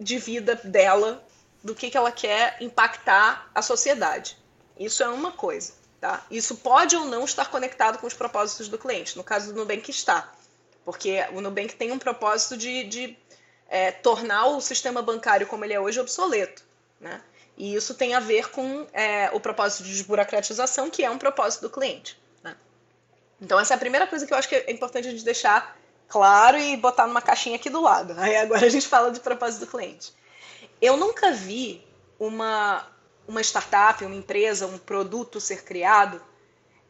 de 0.00 0.18
vida 0.18 0.54
dela, 0.56 1.24
do 1.62 1.74
que, 1.74 1.90
que 1.90 1.96
ela 1.96 2.12
quer 2.12 2.56
impactar 2.60 3.50
a 3.54 3.62
sociedade. 3.62 4.36
Isso 4.78 5.02
é 5.02 5.08
uma 5.08 5.32
coisa. 5.32 5.72
Tá? 6.00 6.24
Isso 6.30 6.56
pode 6.56 6.96
ou 6.96 7.04
não 7.04 7.24
estar 7.24 7.50
conectado 7.50 7.98
com 7.98 8.06
os 8.06 8.14
propósitos 8.14 8.68
do 8.68 8.78
cliente. 8.78 9.16
No 9.16 9.24
caso 9.24 9.52
do 9.52 9.58
Nubank 9.58 9.90
está. 9.90 10.32
Porque 10.84 11.26
o 11.32 11.40
Nubank 11.40 11.74
tem 11.74 11.90
um 11.90 11.98
propósito 11.98 12.56
de, 12.56 12.84
de 12.84 13.18
é, 13.68 13.90
tornar 13.90 14.46
o 14.46 14.60
sistema 14.60 15.02
bancário 15.02 15.46
como 15.46 15.64
ele 15.64 15.74
é 15.74 15.80
hoje 15.80 15.98
obsoleto. 15.98 16.62
Né? 17.00 17.20
E 17.56 17.74
isso 17.74 17.94
tem 17.94 18.14
a 18.14 18.20
ver 18.20 18.50
com 18.50 18.86
é, 18.92 19.30
o 19.32 19.40
propósito 19.40 19.82
de 19.82 19.90
desburocratização, 19.90 20.88
que 20.88 21.04
é 21.04 21.10
um 21.10 21.18
propósito 21.18 21.62
do 21.62 21.70
cliente. 21.70 22.16
Né? 22.42 22.56
Então, 23.40 23.58
essa 23.58 23.74
é 23.74 23.76
a 23.76 23.78
primeira 23.78 24.06
coisa 24.06 24.24
que 24.24 24.32
eu 24.32 24.38
acho 24.38 24.48
que 24.48 24.54
é 24.54 24.70
importante 24.70 25.08
a 25.08 25.10
gente 25.10 25.24
deixar 25.24 25.76
claro 26.08 26.56
e 26.56 26.76
botar 26.76 27.06
numa 27.06 27.20
caixinha 27.20 27.56
aqui 27.56 27.68
do 27.68 27.80
lado. 27.80 28.14
Aí 28.16 28.36
agora 28.36 28.64
a 28.64 28.70
gente 28.70 28.86
fala 28.86 29.10
de 29.10 29.18
propósito 29.18 29.66
do 29.66 29.70
cliente. 29.70 30.12
Eu 30.80 30.96
nunca 30.96 31.32
vi 31.32 31.84
uma, 32.18 32.86
uma 33.28 33.42
startup, 33.42 34.02
uma 34.04 34.14
empresa, 34.14 34.66
um 34.66 34.78
produto 34.78 35.38
ser 35.38 35.62
criado 35.62 36.20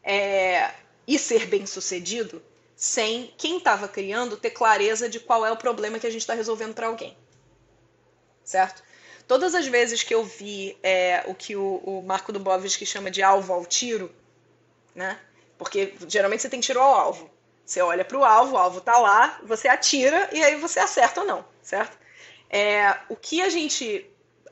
é, 0.03 0.72
e 1.07 1.18
ser 1.18 1.47
bem 1.47 1.66
sucedido 1.66 2.41
sem 2.76 3.34
quem 3.36 3.59
estava 3.59 3.89
criando 3.89 4.36
ter 4.36 4.51
clareza 4.51 5.09
de 5.09 5.18
qual 5.18 5.45
é 5.45 5.51
o 5.51 5.57
problema 5.57 5.99
que 5.99 6.07
a 6.07 6.11
gente 6.11 6.20
está 6.20 6.32
resolvendo 6.32 6.74
para 6.74 6.86
alguém. 6.86 7.16
Certo? 8.45 8.84
Todas 9.26 9.53
as 9.53 9.66
vezes 9.66 10.05
que 10.05 10.14
eu 10.14 10.24
vi 10.24 10.78
é, 10.80 11.24
o 11.26 11.34
que 11.34 11.57
o, 11.57 11.82
o 11.84 12.03
Marco 12.03 12.32
Dubovski 12.32 12.86
chama 12.86 13.11
de 13.11 13.20
alvo 13.20 13.53
ao 13.53 13.66
tiro, 13.66 14.14
né? 14.95 15.18
Porque 15.59 15.93
geralmente 16.07 16.43
você 16.43 16.49
tem 16.49 16.61
tiro 16.61 16.80
ao 16.80 16.95
alvo. 16.95 17.28
Você 17.66 17.82
olha 17.82 18.05
para 18.05 18.16
o 18.16 18.24
alvo, 18.24 18.55
o 18.55 18.57
alvo 18.57 18.78
está 18.78 18.97
lá, 18.97 19.41
você 19.43 19.66
atira 19.66 20.30
e 20.32 20.43
aí 20.43 20.55
você 20.55 20.78
acerta 20.78 21.20
ou 21.20 21.26
não, 21.26 21.45
certo? 21.61 21.99
É, 22.49 22.97
o 23.09 23.16
que 23.16 23.43
a 23.43 23.49
gente 23.51 24.09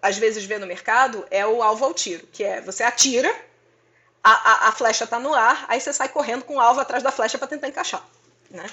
às 0.07 0.16
vezes 0.16 0.44
vê 0.44 0.57
no 0.57 0.66
mercado 0.66 1.26
é 1.30 1.44
o 1.44 1.62
alvo 1.62 1.84
ao 1.84 1.92
tiro, 1.92 2.26
que 2.28 2.44
é 2.44 2.61
você 2.61 2.84
atira, 2.84 3.34
a, 4.22 4.30
a, 4.30 4.68
a 4.68 4.72
flecha 4.72 5.04
está 5.04 5.18
no 5.18 5.34
ar, 5.34 5.64
aí 5.68 5.80
você 5.80 5.92
sai 5.92 6.09
correndo 6.09 6.44
com 6.44 6.57
o 6.57 6.61
alvo 6.61 6.80
atrás 6.80 7.02
da 7.02 7.11
flecha 7.11 7.38
para 7.38 7.48
tentar 7.48 7.68
encaixar. 7.68 8.07
Né? 8.48 8.64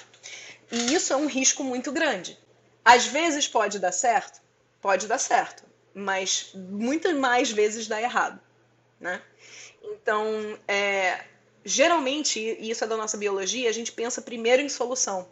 E 0.72 0.94
isso 0.94 1.12
é 1.12 1.16
um 1.16 1.26
risco 1.26 1.64
muito 1.64 1.92
grande. 1.92 2.38
Às 2.86 3.08
vezes 3.08 3.48
pode 3.48 3.80
dar 3.80 3.92
certo, 3.92 4.42
pode 4.80 5.08
dar 5.08 5.18
certo, 5.18 5.64
mas 5.94 6.52
muitas 6.54 7.16
mais 7.16 7.52
vezes 7.52 7.88
dá 7.88 8.00
errado. 8.00 8.40
Né? 9.00 9.20
Então, 9.82 10.26
é, 10.68 11.20
geralmente, 11.66 12.40
e 12.40 12.70
isso 12.70 12.84
é 12.84 12.88
da 12.88 12.98
nossa 12.98 13.18
biologia, 13.18 13.70
a 13.70 13.74
gente 13.74 13.92
pensa 13.92 14.22
primeiro 14.22 14.62
em 14.62 14.70
solução 14.70 15.28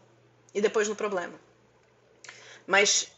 e 0.52 0.62
depois 0.62 0.88
no 0.88 0.96
problema. 0.96 1.40
Mas 2.66 3.12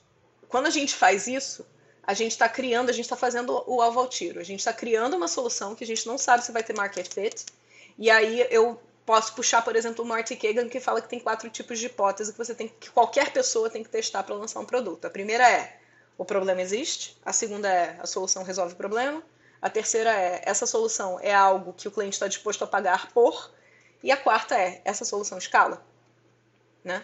quando 0.50 0.66
a 0.66 0.70
gente 0.70 0.94
faz 0.94 1.28
isso, 1.28 1.66
a 2.06 2.14
gente 2.14 2.32
está 2.32 2.50
criando, 2.50 2.90
a 2.90 2.94
gente 2.94 3.06
está 3.06 3.16
fazendo 3.16 3.64
o 3.66 3.82
alvo 3.82 4.00
ao 4.00 4.08
tiro. 4.08 4.40
A 4.40 4.44
gente 4.44 4.60
está 4.60 4.74
criando 4.74 5.16
uma 5.16 5.28
solução 5.28 5.74
que 5.74 5.84
a 5.84 5.88
gente 5.88 6.06
não 6.06 6.18
sabe 6.18 6.44
se 6.44 6.52
vai 6.52 6.62
ter 6.62 6.76
market 6.76 7.08
fit. 7.12 7.46
E 7.98 8.10
aí 8.12 8.46
eu 8.50 8.80
posso 9.06 9.34
puxar, 9.34 9.62
por 9.62 9.76
exemplo, 9.76 10.04
o 10.04 10.08
Marty 10.08 10.36
Kagan, 10.36 10.68
que 10.70 10.80
fala 10.80 11.02
que 11.02 11.10
tem 11.10 11.20
quatro 11.20 11.50
tipos 11.50 11.80
de 11.80 11.88
hipótese 11.88 12.32
que 12.32 12.38
você 12.38 12.56
tem 12.56 12.68
que 12.68 12.90
qualquer 12.90 13.32
pessoa 13.32 13.70
tem 13.70 13.84
que 13.84 13.90
testar 13.90 14.24
para 14.24 14.36
lançar 14.36 14.60
um 14.60 14.66
produto. 14.66 15.06
A 15.06 15.10
primeira 15.10 15.50
é 15.50 15.78
o 16.18 16.24
problema 16.24 16.62
existe, 16.62 17.18
a 17.26 17.34
segunda 17.34 17.70
é 17.70 17.98
a 18.00 18.06
solução 18.06 18.44
resolve 18.44 18.74
o 18.74 18.78
problema, 18.78 19.24
a 19.62 19.70
terceira 19.70 20.12
é 20.12 20.42
essa 20.46 20.66
solução 20.66 21.20
é 21.22 21.34
algo 21.34 21.74
que 21.74 21.88
o 21.88 21.92
cliente 21.92 22.14
está 22.14 22.28
disposto 22.28 22.64
a 22.64 22.68
pagar 22.68 23.12
por, 23.12 23.52
e 24.02 24.12
a 24.12 24.18
quarta 24.18 24.56
é 24.56 24.82
essa 24.86 25.06
solução 25.06 25.38
escala. 25.38 25.84
Né? 26.84 27.04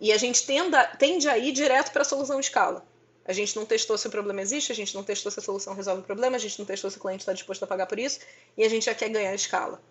E 0.00 0.12
a 0.12 0.16
gente 0.16 0.44
tenda, 0.46 0.86
tende 0.86 1.28
a 1.28 1.36
ir 1.36 1.52
direto 1.52 1.92
para 1.92 2.02
a 2.02 2.04
solução 2.04 2.40
escala. 2.40 2.84
A 3.28 3.32
gente 3.34 3.54
não 3.54 3.66
testou 3.66 3.98
se 3.98 4.08
o 4.08 4.10
problema 4.10 4.40
existe, 4.40 4.72
a 4.72 4.74
gente 4.74 4.94
não 4.94 5.04
testou 5.04 5.30
se 5.30 5.38
a 5.38 5.42
solução 5.42 5.74
resolve 5.74 6.00
o 6.00 6.04
problema, 6.04 6.36
a 6.36 6.38
gente 6.38 6.58
não 6.58 6.64
testou 6.64 6.90
se 6.90 6.96
o 6.96 7.00
cliente 7.00 7.20
está 7.20 7.34
disposto 7.34 7.62
a 7.62 7.66
pagar 7.66 7.86
por 7.86 7.98
isso, 7.98 8.20
e 8.56 8.64
a 8.64 8.68
gente 8.70 8.86
já 8.86 8.94
quer 8.94 9.10
ganhar 9.10 9.34
escala. 9.34 9.82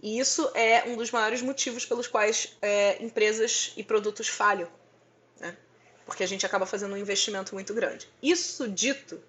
E 0.00 0.16
isso 0.16 0.48
é 0.54 0.84
um 0.84 0.96
dos 0.96 1.10
maiores 1.10 1.42
motivos 1.42 1.84
pelos 1.84 2.06
quais 2.06 2.56
é, 2.62 3.02
empresas 3.02 3.72
e 3.76 3.82
produtos 3.82 4.28
falham. 4.28 4.68
Né? 5.40 5.56
Porque 6.06 6.22
a 6.22 6.26
gente 6.28 6.46
acaba 6.46 6.66
fazendo 6.66 6.94
um 6.94 6.96
investimento 6.96 7.52
muito 7.52 7.74
grande. 7.74 8.08
Isso 8.22 8.68
dito, 8.68 9.20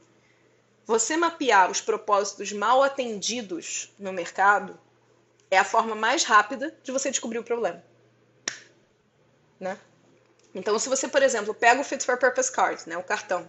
você 0.86 1.18
mapear 1.18 1.72
os 1.72 1.82
propósitos 1.82 2.52
mal 2.52 2.84
atendidos 2.84 3.92
no 3.98 4.14
mercado 4.14 4.80
é 5.50 5.58
a 5.58 5.64
forma 5.64 5.96
mais 5.96 6.24
rápida 6.24 6.78
de 6.84 6.92
você 6.92 7.10
descobrir 7.10 7.40
o 7.40 7.44
problema. 7.44 7.84
Né? 9.60 9.80
Então, 10.56 10.80
se 10.80 10.88
você, 10.88 11.06
por 11.10 11.22
exemplo, 11.22 11.54
pega 11.54 11.82
o 11.82 11.84
Fit 11.84 12.06
for 12.06 12.18
Purpose 12.18 12.50
Card, 12.50 12.82
né, 12.88 12.98
o 12.98 13.04
cartão, 13.04 13.48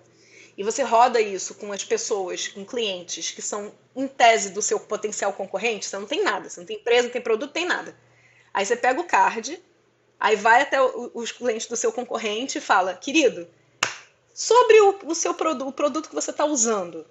e 0.59 0.65
você 0.65 0.83
roda 0.83 1.21
isso 1.21 1.55
com 1.55 1.73
as 1.73 1.85
pessoas, 1.85 2.49
com 2.49 2.65
clientes 2.65 3.31
que 3.31 3.41
são, 3.41 3.73
em 3.95 4.09
tese, 4.09 4.51
do 4.51 4.61
seu 4.61 4.81
potencial 4.81 5.33
concorrente, 5.33 5.87
você 5.87 5.97
não 5.97 6.07
tem 6.07 6.25
nada, 6.25 6.49
você 6.51 6.59
não 6.59 6.67
tem 6.67 6.77
empresa, 6.77 7.05
não 7.05 7.13
tem 7.13 7.23
produto, 7.23 7.47
não 7.47 7.53
tem 7.53 7.67
nada. 7.67 7.97
Aí 8.53 8.67
você 8.67 8.75
pega 8.75 9.01
o 9.01 9.05
card, 9.05 9.63
aí 10.19 10.35
vai 10.35 10.63
até 10.63 10.81
os 10.83 11.31
clientes 11.31 11.69
do 11.69 11.77
seu 11.77 11.93
concorrente 11.93 12.59
e 12.59 12.61
fala, 12.61 12.95
querido, 12.95 13.47
sobre 14.35 14.81
o, 14.81 14.99
o 15.05 15.15
seu 15.15 15.33
produto, 15.33 15.69
o 15.69 15.73
produto 15.73 16.09
que 16.09 16.15
você 16.15 16.31
está 16.31 16.45
usando, 16.45 17.07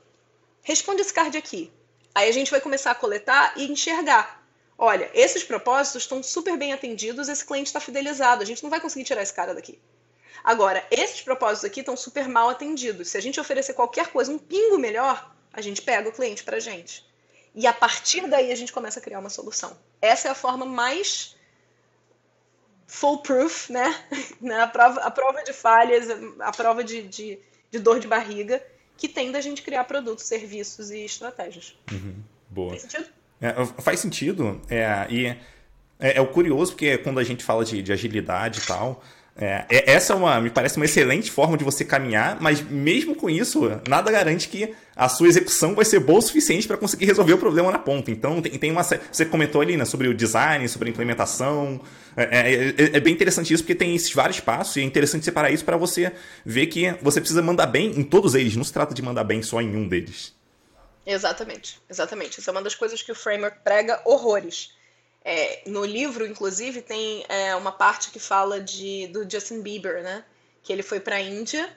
responde 0.61 1.01
esse 1.01 1.13
card 1.13 1.37
aqui. 1.37 1.71
Aí 2.13 2.27
a 2.27 2.33
gente 2.33 2.51
vai 2.51 2.59
começar 2.59 2.91
a 2.91 2.95
coletar 2.95 3.53
e 3.55 3.71
enxergar. 3.71 4.44
Olha, 4.77 5.09
esses 5.13 5.43
propósitos 5.43 6.03
estão 6.03 6.21
super 6.21 6.57
bem 6.57 6.73
atendidos, 6.73 7.29
esse 7.29 7.45
cliente 7.45 7.67
está 7.67 7.79
fidelizado, 7.79 8.41
a 8.41 8.45
gente 8.45 8.61
não 8.61 8.69
vai 8.69 8.81
conseguir 8.81 9.05
tirar 9.05 9.21
esse 9.21 9.33
cara 9.33 9.53
daqui. 9.53 9.79
Agora, 10.43 10.85
esses 10.91 11.21
propósitos 11.21 11.65
aqui 11.65 11.79
estão 11.79 11.95
super 11.95 12.27
mal 12.27 12.49
atendidos. 12.49 13.09
Se 13.09 13.17
a 13.17 13.21
gente 13.21 13.39
oferecer 13.39 13.73
qualquer 13.73 14.07
coisa, 14.07 14.31
um 14.31 14.37
pingo 14.37 14.77
melhor, 14.77 15.33
a 15.51 15.61
gente 15.61 15.81
pega 15.81 16.09
o 16.09 16.11
cliente 16.11 16.43
para 16.43 16.57
a 16.57 16.59
gente. 16.59 17.05
E 17.55 17.65
a 17.65 17.73
partir 17.73 18.27
daí 18.27 18.51
a 18.51 18.55
gente 18.55 18.73
começa 18.73 18.99
a 18.99 19.01
criar 19.01 19.19
uma 19.19 19.29
solução. 19.29 19.75
Essa 20.01 20.27
é 20.27 20.31
a 20.31 20.35
forma 20.35 20.65
mais 20.65 21.35
foolproof, 22.85 23.71
né? 23.73 24.05
a, 24.61 24.67
prova, 24.67 24.99
a 25.01 25.09
prova 25.09 25.43
de 25.43 25.53
falhas, 25.53 26.07
a 26.39 26.51
prova 26.51 26.83
de, 26.83 27.01
de, 27.03 27.39
de 27.71 27.79
dor 27.79 27.99
de 27.99 28.07
barriga 28.07 28.61
que 28.97 29.07
tem 29.09 29.31
da 29.31 29.41
gente 29.41 29.61
criar 29.61 29.83
produtos, 29.85 30.25
serviços 30.25 30.89
e 30.89 31.03
estratégias. 31.03 31.77
Uhum. 31.91 32.15
Boa. 32.49 32.69
Faz 32.69 32.83
sentido? 32.83 33.09
É, 33.49 33.81
faz 33.81 33.99
sentido. 33.99 34.61
É, 34.69 35.05
e 35.09 35.25
é, 35.99 36.17
é, 36.17 36.21
o 36.21 36.27
curioso, 36.27 36.73
porque 36.73 36.97
quando 36.97 37.19
a 37.19 37.23
gente 37.23 37.43
fala 37.43 37.63
de, 37.63 37.81
de 37.81 37.91
agilidade 37.91 38.59
e 38.59 38.65
tal, 38.65 39.03
é, 39.37 39.65
é, 39.69 39.91
essa 39.91 40.13
é 40.13 40.15
uma, 40.15 40.39
me 40.39 40.49
parece 40.49 40.77
uma 40.77 40.85
excelente 40.85 41.29
forma 41.29 41.57
de 41.57 41.63
você 41.63 41.83
caminhar, 41.83 42.37
mas 42.39 42.61
mesmo 42.61 43.15
com 43.15 43.29
isso, 43.29 43.69
nada 43.87 44.09
garante 44.09 44.47
que 44.47 44.73
a 44.95 45.09
sua 45.09 45.27
execução 45.27 45.75
vai 45.75 45.83
ser 45.83 45.99
boa 45.99 46.19
o 46.19 46.21
suficiente 46.21 46.65
para 46.65 46.77
conseguir 46.77 47.05
resolver 47.05 47.33
o 47.33 47.37
problema 47.37 47.69
na 47.69 47.77
ponta. 47.77 48.09
Então, 48.09 48.41
tem, 48.41 48.53
tem 48.53 48.71
uma. 48.71 48.81
Você 48.81 49.25
comentou 49.25 49.59
ali 49.59 49.75
né, 49.75 49.83
sobre 49.83 50.07
o 50.07 50.13
design, 50.13 50.67
sobre 50.69 50.87
a 50.87 50.91
implementação. 50.91 51.81
É, 52.15 52.23
é, 52.23 52.75
é, 52.93 52.99
bem 53.01 53.13
interessante 53.13 53.53
isso, 53.53 53.61
porque 53.61 53.75
tem 53.75 53.93
esses 53.93 54.13
vários 54.13 54.39
passos, 54.39 54.77
e 54.77 54.79
é 54.79 54.83
interessante 54.83 55.25
separar 55.25 55.51
isso 55.51 55.65
para 55.65 55.75
você 55.75 56.13
ver 56.45 56.67
que 56.67 56.95
você 57.01 57.19
precisa 57.19 57.41
mandar 57.41 57.65
bem 57.65 57.87
em 57.99 58.03
todos 58.03 58.35
eles. 58.35 58.55
Não 58.55 58.63
se 58.63 58.71
trata 58.71 58.93
de 58.93 59.01
mandar 59.01 59.25
bem 59.25 59.41
só 59.41 59.61
em 59.61 59.75
um 59.75 59.85
deles. 59.85 60.33
Exatamente, 61.05 61.79
exatamente. 61.89 62.39
Isso 62.39 62.49
é 62.49 62.51
uma 62.51 62.61
das 62.61 62.75
coisas 62.75 63.01
que 63.01 63.11
o 63.11 63.15
framework 63.15 63.59
prega 63.63 64.01
horrores. 64.05 64.73
É, 65.23 65.61
no 65.65 65.83
livro, 65.85 66.25
inclusive, 66.25 66.81
tem 66.81 67.25
é, 67.29 67.55
uma 67.55 67.71
parte 67.71 68.11
que 68.11 68.19
fala 68.19 68.59
de, 68.59 69.07
do 69.07 69.29
Justin 69.29 69.61
Bieber, 69.61 70.03
né? 70.03 70.23
Que 70.63 70.73
ele 70.73 70.83
foi 70.83 70.99
para 70.99 71.17
a 71.17 71.21
Índia 71.21 71.69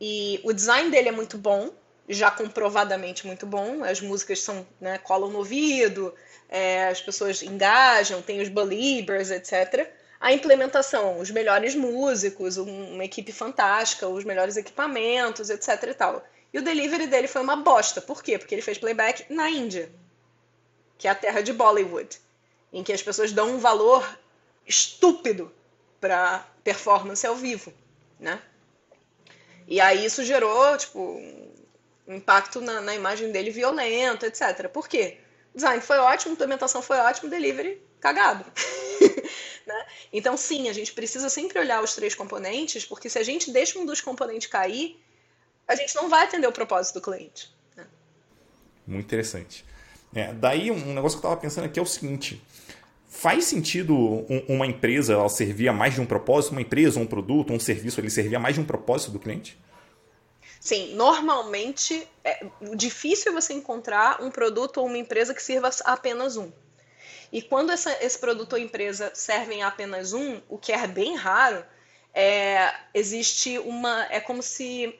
e 0.00 0.40
o 0.44 0.52
design 0.52 0.90
dele 0.90 1.10
é 1.10 1.12
muito 1.12 1.36
bom, 1.36 1.70
já 2.08 2.30
comprovadamente 2.30 3.26
muito 3.26 3.46
bom. 3.46 3.84
As 3.84 4.00
músicas 4.00 4.40
são, 4.40 4.66
né, 4.80 4.98
colam 4.98 5.30
no 5.30 5.38
ouvido, 5.38 6.14
é, 6.48 6.88
as 6.88 7.00
pessoas 7.02 7.42
engajam, 7.42 8.22
tem 8.22 8.40
os 8.40 8.48
believers, 8.48 9.30
etc. 9.30 9.90
A 10.18 10.32
implementação, 10.32 11.18
os 11.18 11.30
melhores 11.30 11.74
músicos, 11.74 12.56
uma 12.56 13.04
equipe 13.04 13.32
fantástica, 13.32 14.08
os 14.08 14.24
melhores 14.24 14.56
equipamentos, 14.56 15.50
etc. 15.50 15.82
e 15.88 15.94
tal. 15.94 16.24
E 16.52 16.58
o 16.58 16.62
delivery 16.62 17.06
dele 17.06 17.28
foi 17.28 17.42
uma 17.42 17.56
bosta. 17.56 18.00
Por 18.00 18.22
quê? 18.22 18.38
Porque 18.38 18.54
ele 18.54 18.62
fez 18.62 18.78
playback 18.78 19.32
na 19.32 19.48
Índia, 19.48 19.90
que 20.98 21.06
é 21.06 21.10
a 21.10 21.14
terra 21.14 21.40
de 21.40 21.52
Bollywood 21.52 22.18
em 22.72 22.82
que 22.82 22.92
as 22.92 23.02
pessoas 23.02 23.32
dão 23.32 23.50
um 23.50 23.58
valor 23.58 24.18
estúpido 24.66 25.52
para 26.00 26.46
performance 26.62 27.26
ao 27.26 27.34
vivo, 27.34 27.72
né? 28.18 28.40
E 29.66 29.80
aí 29.80 30.04
isso 30.04 30.24
gerou, 30.24 30.76
tipo, 30.76 31.00
um 32.06 32.14
impacto 32.14 32.60
na, 32.60 32.80
na 32.80 32.94
imagem 32.94 33.30
dele 33.30 33.50
violento, 33.50 34.26
etc. 34.26 34.68
Por 34.68 34.88
quê? 34.88 35.18
Design 35.54 35.82
foi 35.82 35.98
ótimo, 35.98 36.32
implementação 36.32 36.82
foi 36.82 36.98
ótima, 36.98 37.28
delivery 37.28 37.80
cagado. 38.00 38.44
né? 39.66 39.86
Então, 40.12 40.36
sim, 40.36 40.68
a 40.68 40.72
gente 40.72 40.92
precisa 40.92 41.28
sempre 41.28 41.58
olhar 41.58 41.82
os 41.82 41.94
três 41.94 42.14
componentes, 42.14 42.84
porque 42.84 43.08
se 43.08 43.18
a 43.18 43.22
gente 43.22 43.50
deixa 43.50 43.78
um 43.78 43.86
dos 43.86 44.00
componentes 44.00 44.48
cair, 44.48 44.98
a 45.70 45.76
gente 45.76 45.94
não 45.94 46.08
vai 46.08 46.24
atender 46.24 46.46
o 46.46 46.52
propósito 46.52 46.94
do 46.94 47.02
cliente. 47.02 47.54
Né? 47.76 47.86
Muito 48.86 49.06
interessante. 49.06 49.64
É, 50.14 50.32
daí, 50.32 50.70
um 50.70 50.92
negócio 50.92 51.18
que 51.18 51.24
eu 51.24 51.28
estava 51.28 51.36
pensando 51.36 51.64
aqui 51.64 51.78
é 51.78 51.82
o 51.82 51.86
seguinte: 51.86 52.42
Faz 53.10 53.44
sentido 53.46 54.24
uma 54.48 54.64
empresa 54.64 55.14
ela 55.14 55.28
servir 55.28 55.68
a 55.68 55.72
mais 55.72 55.94
de 55.94 56.00
um 56.00 56.06
propósito? 56.06 56.52
Uma 56.52 56.62
empresa, 56.62 57.00
um 57.00 57.06
produto, 57.06 57.52
um 57.52 57.58
serviço, 57.58 58.00
ele 58.00 58.08
servir 58.08 58.36
a 58.36 58.38
mais 58.38 58.54
de 58.54 58.60
um 58.60 58.64
propósito 58.64 59.10
do 59.10 59.18
cliente? 59.18 59.58
Sim, 60.60 60.94
normalmente 60.94 62.06
é 62.22 62.46
difícil 62.76 63.32
você 63.32 63.52
encontrar 63.52 64.22
um 64.22 64.30
produto 64.30 64.78
ou 64.78 64.86
uma 64.86 64.96
empresa 64.96 65.34
que 65.34 65.42
sirva 65.42 65.68
a 65.84 65.92
apenas 65.92 66.36
um. 66.36 66.52
E 67.32 67.42
quando 67.42 67.70
essa, 67.70 67.92
esse 68.00 68.16
produto 68.18 68.52
ou 68.52 68.58
empresa 68.60 69.10
servem 69.12 69.62
a 69.64 69.68
apenas 69.68 70.12
um, 70.12 70.40
o 70.48 70.56
que 70.56 70.70
é 70.70 70.86
bem 70.86 71.16
raro, 71.16 71.64
é, 72.14 72.72
existe 72.94 73.58
uma. 73.58 74.04
É 74.04 74.20
como 74.20 74.40
se 74.40 74.96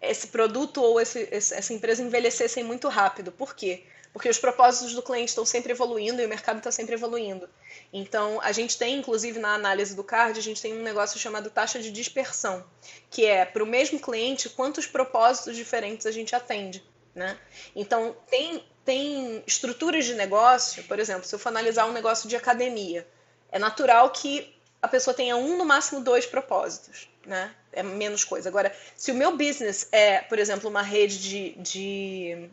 esse 0.00 0.28
produto 0.28 0.82
ou 0.82 1.00
esse, 1.00 1.28
essa 1.30 1.72
empresa 1.72 2.02
envelhecessem 2.02 2.62
muito 2.62 2.88
rápido. 2.88 3.32
Por 3.32 3.54
quê? 3.54 3.84
porque 4.14 4.28
os 4.28 4.38
propósitos 4.38 4.94
do 4.94 5.02
cliente 5.02 5.30
estão 5.30 5.44
sempre 5.44 5.72
evoluindo 5.72 6.22
e 6.22 6.24
o 6.24 6.28
mercado 6.28 6.58
está 6.58 6.70
sempre 6.70 6.94
evoluindo. 6.94 7.50
Então, 7.92 8.40
a 8.40 8.52
gente 8.52 8.78
tem, 8.78 8.96
inclusive, 8.96 9.40
na 9.40 9.54
análise 9.54 9.96
do 9.96 10.04
card, 10.04 10.38
a 10.38 10.42
gente 10.42 10.62
tem 10.62 10.72
um 10.72 10.84
negócio 10.84 11.18
chamado 11.18 11.50
taxa 11.50 11.80
de 11.80 11.90
dispersão, 11.90 12.64
que 13.10 13.24
é 13.26 13.44
para 13.44 13.64
o 13.64 13.66
mesmo 13.66 13.98
cliente 13.98 14.48
quantos 14.48 14.86
propósitos 14.86 15.56
diferentes 15.56 16.06
a 16.06 16.12
gente 16.12 16.32
atende. 16.32 16.80
Né? 17.12 17.36
Então, 17.74 18.16
tem, 18.30 18.64
tem 18.84 19.42
estruturas 19.48 20.04
de 20.04 20.14
negócio, 20.14 20.84
por 20.84 21.00
exemplo, 21.00 21.24
se 21.24 21.34
eu 21.34 21.38
for 21.38 21.48
analisar 21.48 21.86
um 21.86 21.92
negócio 21.92 22.28
de 22.28 22.36
academia, 22.36 23.04
é 23.50 23.58
natural 23.58 24.10
que 24.10 24.54
a 24.80 24.86
pessoa 24.86 25.12
tenha 25.12 25.36
um, 25.36 25.58
no 25.58 25.64
máximo 25.64 26.00
dois 26.00 26.24
propósitos, 26.24 27.08
né? 27.26 27.52
É 27.74 27.82
menos 27.82 28.24
coisa. 28.24 28.48
Agora, 28.48 28.74
se 28.96 29.10
o 29.10 29.14
meu 29.14 29.36
business 29.36 29.88
é, 29.92 30.20
por 30.20 30.38
exemplo, 30.38 30.68
uma 30.68 30.82
rede 30.82 31.18
de, 31.18 31.50
de 31.58 32.50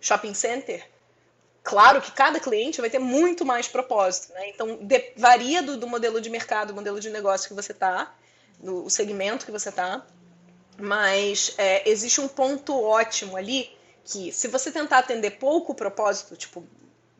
shopping 0.00 0.34
center, 0.34 0.86
claro 1.62 2.00
que 2.00 2.12
cada 2.12 2.40
cliente 2.40 2.80
vai 2.80 2.90
ter 2.90 2.98
muito 2.98 3.44
mais 3.44 3.68
propósito, 3.68 4.32
né? 4.32 4.48
Então, 4.48 4.76
de, 4.76 5.12
varia 5.16 5.62
do, 5.62 5.76
do, 5.76 5.86
modelo 5.86 6.20
de 6.20 6.30
mercado, 6.30 6.74
modelo 6.74 7.00
de 7.00 7.10
negócio 7.10 7.48
que 7.48 7.54
você 7.54 7.72
está, 7.72 8.14
do 8.58 8.88
segmento 8.90 9.46
que 9.46 9.52
você 9.52 9.68
está, 9.68 10.06
mas 10.78 11.54
é, 11.58 11.88
existe 11.88 12.20
um 12.20 12.28
ponto 12.28 12.78
ótimo 12.80 13.36
ali 13.36 13.70
que, 14.04 14.32
se 14.32 14.48
você 14.48 14.70
tentar 14.70 14.98
atender 14.98 15.32
pouco 15.32 15.74
propósito, 15.74 16.36
tipo, 16.36 16.66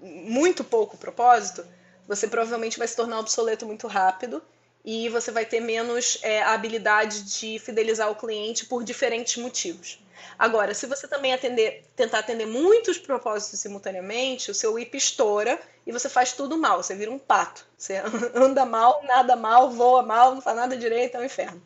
muito 0.01 0.64
pouco 0.64 0.96
propósito, 0.96 1.64
você 2.09 2.26
provavelmente 2.26 2.78
vai 2.78 2.88
se 2.88 2.96
tornar 2.96 3.20
obsoleto 3.20 3.66
muito 3.66 3.86
rápido 3.86 4.42
e 4.85 5.09
você 5.09 5.31
vai 5.31 5.45
ter 5.45 5.61
menos 5.61 6.18
é, 6.22 6.43
a 6.43 6.53
habilidade 6.53 7.22
de 7.22 7.59
fidelizar 7.59 8.11
o 8.11 8.16
cliente 8.16 8.66
por 8.66 8.83
diferentes 8.83 9.37
motivos. 9.37 9.99
Agora, 10.39 10.72
se 10.74 10.87
você 10.87 11.07
também 11.07 11.33
atender, 11.33 11.85
tentar 11.95 12.20
atender 12.20 12.47
muitos 12.47 12.99
propósitos 12.99 13.61
simultaneamente, 13.61 14.51
o 14.51 14.55
seu 14.55 14.78
IP 14.78 14.97
estoura 14.97 15.61
e 15.87 15.93
você 15.93 16.09
faz 16.09 16.33
tudo 16.33 16.57
mal, 16.57 16.83
você 16.83 16.95
vira 16.95 17.11
um 17.11 17.18
pato. 17.18 17.66
Você 17.76 18.03
anda 18.35 18.64
mal, 18.64 19.03
nada 19.05 19.37
mal, 19.37 19.70
voa 19.70 20.03
mal, 20.03 20.35
não 20.35 20.43
faz 20.43 20.57
nada 20.57 20.76
direito, 20.76 21.16
é 21.16 21.20
um 21.20 21.24
inferno. 21.24 21.62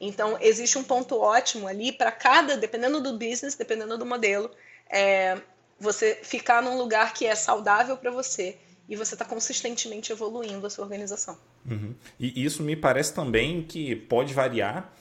Então, 0.00 0.36
existe 0.40 0.78
um 0.78 0.84
ponto 0.84 1.18
ótimo 1.18 1.66
ali 1.66 1.90
para 1.90 2.12
cada, 2.12 2.56
dependendo 2.56 3.00
do 3.00 3.14
business, 3.14 3.54
dependendo 3.54 3.96
do 3.98 4.06
modelo, 4.06 4.50
é, 4.88 5.40
você 5.80 6.18
ficar 6.22 6.62
num 6.62 6.76
lugar 6.76 7.14
que 7.14 7.26
é 7.26 7.34
saudável 7.34 7.96
para 7.96 8.10
você 8.10 8.58
e 8.88 8.96
você 8.96 9.14
está 9.14 9.24
consistentemente 9.24 10.10
evoluindo 10.10 10.66
a 10.66 10.70
sua 10.70 10.84
organização. 10.84 11.36
Uhum. 11.70 11.94
E 12.18 12.44
isso 12.44 12.62
me 12.62 12.74
parece 12.74 13.12
também 13.12 13.62
que 13.62 13.94
pode 13.94 14.32
variar 14.32 14.92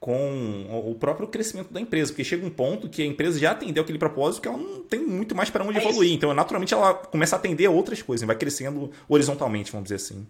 com 0.00 0.66
o 0.88 0.94
próprio 0.94 1.26
crescimento 1.26 1.72
da 1.72 1.80
empresa, 1.80 2.12
porque 2.12 2.22
chega 2.22 2.46
um 2.46 2.50
ponto 2.50 2.88
que 2.88 3.02
a 3.02 3.04
empresa 3.04 3.38
já 3.38 3.50
atendeu 3.50 3.82
aquele 3.82 3.98
propósito 3.98 4.42
que 4.42 4.48
ela 4.48 4.56
não 4.56 4.82
tem 4.82 5.00
muito 5.00 5.34
mais 5.34 5.50
para 5.50 5.64
onde 5.64 5.78
é 5.78 5.80
evoluir. 5.82 6.08
Isso. 6.08 6.16
Então, 6.16 6.32
naturalmente, 6.32 6.72
ela 6.72 6.94
começa 6.94 7.34
a 7.34 7.38
atender 7.38 7.68
outras 7.68 8.00
coisas, 8.00 8.26
vai 8.26 8.36
crescendo 8.36 8.92
horizontalmente, 9.08 9.72
vamos 9.72 9.84
dizer 9.84 9.96
assim. 9.96 10.26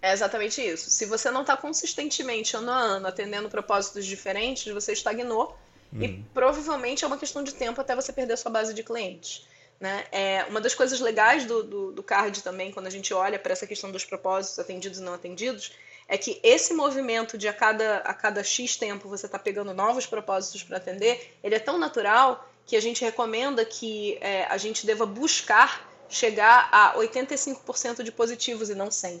É 0.00 0.12
exatamente 0.12 0.60
isso. 0.60 0.90
Se 0.90 1.06
você 1.06 1.30
não 1.30 1.40
está 1.40 1.56
consistentemente 1.56 2.56
ano 2.56 2.70
a 2.70 2.78
ano 2.78 3.06
atendendo 3.06 3.48
propósitos 3.48 4.04
diferentes, 4.06 4.72
você 4.72 4.92
estagnou 4.92 5.58
uhum. 5.92 6.02
e 6.02 6.24
provavelmente 6.32 7.04
é 7.04 7.06
uma 7.06 7.18
questão 7.18 7.42
de 7.42 7.54
tempo 7.54 7.80
até 7.80 7.96
você 7.96 8.12
perder 8.12 8.34
a 8.34 8.36
sua 8.36 8.50
base 8.50 8.74
de 8.74 8.82
clientes. 8.84 9.44
Né? 9.84 10.06
É, 10.10 10.46
uma 10.48 10.62
das 10.62 10.74
coisas 10.74 10.98
legais 10.98 11.44
do, 11.44 11.62
do, 11.62 11.92
do 11.92 12.02
card 12.02 12.42
também, 12.42 12.72
quando 12.72 12.86
a 12.86 12.90
gente 12.90 13.12
olha 13.12 13.38
para 13.38 13.52
essa 13.52 13.66
questão 13.66 13.92
dos 13.92 14.02
propósitos 14.02 14.58
atendidos 14.58 14.98
e 14.98 15.02
não 15.02 15.12
atendidos, 15.12 15.72
é 16.08 16.16
que 16.16 16.40
esse 16.42 16.72
movimento 16.72 17.36
de 17.36 17.46
a 17.46 17.52
cada, 17.52 17.98
a 17.98 18.14
cada 18.14 18.42
X 18.42 18.76
tempo 18.78 19.10
você 19.10 19.26
está 19.26 19.38
pegando 19.38 19.74
novos 19.74 20.06
propósitos 20.06 20.62
para 20.62 20.78
atender, 20.78 21.36
ele 21.44 21.54
é 21.54 21.58
tão 21.58 21.76
natural 21.76 22.48
que 22.64 22.76
a 22.76 22.80
gente 22.80 23.04
recomenda 23.04 23.62
que 23.62 24.16
é, 24.22 24.46
a 24.46 24.56
gente 24.56 24.86
deva 24.86 25.04
buscar 25.04 25.86
chegar 26.08 26.70
a 26.72 26.94
85% 26.96 28.02
de 28.02 28.10
positivos 28.10 28.70
e 28.70 28.74
não 28.74 28.88
100%. 28.88 29.20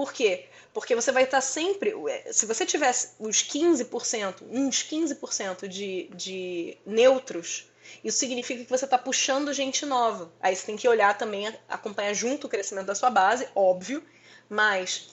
Por 0.00 0.14
quê? 0.14 0.46
Porque 0.72 0.94
você 0.94 1.12
vai 1.12 1.24
estar 1.24 1.42
sempre. 1.42 1.92
Se 2.32 2.46
você 2.46 2.64
tivesse 2.64 3.10
os 3.18 3.42
15%, 3.42 4.44
uns 4.50 4.82
15% 4.82 5.68
de, 5.68 6.08
de 6.14 6.78
neutros, 6.86 7.70
isso 8.02 8.16
significa 8.16 8.64
que 8.64 8.70
você 8.70 8.86
está 8.86 8.96
puxando 8.96 9.52
gente 9.52 9.84
nova. 9.84 10.32
Aí 10.40 10.56
você 10.56 10.64
tem 10.64 10.74
que 10.74 10.88
olhar 10.88 11.18
também, 11.18 11.54
acompanhar 11.68 12.14
junto 12.14 12.46
o 12.46 12.48
crescimento 12.48 12.86
da 12.86 12.94
sua 12.94 13.10
base, 13.10 13.46
óbvio, 13.54 14.02
mas 14.48 15.08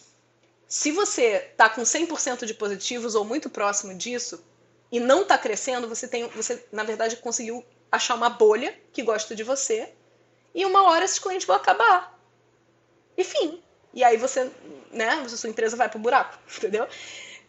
se 0.66 0.94
você 0.94 1.50
está 1.52 1.68
com 1.68 1.82
100% 1.82 2.46
de 2.46 2.54
positivos 2.54 3.14
ou 3.14 3.26
muito 3.26 3.50
próximo 3.50 3.94
disso 3.94 4.42
e 4.90 5.02
não 5.02 5.24
está 5.24 5.38
crescendo, 5.38 5.90
você 5.90 6.08
tem, 6.08 6.30
você 6.30 6.66
na 6.72 6.86
verdade 6.86 7.18
conseguiu 7.18 7.62
achar 7.92 8.16
uma 8.16 8.30
bolha 8.30 8.74
que 8.94 9.04
gosta 9.04 9.36
de 9.36 9.44
você 9.44 9.92
e 10.56 10.64
uma 10.66 10.84
hora 10.84 11.04
esses 11.04 11.20
clientes 11.20 11.46
vão 11.46 11.58
acabar. 11.58 12.18
E 13.18 13.26
fim. 13.26 13.62
E 13.98 14.04
aí 14.04 14.16
você, 14.16 14.52
né, 14.92 15.28
sua 15.28 15.50
empresa 15.50 15.76
vai 15.76 15.90
pro 15.90 15.98
buraco, 15.98 16.38
entendeu? 16.56 16.88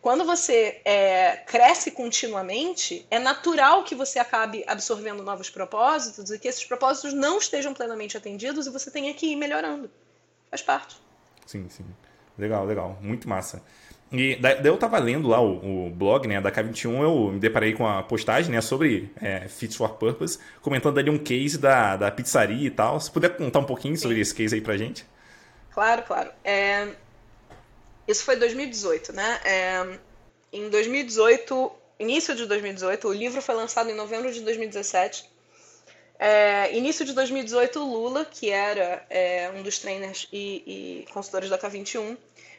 Quando 0.00 0.24
você 0.24 0.80
é, 0.82 1.36
cresce 1.46 1.90
continuamente, 1.90 3.04
é 3.10 3.18
natural 3.18 3.84
que 3.84 3.94
você 3.94 4.18
acabe 4.18 4.64
absorvendo 4.66 5.22
novos 5.22 5.50
propósitos 5.50 6.30
e 6.30 6.38
que 6.38 6.48
esses 6.48 6.64
propósitos 6.64 7.12
não 7.12 7.36
estejam 7.36 7.74
plenamente 7.74 8.16
atendidos 8.16 8.66
e 8.66 8.70
você 8.70 8.90
tenha 8.90 9.12
que 9.12 9.26
ir 9.26 9.36
melhorando. 9.36 9.90
Faz 10.48 10.62
parte. 10.62 10.96
Sim, 11.44 11.68
sim. 11.68 11.84
Legal, 12.38 12.64
legal. 12.64 12.96
Muito 13.02 13.28
massa. 13.28 13.62
E 14.10 14.36
daí 14.36 14.64
eu 14.64 14.78
tava 14.78 14.98
lendo 14.98 15.28
lá 15.28 15.42
o, 15.42 15.88
o, 15.88 15.90
blog 15.90 16.26
né, 16.26 16.40
da 16.40 16.50
K21, 16.50 17.02
eu 17.02 17.30
me 17.32 17.38
deparei 17.38 17.74
com 17.74 17.86
a 17.86 18.02
postagem 18.02 18.50
né, 18.50 18.62
sobre 18.62 19.12
é, 19.20 19.46
Fit 19.48 19.76
for 19.76 19.96
Purpose, 19.96 20.38
comentando 20.62 20.96
ali 20.96 21.10
um 21.10 21.18
case 21.18 21.58
da, 21.58 21.94
da 21.96 22.10
pizzaria 22.10 22.66
e 22.66 22.70
tal. 22.70 22.98
Se 22.98 23.10
puder 23.10 23.36
contar 23.36 23.58
um 23.58 23.64
pouquinho 23.64 23.98
sobre 23.98 24.18
esse 24.18 24.34
case 24.34 24.54
aí 24.54 24.62
pra 24.62 24.78
gente? 24.78 25.04
Claro, 25.78 26.02
claro. 26.02 26.32
É... 26.42 26.88
Isso 28.08 28.24
foi 28.24 28.34
2018, 28.34 29.12
né? 29.12 29.40
É... 29.44 29.98
Em 30.52 30.68
2018, 30.68 31.72
início 32.00 32.34
de 32.34 32.46
2018, 32.46 33.06
o 33.06 33.12
livro 33.12 33.40
foi 33.40 33.54
lançado 33.54 33.88
em 33.88 33.94
novembro 33.94 34.32
de 34.32 34.40
2017. 34.40 35.30
É, 36.18 36.76
início 36.76 37.04
de 37.04 37.12
2018, 37.12 37.78
o 37.78 37.92
Lula, 37.92 38.24
que 38.24 38.50
era 38.50 39.06
é, 39.08 39.52
um 39.54 39.62
dos 39.62 39.78
trainers 39.78 40.26
e, 40.32 41.04
e, 41.06 41.12
consultores 41.12 41.48
da 41.48 41.56
K21, 41.56 42.16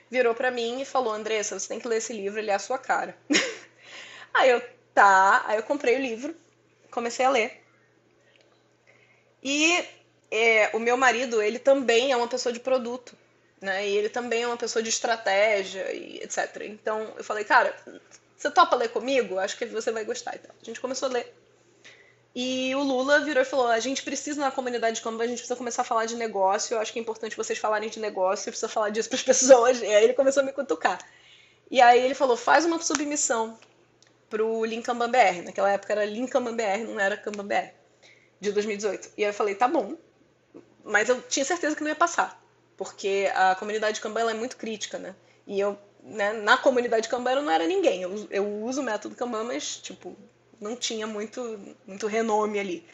virou 0.09 0.33
para 0.33 0.49
mim 0.49 0.79
e 0.79 0.85
falou: 0.85 1.11
Andressa, 1.11 1.59
você 1.59 1.67
tem 1.67 1.79
que 1.81 1.89
ler 1.89 1.97
esse 1.97 2.13
livro, 2.13 2.39
ele 2.39 2.51
é 2.51 2.55
a 2.55 2.59
sua 2.59 2.77
cara. 2.77 3.17
aí 4.33 4.49
eu, 4.49 4.63
tá. 4.93 5.43
Aí 5.45 5.57
eu 5.57 5.63
comprei 5.63 5.97
o 5.97 6.01
livro, 6.01 6.33
comecei 6.89 7.25
a 7.25 7.29
ler. 7.31 7.61
E 9.43 9.83
é, 10.31 10.69
o 10.73 10.79
meu 10.79 10.95
marido, 10.97 11.41
ele 11.41 11.59
também 11.59 12.11
é 12.11 12.15
uma 12.15 12.27
pessoa 12.27 12.53
de 12.53 12.59
produto, 12.59 13.15
né? 13.61 13.87
E 13.87 13.97
ele 13.97 14.09
também 14.09 14.43
é 14.43 14.47
uma 14.47 14.57
pessoa 14.57 14.81
de 14.81 14.89
estratégia 14.89 15.91
e 15.91 16.19
etc. 16.23 16.61
Então 16.65 17.13
eu 17.17 17.23
falei, 17.23 17.43
cara, 17.43 17.75
você 18.37 18.49
topa 18.49 18.75
ler 18.75 18.89
comigo? 18.89 19.37
Acho 19.37 19.57
que 19.57 19.65
você 19.65 19.91
vai 19.91 20.05
gostar. 20.05 20.35
Então 20.35 20.55
a 20.61 20.65
gente 20.65 20.79
começou 20.79 21.09
a 21.09 21.11
ler. 21.11 21.33
E 22.35 22.73
o 22.75 22.83
Lula 22.83 23.19
virou 23.19 23.41
e 23.41 23.45
falou: 23.45 23.67
a 23.67 23.79
gente 23.79 24.03
precisa, 24.03 24.39
na 24.39 24.51
comunidade 24.51 24.97
de 24.97 25.01
Canva, 25.01 25.23
a 25.23 25.27
gente 25.27 25.39
precisa 25.39 25.55
começar 25.55 25.81
a 25.81 25.85
falar 25.85 26.05
de 26.05 26.15
negócio. 26.15 26.75
Eu 26.75 26.79
acho 26.79 26.93
que 26.93 26.99
é 26.99 27.01
importante 27.01 27.35
vocês 27.35 27.57
falarem 27.57 27.89
de 27.89 27.99
negócio, 27.99 28.45
precisa 28.45 28.69
falar 28.69 28.91
disso 28.91 29.09
para 29.09 29.17
as 29.17 29.23
pessoas. 29.23 29.81
E 29.81 29.85
aí 29.85 30.03
ele 30.03 30.13
começou 30.13 30.41
a 30.41 30.45
me 30.45 30.53
cutucar. 30.53 30.99
E 31.69 31.81
aí 31.81 31.99
ele 31.99 32.13
falou: 32.13 32.37
faz 32.37 32.65
uma 32.65 32.79
submissão 32.79 33.57
pro 34.29 34.63
Linkamban 34.63 35.09
BR. 35.09 35.43
Naquela 35.43 35.71
época 35.71 35.91
era 35.93 36.05
Linkamban 36.05 36.55
BR, 36.55 36.83
não 36.87 36.99
era 36.99 37.17
Kanban 37.17 37.45
BR, 37.45 37.73
de 38.39 38.51
2018. 38.51 39.09
E 39.17 39.23
aí 39.23 39.29
eu 39.31 39.33
falei: 39.33 39.55
tá 39.55 39.67
bom. 39.67 39.97
Mas 40.83 41.09
eu 41.09 41.21
tinha 41.21 41.45
certeza 41.45 41.75
que 41.75 41.81
não 41.81 41.89
ia 41.89 41.95
passar, 41.95 42.41
porque 42.77 43.29
a 43.35 43.55
comunidade 43.55 43.95
de 43.95 44.01
Kanban 44.01 44.29
é 44.29 44.33
muito 44.33 44.57
crítica, 44.57 44.97
né? 44.97 45.15
E 45.45 45.59
eu, 45.59 45.77
né, 46.03 46.33
na 46.33 46.57
comunidade 46.57 47.03
de 47.03 47.09
Kanban 47.09 47.31
eu 47.31 47.41
não 47.41 47.51
era 47.51 47.67
ninguém. 47.67 48.01
Eu, 48.01 48.27
eu 48.29 48.47
uso 48.63 48.81
o 48.81 48.83
método 48.83 49.15
Kanban, 49.15 49.43
mas, 49.43 49.77
tipo, 49.77 50.15
não 50.59 50.75
tinha 50.75 51.07
muito, 51.07 51.59
muito 51.85 52.07
renome 52.07 52.59
ali. 52.59 52.87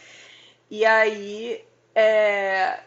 E 0.69 0.86
aí 0.86 1.63
é, 1.93 2.79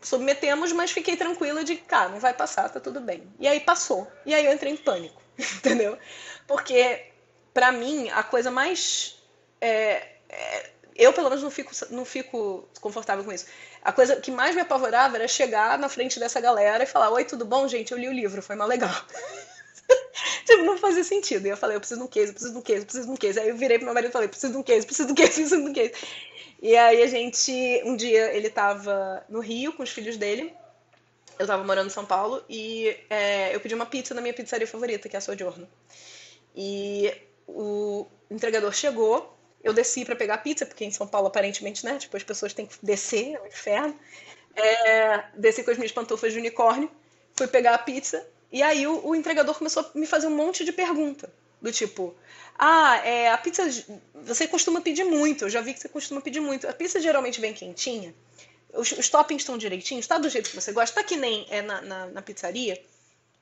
submetemos, 0.00 0.72
mas 0.72 0.90
fiquei 0.90 1.16
tranquila 1.16 1.62
de, 1.62 1.76
cara, 1.76 2.08
não 2.08 2.20
vai 2.20 2.34
passar, 2.34 2.68
tá 2.68 2.80
tudo 2.80 3.00
bem. 3.00 3.22
E 3.38 3.46
aí 3.46 3.60
passou. 3.60 4.10
E 4.24 4.34
aí 4.34 4.44
eu 4.44 4.52
entrei 4.52 4.72
em 4.72 4.76
pânico, 4.76 5.20
entendeu? 5.38 5.98
Porque, 6.46 7.06
para 7.52 7.70
mim, 7.72 8.08
a 8.10 8.22
coisa 8.22 8.50
mais. 8.50 9.18
É, 9.60 10.06
é, 10.28 10.70
eu, 11.00 11.12
pelo 11.12 11.28
menos, 11.28 11.42
não 11.42 11.50
fico, 11.50 11.72
não 11.90 12.04
fico 12.04 12.68
confortável 12.80 13.24
com 13.24 13.32
isso. 13.32 13.46
A 13.82 13.92
coisa 13.92 14.16
que 14.16 14.30
mais 14.30 14.54
me 14.54 14.60
apavorava 14.60 15.16
era 15.16 15.26
chegar 15.26 15.78
na 15.78 15.88
frente 15.88 16.20
dessa 16.20 16.40
galera 16.40 16.84
e 16.84 16.86
falar: 16.86 17.10
Oi, 17.10 17.24
tudo 17.24 17.44
bom, 17.44 17.66
gente? 17.66 17.92
Eu 17.92 17.98
li 17.98 18.08
o 18.08 18.12
livro, 18.12 18.42
foi 18.42 18.54
mal 18.54 18.68
legal. 18.68 18.90
tipo, 20.46 20.62
não 20.62 20.76
fazia 20.78 21.04
sentido. 21.04 21.46
E 21.46 21.50
eu 21.50 21.56
falei, 21.56 21.76
eu 21.76 21.80
preciso 21.80 22.00
de 22.00 22.06
um 22.06 22.08
queijo, 22.08 22.30
eu 22.30 22.34
preciso 22.34 22.52
de 22.52 22.58
um 22.58 22.62
queijo, 22.62 22.82
eu 22.82 22.86
preciso 22.86 23.06
de 23.06 23.12
um 23.12 23.16
queijo. 23.16 23.40
Aí 23.40 23.48
eu 23.48 23.56
virei 23.56 23.78
pro 23.78 23.86
meu 23.86 23.94
marido 23.94 24.10
e 24.10 24.12
falei, 24.12 24.28
preciso 24.28 24.52
de 24.52 24.58
um 24.58 24.62
queijo, 24.62 24.86
preciso 24.86 25.06
de 25.06 25.12
um 25.12 25.14
queijo, 25.14 25.32
preciso 25.34 25.56
de 25.56 25.68
um 25.68 25.72
queijo. 25.72 25.92
E 26.62 26.76
aí 26.76 27.02
a 27.02 27.06
gente, 27.06 27.82
um 27.84 27.96
dia 27.96 28.34
ele 28.34 28.50
tava 28.50 29.24
no 29.28 29.40
Rio 29.40 29.72
com 29.72 29.82
os 29.82 29.90
filhos 29.90 30.16
dele. 30.16 30.52
Eu 31.38 31.46
tava 31.46 31.64
morando 31.64 31.86
em 31.86 31.90
São 31.90 32.04
Paulo 32.04 32.44
e 32.50 32.94
é, 33.08 33.54
eu 33.54 33.60
pedi 33.60 33.74
uma 33.74 33.86
pizza 33.86 34.12
na 34.12 34.20
minha 34.20 34.34
pizzaria 34.34 34.66
favorita, 34.66 35.08
que 35.08 35.16
é 35.16 35.18
a 35.18 35.22
Sojourno. 35.22 35.66
E 36.54 37.10
o 37.46 38.06
entregador 38.30 38.72
chegou, 38.74 39.34
eu 39.62 39.72
desci 39.72 40.04
para 40.04 40.16
pegar 40.16 40.38
pizza, 40.38 40.64
porque 40.66 40.84
em 40.84 40.90
São 40.90 41.06
Paulo 41.06 41.28
aparentemente, 41.28 41.84
né, 41.84 41.98
tipo, 41.98 42.16
as 42.16 42.22
pessoas 42.22 42.52
têm 42.52 42.66
que 42.66 42.76
descer, 42.82 43.34
é 43.34 43.40
um 43.40 43.46
inferno. 43.46 43.98
É, 44.56 45.24
desci 45.36 45.62
com 45.62 45.70
as 45.70 45.76
minhas 45.76 45.92
pantufas 45.92 46.32
de 46.32 46.38
unicórnio, 46.38 46.90
fui 47.36 47.46
pegar 47.46 47.74
a 47.74 47.78
pizza 47.78 48.26
e 48.50 48.62
aí 48.62 48.86
o, 48.86 49.06
o, 49.06 49.14
entregador 49.14 49.56
começou 49.56 49.82
a 49.82 49.98
me 49.98 50.06
fazer 50.06 50.26
um 50.26 50.34
monte 50.34 50.64
de 50.64 50.72
pergunta. 50.72 51.32
Do 51.62 51.70
tipo, 51.70 52.14
ah, 52.58 52.96
é, 53.04 53.30
a 53.30 53.36
pizza. 53.36 53.62
Você 54.14 54.48
costuma 54.48 54.80
pedir 54.80 55.04
muito, 55.04 55.44
eu 55.44 55.50
já 55.50 55.60
vi 55.60 55.74
que 55.74 55.80
você 55.80 55.90
costuma 55.90 56.20
pedir 56.20 56.40
muito. 56.40 56.66
A 56.66 56.72
pizza 56.72 56.98
geralmente 56.98 57.38
vem 57.38 57.52
quentinha? 57.52 58.14
os, 58.74 58.92
os 58.92 59.08
toppings 59.08 59.42
estão 59.42 59.58
direitinhos, 59.58 60.06
tá 60.06 60.18
do 60.18 60.28
jeito 60.28 60.50
que 60.50 60.56
você 60.56 60.72
gosta, 60.72 61.00
tá 61.00 61.06
que 61.06 61.16
nem 61.16 61.46
é 61.50 61.62
na, 61.62 61.80
na, 61.80 62.06
na 62.06 62.22
pizzaria. 62.22 62.80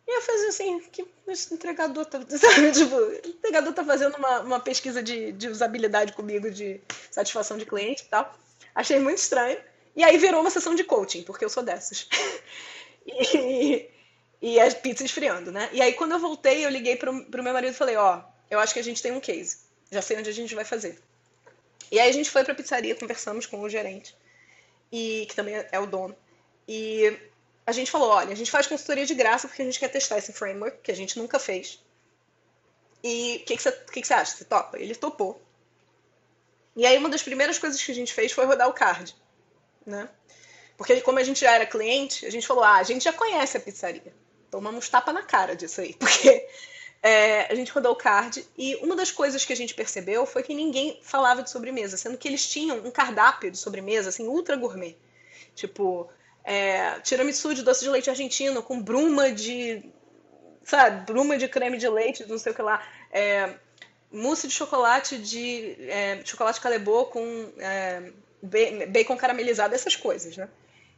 E 0.08 0.16
eu 0.16 0.22
fazia 0.22 0.48
assim, 0.48 0.80
que 0.90 1.06
esse 1.26 1.52
entregador 1.52 2.06
tá. 2.06 2.18
Sabe, 2.38 2.72
tipo, 2.72 2.96
o 2.96 3.28
entregador 3.28 3.74
tá 3.74 3.84
fazendo 3.84 4.16
uma, 4.16 4.40
uma 4.40 4.60
pesquisa 4.60 5.02
de, 5.02 5.32
de 5.32 5.48
usabilidade 5.48 6.14
comigo, 6.14 6.50
de 6.50 6.80
satisfação 7.10 7.58
de 7.58 7.66
cliente 7.66 8.04
e 8.04 8.06
tal. 8.06 8.34
Achei 8.74 8.98
muito 8.98 9.18
estranho. 9.18 9.60
E 9.94 10.02
aí 10.02 10.16
virou 10.16 10.40
uma 10.40 10.48
sessão 10.48 10.74
de 10.74 10.82
coaching, 10.82 11.24
porque 11.24 11.44
eu 11.44 11.50
sou 11.50 11.62
dessas. 11.62 12.08
e, 13.06 13.86
e 14.40 14.58
a 14.58 14.74
pizza 14.74 15.04
esfriando, 15.04 15.52
né? 15.52 15.68
E 15.72 15.82
aí 15.82 15.92
quando 15.92 16.12
eu 16.12 16.18
voltei, 16.18 16.64
eu 16.64 16.70
liguei 16.70 16.96
pro, 16.96 17.26
pro 17.26 17.42
meu 17.42 17.52
marido 17.52 17.72
e 17.72 17.76
falei, 17.76 17.96
ó, 17.96 18.22
eu 18.50 18.58
acho 18.58 18.72
que 18.72 18.80
a 18.80 18.84
gente 18.84 19.02
tem 19.02 19.12
um 19.12 19.20
case. 19.20 19.58
Já 19.90 20.00
sei 20.00 20.16
onde 20.16 20.30
a 20.30 20.34
gente 20.34 20.54
vai 20.54 20.64
fazer. 20.64 20.98
E 21.92 22.00
aí 22.00 22.08
a 22.08 22.12
gente 22.12 22.30
foi 22.30 22.44
pra 22.44 22.54
pizzaria, 22.54 22.94
conversamos 22.94 23.44
com 23.44 23.60
o 23.60 23.68
gerente, 23.68 24.16
e 24.90 25.26
que 25.28 25.36
também 25.36 25.54
é 25.70 25.78
o 25.78 25.86
dono. 25.86 26.16
E 26.66 27.14
a 27.68 27.72
gente 27.72 27.90
falou, 27.90 28.08
olha, 28.08 28.32
a 28.32 28.34
gente 28.34 28.50
faz 28.50 28.66
consultoria 28.66 29.04
de 29.04 29.14
graça 29.14 29.46
porque 29.46 29.60
a 29.60 29.64
gente 29.66 29.78
quer 29.78 29.88
testar 29.88 30.16
esse 30.16 30.32
framework, 30.32 30.78
que 30.82 30.90
a 30.90 30.96
gente 30.96 31.18
nunca 31.18 31.38
fez. 31.38 31.78
E 33.04 33.40
o 33.42 33.44
que, 33.44 33.56
que, 33.58 33.62
você, 33.62 33.70
que, 33.70 34.00
que 34.00 34.06
você 34.06 34.14
acha? 34.14 34.34
Você 34.34 34.44
topa? 34.46 34.78
Ele 34.78 34.94
topou. 34.94 35.38
E 36.74 36.86
aí 36.86 36.96
uma 36.96 37.10
das 37.10 37.22
primeiras 37.22 37.58
coisas 37.58 37.82
que 37.82 37.92
a 37.92 37.94
gente 37.94 38.14
fez 38.14 38.32
foi 38.32 38.46
rodar 38.46 38.70
o 38.70 38.72
card, 38.72 39.14
né? 39.84 40.08
Porque 40.78 40.98
como 41.02 41.18
a 41.18 41.22
gente 41.22 41.40
já 41.40 41.52
era 41.52 41.66
cliente, 41.66 42.24
a 42.24 42.30
gente 42.30 42.46
falou, 42.46 42.64
ah, 42.64 42.76
a 42.76 42.82
gente 42.82 43.04
já 43.04 43.12
conhece 43.12 43.58
a 43.58 43.60
pizzaria. 43.60 44.14
Tomamos 44.50 44.88
tapa 44.88 45.12
na 45.12 45.22
cara 45.22 45.54
disso 45.54 45.82
aí, 45.82 45.92
porque 45.92 46.48
é, 47.02 47.52
a 47.52 47.54
gente 47.54 47.70
rodou 47.70 47.92
o 47.92 47.96
card 47.96 48.46
e 48.56 48.76
uma 48.76 48.96
das 48.96 49.10
coisas 49.10 49.44
que 49.44 49.52
a 49.52 49.56
gente 49.56 49.74
percebeu 49.74 50.24
foi 50.24 50.42
que 50.42 50.54
ninguém 50.54 50.98
falava 51.02 51.42
de 51.42 51.50
sobremesa, 51.50 51.98
sendo 51.98 52.16
que 52.16 52.26
eles 52.26 52.48
tinham 52.48 52.78
um 52.78 52.90
cardápio 52.90 53.50
de 53.50 53.58
sobremesa, 53.58 54.08
assim, 54.08 54.26
ultra 54.26 54.56
gourmet. 54.56 54.96
Tipo, 55.54 56.08
é, 56.48 56.98
tiramisu 57.00 57.54
de 57.54 57.62
doce 57.62 57.84
de 57.84 57.90
leite 57.90 58.08
argentino 58.08 58.62
com 58.62 58.80
bruma 58.80 59.30
de. 59.30 59.84
Sabe, 60.64 61.04
bruma 61.04 61.36
de 61.36 61.46
creme 61.46 61.76
de 61.76 61.86
leite, 61.86 62.26
não 62.26 62.38
sei 62.38 62.52
o 62.52 62.54
que 62.54 62.62
lá. 62.62 62.82
É, 63.12 63.54
mousse 64.10 64.48
de 64.48 64.54
chocolate 64.54 65.18
de 65.18 65.76
é, 65.90 66.22
chocolate 66.24 66.58
calebô 66.58 67.04
com 67.04 67.52
é, 67.58 68.12
bacon 68.88 69.14
caramelizado, 69.18 69.74
essas 69.74 69.94
coisas, 69.94 70.38
né? 70.38 70.48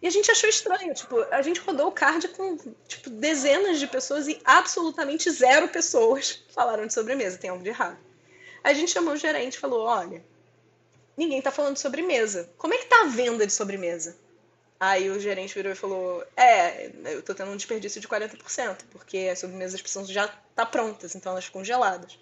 E 0.01 0.07
a 0.07 0.11
gente 0.11 0.31
achou 0.31 0.49
estranho, 0.49 0.95
tipo, 0.95 1.21
a 1.33 1.43
gente 1.43 1.61
rodou 1.61 1.89
o 1.89 1.93
card 1.93 2.29
com 2.29 2.57
tipo, 2.87 3.11
dezenas 3.11 3.81
de 3.81 3.89
pessoas 3.89 4.29
e 4.29 4.41
absolutamente 4.45 5.29
zero 5.33 5.67
pessoas 5.69 6.45
falaram 6.55 6.87
de 6.87 6.95
sobremesa, 6.95 7.39
tem 7.39 7.51
algo 7.51 7.65
de 7.65 7.71
errado. 7.71 7.99
A 8.63 8.73
gente 8.73 8.93
chamou 8.93 9.15
o 9.15 9.17
gerente 9.17 9.55
e 9.55 9.59
falou: 9.59 9.85
olha, 9.85 10.23
ninguém 11.17 11.43
tá 11.43 11.51
falando 11.51 11.75
de 11.75 11.81
sobremesa. 11.81 12.49
Como 12.57 12.73
é 12.73 12.79
que 12.79 12.87
tá 12.87 13.03
a 13.03 13.07
venda 13.07 13.45
de 13.45 13.53
sobremesa? 13.53 14.17
Aí 14.81 15.11
o 15.11 15.21
gerente 15.21 15.55
virou 15.55 15.73
e 15.73 15.77
falou: 15.77 16.25
É, 16.35 16.91
eu 17.05 17.23
tô 17.23 17.35
tendo 17.35 17.51
um 17.51 17.57
desperdício 17.57 18.01
de 18.01 18.09
40%, 18.09 18.79
porque 18.91 19.29
as 19.31 19.39
sobremesas 19.39 19.83
precisam 19.83 20.07
já 20.07 20.25
estar 20.25 20.43
tá 20.55 20.65
prontas, 20.65 21.15
então 21.15 21.33
elas 21.33 21.51
congeladas. 21.51 22.19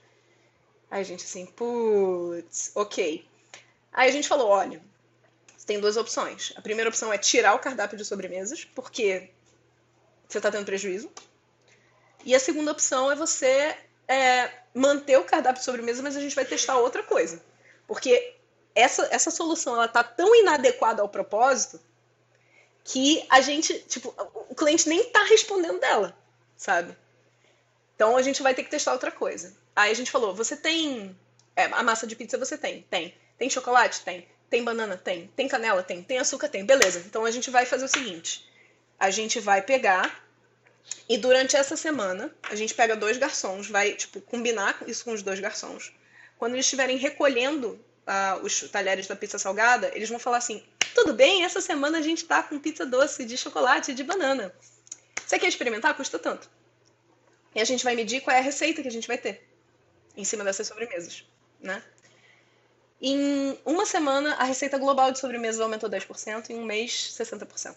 Aí 0.91 1.01
a 1.01 1.05
gente 1.05 1.23
assim, 1.25 1.47
putz, 1.47 2.73
ok. 2.75 3.25
Aí 3.93 4.09
a 4.09 4.13
gente 4.13 4.27
falou: 4.27 4.49
olha, 4.49 4.83
tem 5.65 5.79
duas 5.79 5.97
opções. 5.97 6.53
A 6.57 6.61
primeira 6.61 6.91
opção 6.91 7.13
é 7.13 7.19
tirar 7.19 7.55
o 7.55 7.61
cardápio 7.61 7.97
de 7.97 8.05
sobremesas, 8.05 8.65
porque 8.65 9.31
você 10.29 10.39
está 10.39 10.51
tendo 10.51 10.67
prejuízo. 10.67 11.09
E 12.25 12.35
a 12.35 12.41
segunda 12.41 12.73
opção 12.73 13.13
é 13.13 13.15
você 13.15 13.77
é, 14.09 14.51
manter 14.75 15.17
o 15.17 15.25
cardápio 15.25 15.61
de 15.61 15.65
sobremesa, 15.65 16.03
mas 16.03 16.17
a 16.17 16.21
gente 16.21 16.35
vai 16.35 16.45
testar 16.45 16.77
outra 16.79 17.05
coisa. 17.05 17.41
Porque 17.87 18.35
essa, 18.75 19.09
essa 19.13 19.31
solução 19.31 19.75
ela 19.75 19.87
tá 19.87 20.03
tão 20.03 20.35
inadequada 20.35 21.03
ao 21.03 21.09
propósito 21.09 21.81
que 22.89 23.23
a 23.29 23.43
gente, 23.43 23.79
tipo, 23.81 24.15
o 24.49 24.55
cliente 24.55 24.89
nem 24.89 25.05
tá 25.11 25.23
respondendo 25.25 25.79
dela, 25.79 26.17
sabe? 26.57 26.97
Então 27.95 28.17
a 28.17 28.23
gente 28.23 28.43
vai 28.43 28.55
ter 28.55 28.63
que 28.63 28.71
testar 28.71 28.93
outra 28.93 29.13
coisa. 29.13 29.55
Aí 29.77 29.91
a 29.91 29.95
gente 29.95 30.11
falou: 30.11 30.35
você 30.35 30.57
tem. 30.57 31.15
É, 31.55 31.65
a 31.65 31.83
massa 31.83 32.07
de 32.07 32.17
pizza 32.17 32.39
você 32.39 32.57
tem? 32.57 32.83
Tem. 32.89 33.15
Tem 33.37 33.51
chocolate? 33.51 34.01
Tem. 34.01 34.27
Tem 34.49 34.65
banana? 34.65 34.97
Tem. 34.97 35.31
Tem 35.37 35.47
canela? 35.47 35.83
Tem. 35.83 36.03
Tem 36.03 36.19
açúcar? 36.19 36.49
Tem. 36.49 36.65
Beleza. 36.65 37.01
Então 37.01 37.27
a 37.27 37.31
gente 37.31 37.51
vai 37.51 37.67
fazer 37.67 37.85
o 37.85 37.89
seguinte: 37.89 38.49
a 38.99 39.11
gente 39.11 39.39
vai 39.39 39.61
pegar 39.61 40.25
e 41.07 41.19
durante 41.19 41.57
essa 41.57 41.77
semana 41.77 42.35
a 42.45 42.55
gente 42.55 42.75
pega 42.75 42.97
dois 42.97 43.19
garçons, 43.19 43.69
vai 43.69 43.93
tipo 43.93 44.23
combinar 44.23 44.83
isso 44.87 45.05
com 45.05 45.13
os 45.13 45.23
dois 45.23 45.41
garçons. 45.41 45.93
Quando 46.39 46.55
eles 46.55 46.65
estiverem 46.65 46.97
recolhendo 46.97 47.79
os 48.43 48.61
talheres 48.71 49.07
da 49.07 49.17
pizza 49.17 49.39
salgada, 49.39 49.91
eles 49.95 50.09
vão 50.09 50.19
falar 50.19 50.39
assim: 50.39 50.63
tudo 50.95 51.13
bem, 51.13 51.45
essa 51.45 51.61
semana 51.61 51.99
a 51.99 52.03
gente 52.03 52.25
tá 52.25 52.43
com 52.43 52.59
pizza 52.59 52.87
doce 52.87 53.25
de 53.25 53.37
chocolate 53.37 53.93
e 53.93 53.95
de 53.95 54.03
banana. 54.03 54.55
Você 55.27 55.39
quer 55.39 55.49
experimentar? 55.49 55.95
Custa 55.95 56.19
tanto. 56.19 56.49
E 57.55 57.61
a 57.61 57.65
gente 57.65 57.85
vai 57.85 57.95
medir 57.95 58.21
qual 58.21 58.35
é 58.35 58.41
a 58.41 58.43
receita 58.43 58.83
que 58.83 58.89
a 58.89 58.91
gente 58.91 59.09
vai 59.09 59.19
ter 59.19 59.47
em 60.17 60.25
cima 60.25 60.43
dessas 60.43 60.67
sobremesas, 60.67 61.25
né? 61.61 61.83
Em 63.01 63.57
uma 63.65 63.87
semana, 63.87 64.35
a 64.35 64.45
receita 64.45 64.77
global 64.77 65.13
de 65.13 65.21
sobremesas 65.21 65.61
aumentou 65.61 65.89
10%, 65.89 66.51
em 66.51 66.57
um 66.57 66.65
mês, 66.65 67.15
60%. 67.17 67.77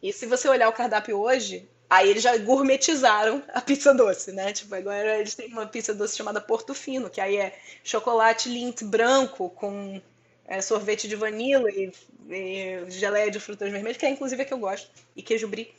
E 0.00 0.12
se 0.12 0.26
você 0.26 0.48
olhar 0.48 0.68
o 0.68 0.72
cardápio 0.72 1.18
hoje, 1.18 1.68
aí 1.88 2.10
eles 2.10 2.22
já 2.22 2.36
gourmetizaram 2.38 3.42
a 3.52 3.60
pizza 3.60 3.94
doce, 3.94 4.32
né? 4.32 4.52
Tipo, 4.52 4.74
agora 4.74 5.18
eles 5.18 5.34
têm 5.34 5.48
uma 5.48 5.66
pizza 5.66 5.94
doce 5.94 6.16
chamada 6.16 6.40
Porto 6.40 6.74
Fino, 6.74 7.10
que 7.10 7.20
aí 7.20 7.36
é 7.36 7.58
chocolate 7.82 8.48
Lindt 8.48 8.84
branco 8.84 9.50
com 9.50 10.00
é, 10.46 10.60
sorvete 10.60 11.08
de 11.08 11.16
vanila 11.16 11.70
e, 11.70 11.92
e, 12.28 12.90
geleia 12.90 13.30
de 13.30 13.40
frutas 13.40 13.70
vermelhas, 13.70 13.96
que 13.96 14.06
é 14.06 14.10
inclusive 14.10 14.42
a 14.42 14.44
que 14.44 14.52
eu 14.52 14.58
gosto, 14.58 14.90
e 15.16 15.22
queijo 15.22 15.48
brie. 15.48 15.72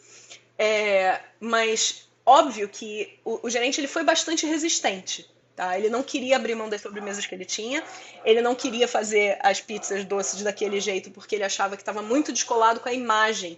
É, 0.58 1.20
mas 1.40 2.08
óbvio 2.26 2.68
que 2.70 3.20
o, 3.24 3.40
o, 3.44 3.50
gerente 3.50 3.80
ele 3.80 3.88
foi 3.88 4.04
bastante 4.04 4.46
resistente. 4.46 5.30
Tá? 5.56 5.78
Ele 5.80 5.90
não 5.90 6.04
queria 6.04 6.36
abrir 6.36 6.54
mão 6.54 6.68
das 6.68 6.82
sobremesas 6.82 7.26
que 7.26 7.34
ele 7.34 7.46
tinha, 7.46 7.82
ele 8.26 8.42
não 8.42 8.54
queria 8.54 8.90
fazer 8.90 9.38
as 9.42 9.62
pizzas 9.62 10.04
doces 10.04 10.42
daquele 10.42 10.82
jeito, 10.82 11.12
porque 11.12 11.36
ele 11.36 11.46
achava 11.46 11.78
que 11.78 11.82
estava 11.82 12.02
muito 12.02 12.34
descolado 12.34 12.82
com 12.82 12.90
a 12.90 12.94
imagem 12.94 13.58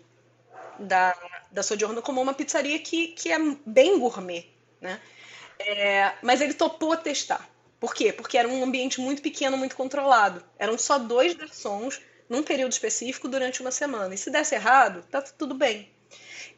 da, 0.79 1.15
da 1.51 1.63
Soggiorno 1.63 2.01
como 2.01 2.21
uma 2.21 2.33
pizzaria 2.33 2.79
que, 2.79 3.09
que 3.09 3.31
é 3.31 3.37
bem 3.65 3.99
gourmet. 3.99 4.45
Né? 4.81 4.99
É, 5.59 6.13
mas 6.21 6.41
ele 6.41 6.53
topou 6.53 6.95
testar. 6.97 7.47
Por 7.79 7.93
quê? 7.93 8.11
Porque 8.11 8.37
era 8.37 8.47
um 8.47 8.63
ambiente 8.63 8.99
muito 8.99 9.21
pequeno, 9.21 9.57
muito 9.57 9.75
controlado. 9.75 10.43
Eram 10.57 10.77
só 10.77 10.97
dois 10.97 11.33
garçons 11.33 12.01
num 12.27 12.43
período 12.43 12.71
específico 12.71 13.27
durante 13.27 13.61
uma 13.61 13.71
semana. 13.71 14.13
E 14.15 14.17
se 14.17 14.29
desse 14.29 14.55
errado, 14.55 15.03
tá 15.11 15.21
tudo 15.21 15.53
bem. 15.53 15.89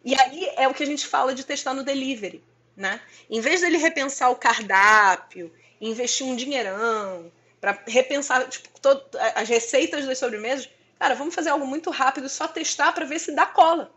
E 0.03 0.19
aí 0.19 0.49
é 0.55 0.67
o 0.67 0.73
que 0.73 0.83
a 0.83 0.85
gente 0.85 1.05
fala 1.05 1.33
de 1.33 1.45
testar 1.45 1.73
no 1.73 1.83
delivery, 1.83 2.43
né? 2.75 3.01
Em 3.29 3.41
vez 3.41 3.61
dele 3.61 3.77
repensar 3.77 4.29
o 4.29 4.35
cardápio, 4.35 5.51
investir 5.81 6.25
um 6.25 6.35
dinheirão 6.35 7.31
para 7.59 7.77
repensar 7.85 8.47
tipo, 8.47 8.69
todo, 8.79 9.03
as 9.35 9.49
receitas 9.49 10.05
das 10.05 10.17
sobremesas, 10.17 10.69
cara, 10.97 11.15
vamos 11.15 11.35
fazer 11.35 11.49
algo 11.49 11.67
muito 11.67 11.89
rápido, 11.89 12.29
só 12.29 12.47
testar 12.47 12.93
para 12.93 13.05
ver 13.05 13.19
se 13.19 13.33
dá 13.33 13.45
cola. 13.45 13.91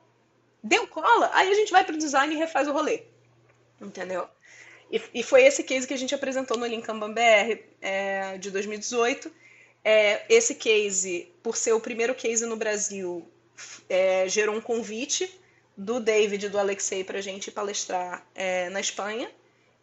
Deu 0.62 0.86
cola, 0.86 1.30
aí 1.34 1.50
a 1.50 1.54
gente 1.54 1.72
vai 1.72 1.84
para 1.84 1.94
o 1.94 1.98
design 1.98 2.34
e 2.34 2.38
refaz 2.38 2.68
o 2.68 2.72
rolê. 2.72 3.02
Entendeu? 3.80 4.28
E, 4.90 5.00
e, 5.14 5.22
foi 5.22 5.42
esse 5.44 5.64
case 5.64 5.86
que 5.86 5.94
a 5.94 5.98
gente 5.98 6.14
apresentou 6.14 6.56
no 6.56 6.66
Linkamban 6.66 7.12
BR 7.12 7.58
é, 7.80 8.36
de 8.38 8.50
2018. 8.50 9.32
É, 9.84 10.22
esse 10.28 10.54
case, 10.54 11.28
por 11.42 11.56
ser 11.56 11.72
o 11.72 11.80
primeiro 11.80 12.14
case 12.14 12.46
no 12.46 12.56
Brasil, 12.56 13.28
é, 13.88 14.28
gerou 14.28 14.54
um 14.54 14.60
convite 14.60 15.28
do 15.76 15.98
David 15.98 16.46
e 16.46 16.48
do 16.48 16.58
Alexei 16.58 17.02
para 17.02 17.18
a 17.18 17.22
gente 17.22 17.50
palestrar 17.50 18.24
é, 18.34 18.68
na 18.68 18.80
Espanha. 18.80 19.30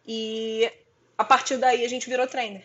E 0.06 0.70
a 1.18 1.24
partir 1.24 1.58
daí 1.58 1.84
a 1.84 1.88
gente 1.88 2.08
virou 2.08 2.26
trainer. 2.26 2.62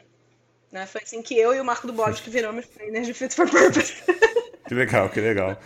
Né? 0.72 0.86
Foi 0.86 1.02
assim 1.02 1.22
que 1.22 1.38
eu 1.38 1.54
e 1.54 1.60
o 1.60 1.66
Marco 1.66 1.88
do 1.88 1.94
Bode 1.94 2.22
que 2.22 2.30
viramos 2.30 2.68
trainers 2.68 3.08
de 3.08 3.14
Fit 3.14 3.34
for 3.34 3.50
Purpose. 3.50 3.94
Que 4.68 4.74
legal, 4.74 5.08
que 5.12 5.22
legal. 5.22 5.60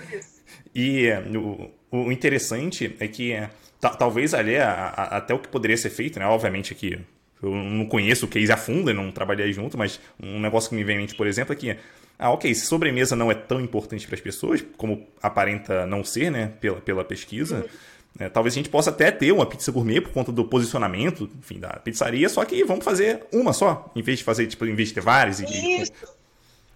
E 0.76 1.08
é, 1.08 1.22
o, 1.22 1.72
o 1.92 2.12
interessante 2.12 2.96
é 3.00 3.08
que 3.08 3.32
é, 3.32 3.50
talvez 3.98 4.34
ali 4.34 4.58
a, 4.58 4.72
a, 4.72 5.18
até 5.18 5.34
o 5.34 5.40
que 5.40 5.48
poderia 5.48 5.78
ser 5.78 5.90
feito, 5.90 6.20
né? 6.20 6.26
Obviamente 6.26 6.74
aqui 6.74 7.00
eu 7.42 7.52
não 7.52 7.86
conheço 7.86 8.26
o 8.26 8.30
case 8.30 8.52
a 8.52 8.58
fundo, 8.58 8.94
não 8.94 9.12
trabalhei 9.12 9.52
junto, 9.54 9.78
mas 9.78 10.00
um 10.22 10.40
negócio 10.40 10.70
que 10.70 10.76
me 10.76 10.84
vem 10.84 10.98
em 10.98 11.00
mente, 11.00 11.16
por 11.16 11.26
exemplo, 11.26 11.54
é 11.54 11.56
que, 11.56 11.78
ah, 12.18 12.32
ok, 12.32 12.54
se 12.54 12.66
sobremesa 12.66 13.16
não 13.16 13.32
é 13.32 13.36
tão 13.36 13.62
importante 13.62 14.06
para 14.06 14.16
as 14.16 14.22
pessoas, 14.22 14.64
como 14.76 15.08
aparenta 15.22 15.86
não 15.86 16.04
ser, 16.04 16.30
né, 16.30 16.52
pela, 16.60 16.82
pela 16.82 17.06
pesquisa, 17.06 17.66
né, 18.20 18.28
talvez 18.28 18.54
a 18.54 18.58
gente 18.58 18.70
possa 18.70 18.90
até 18.90 19.10
ter 19.10 19.32
uma 19.32 19.46
pizza 19.46 19.72
gourmet 19.72 20.02
por 20.02 20.12
conta 20.12 20.34
do 20.34 20.44
posicionamento, 20.44 21.30
enfim, 21.40 21.60
da 21.60 21.70
pizzaria, 21.80 22.28
só 22.28 22.44
que 22.44 22.62
vamos 22.66 22.84
fazer 22.84 23.26
uma 23.32 23.54
só, 23.54 23.90
em 23.96 24.02
vez 24.02 24.20
de 24.20 24.26
fazer, 24.26 24.46
tipo, 24.48 24.66
em 24.66 24.76
vez 24.76 24.90
de 24.90 24.96
ter 24.96 25.02
várias. 25.02 25.40
E, 25.40 25.46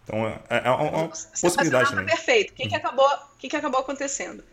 então, 0.05 0.27
é, 0.27 0.39
é, 0.49 0.67
é 0.67 0.69
uma, 0.69 1.09
possibilidade 1.09 1.89
também. 1.89 2.05
Perfeito. 2.05 2.51
O 2.51 2.55
que, 2.55 2.67
que, 2.67 2.75
acabou, 2.75 3.09
que, 3.37 3.49
que 3.49 3.55
acabou 3.55 3.81
acontecendo? 3.81 4.43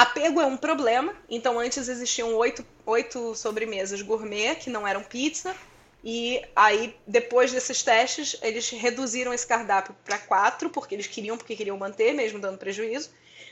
Apego 0.00 0.40
é 0.40 0.46
um 0.46 0.56
problema, 0.56 1.14
então 1.28 1.58
antes 1.58 1.86
existiam 1.86 2.34
oito, 2.36 2.66
oito 2.86 3.34
sobremesas 3.34 4.00
gourmet 4.00 4.54
que 4.54 4.70
não 4.70 4.88
eram 4.88 5.02
pizza, 5.02 5.54
E 6.02 6.42
aí, 6.56 6.96
depois 7.06 7.52
desses 7.52 7.82
testes, 7.82 8.34
eles 8.40 8.70
reduziram 8.70 9.34
esse 9.34 9.46
cardápio 9.46 9.94
para 10.02 10.16
quatro, 10.16 10.70
porque 10.70 10.94
eles 10.94 11.06
queriam, 11.06 11.36
porque 11.36 11.54
queriam 11.54 11.76
manter, 11.76 12.14
mesmo 12.14 12.38
dando 12.38 12.56
prejuízo. 12.56 13.10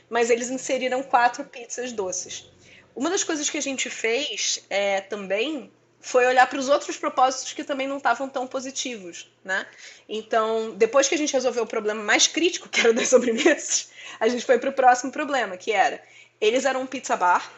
Mas 0.09 0.31
eles 0.31 0.49
inseriram 0.49 1.03
quatro 1.03 1.43
pizzas 1.43 1.91
doces. 1.91 2.49
Uma 2.95 3.11
das 3.11 3.23
coisas 3.23 3.47
que 3.47 3.57
a 3.59 3.61
gente 3.61 3.87
fez 3.87 4.65
é, 4.71 5.01
também 5.01 5.71
foi 6.01 6.25
olhar 6.25 6.49
para 6.49 6.57
os 6.57 6.67
outros 6.67 6.97
propósitos 6.97 7.53
que 7.53 7.63
também 7.63 7.85
não 7.85 7.97
estavam 7.97 8.27
tão 8.27 8.47
positivos, 8.47 9.31
né? 9.43 9.67
Então, 10.07 10.73
depois 10.75 11.07
que 11.07 11.13
a 11.13 11.17
gente 11.19 11.33
resolveu 11.33 11.63
o 11.63 11.67
problema 11.67 12.01
mais 12.01 12.25
crítico, 12.25 12.67
que 12.69 12.79
era 12.79 12.91
das 12.91 13.09
sobremesas, 13.09 13.91
a 14.19 14.27
gente 14.27 14.43
foi 14.43 14.57
para 14.57 14.71
o 14.71 14.73
próximo 14.73 15.11
problema, 15.11 15.55
que 15.55 15.71
era 15.71 16.01
eles 16.39 16.65
eram 16.65 16.81
um 16.81 16.87
pizza 16.87 17.15
bar, 17.15 17.51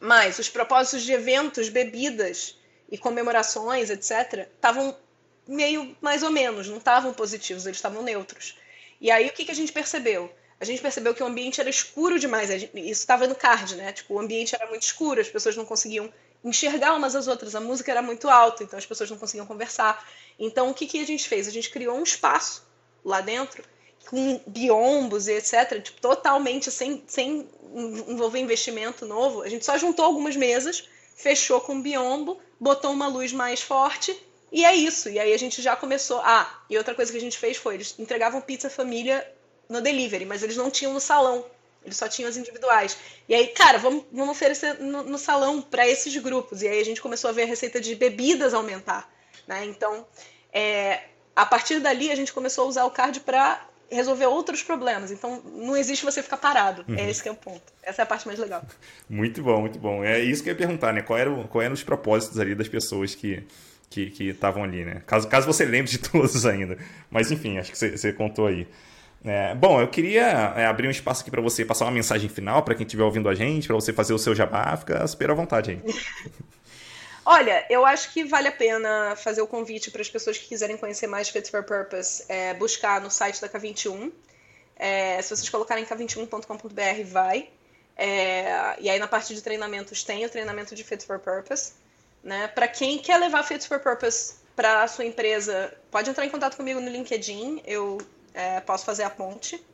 mas 0.00 0.38
os 0.38 0.48
propósitos 0.48 1.02
de 1.02 1.12
eventos, 1.12 1.68
bebidas 1.68 2.56
e 2.90 2.98
comemorações, 2.98 3.90
etc., 3.90 4.48
estavam 4.54 4.96
meio 5.46 5.96
mais 6.00 6.22
ou 6.22 6.30
menos, 6.30 6.68
não 6.68 6.78
estavam 6.78 7.12
positivos, 7.12 7.66
eles 7.66 7.78
estavam 7.78 8.02
neutros. 8.02 8.56
E 9.00 9.10
aí 9.10 9.28
o 9.28 9.32
que, 9.32 9.44
que 9.44 9.50
a 9.50 9.54
gente 9.54 9.72
percebeu? 9.72 10.32
A 10.58 10.64
gente 10.64 10.82
percebeu 10.82 11.14
que 11.14 11.22
o 11.22 11.26
ambiente 11.26 11.60
era 11.60 11.70
escuro 11.70 12.18
demais. 12.18 12.50
Isso 12.50 12.74
estava 12.74 13.26
no 13.26 13.34
card, 13.34 13.76
né? 13.76 13.92
Tipo, 13.92 14.14
o 14.14 14.20
ambiente 14.20 14.54
era 14.54 14.66
muito 14.66 14.82
escuro, 14.82 15.18
as 15.18 15.28
pessoas 15.28 15.56
não 15.56 15.64
conseguiam 15.64 16.12
enxergar 16.44 16.94
umas 16.94 17.14
às 17.14 17.26
outras. 17.26 17.54
A 17.54 17.60
música 17.60 17.90
era 17.90 18.02
muito 18.02 18.28
alta, 18.28 18.62
então 18.62 18.78
as 18.78 18.84
pessoas 18.84 19.10
não 19.10 19.16
conseguiam 19.16 19.46
conversar. 19.46 20.06
Então 20.38 20.70
o 20.70 20.74
que, 20.74 20.86
que 20.86 21.00
a 21.00 21.06
gente 21.06 21.26
fez? 21.26 21.48
A 21.48 21.50
gente 21.50 21.70
criou 21.70 21.96
um 21.96 22.02
espaço 22.02 22.62
lá 23.02 23.22
dentro 23.22 23.64
com 24.08 24.40
biombos 24.46 25.28
e 25.28 25.32
etc, 25.34 25.80
tipo, 25.82 26.00
totalmente 26.00 26.70
sem, 26.70 27.02
sem 27.06 27.48
envolver 28.08 28.40
investimento 28.40 29.06
novo. 29.06 29.42
A 29.42 29.48
gente 29.48 29.64
só 29.64 29.78
juntou 29.78 30.04
algumas 30.04 30.36
mesas, 30.36 30.88
fechou 31.14 31.60
com 31.60 31.80
biombo, 31.80 32.40
botou 32.58 32.90
uma 32.92 33.08
luz 33.08 33.32
mais 33.32 33.60
forte 33.60 34.16
e 34.52 34.64
é 34.64 34.74
isso. 34.74 35.08
E 35.08 35.18
aí 35.18 35.32
a 35.32 35.38
gente 35.38 35.62
já 35.62 35.76
começou. 35.76 36.20
Ah, 36.24 36.62
e 36.68 36.76
outra 36.76 36.94
coisa 36.94 37.10
que 37.10 37.18
a 37.18 37.20
gente 37.20 37.38
fez 37.38 37.56
foi: 37.56 37.74
eles 37.74 37.94
entregavam 37.98 38.40
pizza 38.40 38.68
família 38.68 39.26
no 39.68 39.80
delivery, 39.80 40.24
mas 40.24 40.42
eles 40.42 40.56
não 40.56 40.70
tinham 40.70 40.92
no 40.92 41.00
salão. 41.00 41.44
Eles 41.84 41.96
só 41.96 42.08
tinham 42.08 42.28
as 42.28 42.36
individuais. 42.36 42.96
E 43.28 43.34
aí, 43.34 43.46
cara, 43.48 43.78
vamos, 43.78 44.04
vamos 44.12 44.30
oferecer 44.30 44.78
no, 44.80 45.02
no 45.02 45.16
salão 45.16 45.62
para 45.62 45.88
esses 45.88 46.14
grupos. 46.18 46.62
E 46.62 46.68
aí 46.68 46.80
a 46.80 46.84
gente 46.84 47.00
começou 47.00 47.30
a 47.30 47.32
ver 47.32 47.44
a 47.44 47.46
receita 47.46 47.80
de 47.80 47.94
bebidas 47.94 48.52
aumentar. 48.52 49.10
Né? 49.46 49.64
Então, 49.64 50.06
é, 50.52 51.04
a 51.34 51.46
partir 51.46 51.80
dali, 51.80 52.10
a 52.10 52.14
gente 52.14 52.32
começou 52.34 52.64
a 52.64 52.68
usar 52.68 52.84
o 52.84 52.90
card 52.90 53.20
para 53.20 53.66
resolver 53.90 54.26
outros 54.26 54.62
problemas. 54.62 55.10
Então, 55.10 55.42
não 55.54 55.76
existe 55.76 56.04
você 56.04 56.22
ficar 56.22 56.36
parado. 56.36 56.84
É 56.88 56.92
uhum. 56.92 56.98
É 56.98 57.10
esse 57.10 57.22
que 57.22 57.28
é 57.28 57.32
o 57.32 57.36
ponto. 57.36 57.62
Essa 57.82 58.02
é 58.02 58.04
a 58.04 58.06
parte 58.06 58.26
mais 58.26 58.38
legal. 58.38 58.62
Muito 59.08 59.42
bom, 59.42 59.60
muito 59.60 59.78
bom. 59.78 60.04
É 60.04 60.20
isso 60.20 60.42
que 60.42 60.48
eu 60.48 60.52
ia 60.52 60.58
perguntar, 60.58 60.92
né? 60.92 61.02
Qual 61.02 61.18
era 61.18 61.30
o, 61.30 61.48
qual 61.48 61.62
eram 61.62 61.74
os 61.74 61.82
propósitos 61.82 62.38
ali 62.38 62.54
das 62.54 62.68
pessoas 62.68 63.14
que 63.14 63.44
que 63.90 64.28
estavam 64.28 64.62
ali, 64.62 64.84
né? 64.84 65.02
Caso, 65.04 65.26
caso 65.26 65.46
você 65.46 65.64
lembre 65.64 65.90
de 65.90 65.98
todos 66.08 66.46
ainda. 66.46 66.78
Mas 67.10 67.32
enfim, 67.32 67.58
acho 67.58 67.72
que 67.72 67.76
você, 67.76 67.96
você 67.96 68.12
contou 68.12 68.46
aí. 68.46 68.66
É, 69.22 69.54
bom, 69.54 69.80
eu 69.80 69.88
queria 69.88 70.22
é, 70.56 70.66
abrir 70.66 70.86
um 70.88 70.90
espaço 70.90 71.22
aqui 71.22 71.30
para 71.30 71.42
você 71.42 71.64
passar 71.64 71.84
uma 71.84 71.90
mensagem 71.90 72.28
final 72.28 72.62
para 72.62 72.74
quem 72.74 72.86
estiver 72.86 73.02
ouvindo 73.02 73.28
a 73.28 73.34
gente, 73.34 73.66
para 73.66 73.74
você 73.74 73.92
fazer 73.92 74.14
o 74.14 74.18
seu 74.18 74.34
jabá, 74.34 74.74
fica 74.76 75.06
super 75.06 75.30
à 75.30 75.34
vontade 75.34 75.72
aí. 75.72 75.80
Olha, 77.32 77.64
eu 77.70 77.86
acho 77.86 78.12
que 78.12 78.24
vale 78.24 78.48
a 78.48 78.52
pena 78.52 79.14
fazer 79.14 79.40
o 79.40 79.46
convite 79.46 79.88
para 79.92 80.02
as 80.02 80.10
pessoas 80.10 80.36
que 80.36 80.48
quiserem 80.48 80.76
conhecer 80.76 81.06
mais 81.06 81.28
Fit 81.28 81.48
for 81.48 81.62
Purpose, 81.62 82.24
é, 82.28 82.52
buscar 82.54 83.00
no 83.00 83.08
site 83.08 83.40
da 83.40 83.48
K21. 83.48 84.10
É, 84.74 85.22
se 85.22 85.28
vocês 85.28 85.48
colocarem 85.48 85.84
k21.com.br, 85.84 87.04
vai. 87.04 87.48
É, 87.96 88.74
e 88.80 88.90
aí 88.90 88.98
na 88.98 89.06
parte 89.06 89.32
de 89.32 89.40
treinamentos 89.42 90.02
tem 90.02 90.26
o 90.26 90.28
treinamento 90.28 90.74
de 90.74 90.82
Fit 90.82 91.06
for 91.06 91.20
Purpose. 91.20 91.74
Né? 92.20 92.48
Para 92.48 92.66
quem 92.66 92.98
quer 92.98 93.16
levar 93.18 93.44
Fit 93.44 93.64
for 93.68 93.78
Purpose 93.78 94.34
para 94.56 94.82
a 94.82 94.88
sua 94.88 95.04
empresa, 95.04 95.72
pode 95.88 96.10
entrar 96.10 96.26
em 96.26 96.30
contato 96.30 96.56
comigo 96.56 96.80
no 96.80 96.90
LinkedIn, 96.90 97.62
eu 97.64 97.98
é, 98.34 98.58
posso 98.58 98.84
fazer 98.84 99.04
a 99.04 99.10
ponte. 99.10 99.64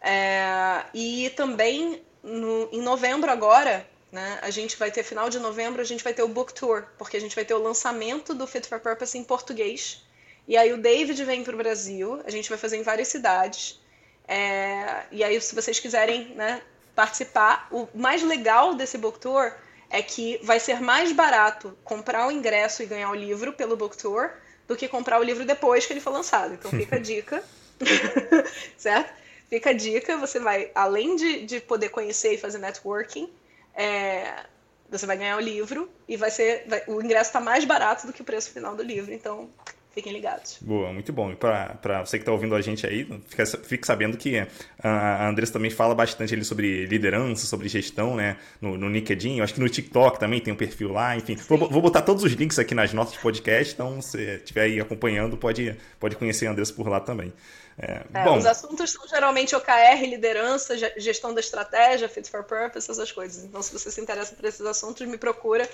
É, 0.00 0.84
e 0.94 1.30
também 1.30 2.04
no, 2.22 2.68
em 2.70 2.80
novembro 2.80 3.32
agora, 3.32 3.84
né? 4.14 4.38
A 4.42 4.50
gente 4.50 4.76
vai 4.76 4.92
ter, 4.92 5.02
final 5.02 5.28
de 5.28 5.40
novembro, 5.40 5.82
a 5.82 5.84
gente 5.84 6.04
vai 6.04 6.14
ter 6.14 6.22
o 6.22 6.28
Book 6.28 6.54
Tour, 6.54 6.84
porque 6.96 7.16
a 7.16 7.20
gente 7.20 7.34
vai 7.34 7.44
ter 7.44 7.52
o 7.52 7.58
lançamento 7.58 8.32
do 8.32 8.46
Fit 8.46 8.68
for 8.68 8.78
Purpose 8.78 9.18
em 9.18 9.24
português. 9.24 10.06
E 10.46 10.56
aí 10.56 10.72
o 10.72 10.78
David 10.78 11.24
vem 11.24 11.42
para 11.42 11.52
o 11.52 11.58
Brasil, 11.58 12.22
a 12.24 12.30
gente 12.30 12.48
vai 12.48 12.56
fazer 12.56 12.76
em 12.76 12.84
várias 12.84 13.08
cidades. 13.08 13.80
É, 14.28 15.02
e 15.10 15.24
aí, 15.24 15.40
se 15.40 15.52
vocês 15.52 15.80
quiserem 15.80 16.28
né, 16.36 16.62
participar, 16.94 17.66
o 17.72 17.88
mais 17.92 18.22
legal 18.22 18.74
desse 18.74 18.96
Book 18.96 19.18
Tour 19.18 19.52
é 19.90 20.00
que 20.00 20.38
vai 20.44 20.60
ser 20.60 20.80
mais 20.80 21.10
barato 21.10 21.76
comprar 21.82 22.28
o 22.28 22.30
ingresso 22.30 22.84
e 22.84 22.86
ganhar 22.86 23.10
o 23.10 23.16
livro 23.16 23.52
pelo 23.52 23.76
Book 23.76 23.96
Tour 23.96 24.30
do 24.68 24.76
que 24.76 24.86
comprar 24.86 25.18
o 25.18 25.24
livro 25.24 25.44
depois 25.44 25.86
que 25.86 25.92
ele 25.92 26.00
for 26.00 26.10
lançado. 26.10 26.54
Então 26.54 26.70
fica 26.78 26.96
a 26.96 27.00
dica, 27.00 27.42
certo? 28.78 29.12
Fica 29.50 29.70
a 29.70 29.72
dica, 29.72 30.16
você 30.16 30.38
vai, 30.38 30.70
além 30.72 31.16
de, 31.16 31.46
de 31.46 31.60
poder 31.60 31.88
conhecer 31.88 32.34
e 32.34 32.38
fazer 32.38 32.58
networking, 32.58 33.28
é, 33.76 34.44
você 34.90 35.06
vai 35.06 35.16
ganhar 35.16 35.36
o 35.36 35.40
livro 35.40 35.88
e 36.08 36.16
vai 36.16 36.30
ser. 36.30 36.64
Vai, 36.68 36.82
o 36.86 37.02
ingresso 37.02 37.30
está 37.30 37.40
mais 37.40 37.64
barato 37.64 38.06
do 38.06 38.12
que 38.12 38.22
o 38.22 38.24
preço 38.24 38.50
final 38.50 38.74
do 38.74 38.82
livro, 38.82 39.12
então 39.12 39.48
fiquem 39.94 40.12
ligados. 40.12 40.58
Boa, 40.60 40.92
muito 40.92 41.12
bom. 41.12 41.30
E 41.30 41.36
para 41.36 42.04
você 42.04 42.18
que 42.18 42.22
está 42.22 42.32
ouvindo 42.32 42.54
a 42.54 42.60
gente 42.60 42.84
aí, 42.86 43.06
fica, 43.26 43.46
fique 43.46 43.86
sabendo 43.86 44.16
que 44.16 44.44
a 44.82 45.28
Andressa 45.28 45.52
também 45.52 45.70
fala 45.70 45.94
bastante 45.94 46.34
ali 46.34 46.44
sobre 46.44 46.84
liderança, 46.86 47.46
sobre 47.46 47.68
gestão, 47.68 48.16
né? 48.16 48.36
No, 48.60 48.76
no 48.76 48.88
LinkedIn, 48.88 49.38
eu 49.38 49.44
acho 49.44 49.54
que 49.54 49.60
no 49.60 49.68
TikTok 49.68 50.18
também 50.18 50.40
tem 50.40 50.52
um 50.52 50.56
perfil 50.56 50.90
lá, 50.92 51.16
enfim. 51.16 51.36
Vou, 51.48 51.58
vou, 51.58 51.80
botar 51.80 52.02
todos 52.02 52.24
os 52.24 52.32
links 52.32 52.58
aqui 52.58 52.74
nas 52.74 52.92
notas 52.92 53.14
de 53.14 53.20
podcast, 53.20 53.72
então 53.72 54.02
se 54.02 54.18
estiver 54.36 54.62
aí 54.62 54.80
acompanhando, 54.80 55.36
pode, 55.36 55.76
pode 56.00 56.16
conhecer 56.16 56.48
a 56.48 56.50
Andressa 56.50 56.72
por 56.72 56.88
lá 56.88 56.98
também. 56.98 57.32
É, 57.78 58.02
é, 58.12 58.24
bom. 58.24 58.38
Os 58.38 58.46
assuntos 58.46 58.92
são 58.92 59.06
geralmente 59.08 59.54
OKR, 59.54 60.04
liderança, 60.08 60.76
gestão 60.96 61.34
da 61.34 61.40
estratégia, 61.40 62.08
fit 62.08 62.30
for 62.30 62.44
purpose, 62.44 62.90
essas 62.90 63.10
coisas. 63.10 63.44
Então, 63.44 63.62
se 63.62 63.72
você 63.72 63.90
se 63.90 64.00
interessa 64.00 64.34
por 64.34 64.44
esses 64.44 64.60
assuntos, 64.60 65.06
me 65.06 65.18
procura, 65.18 65.68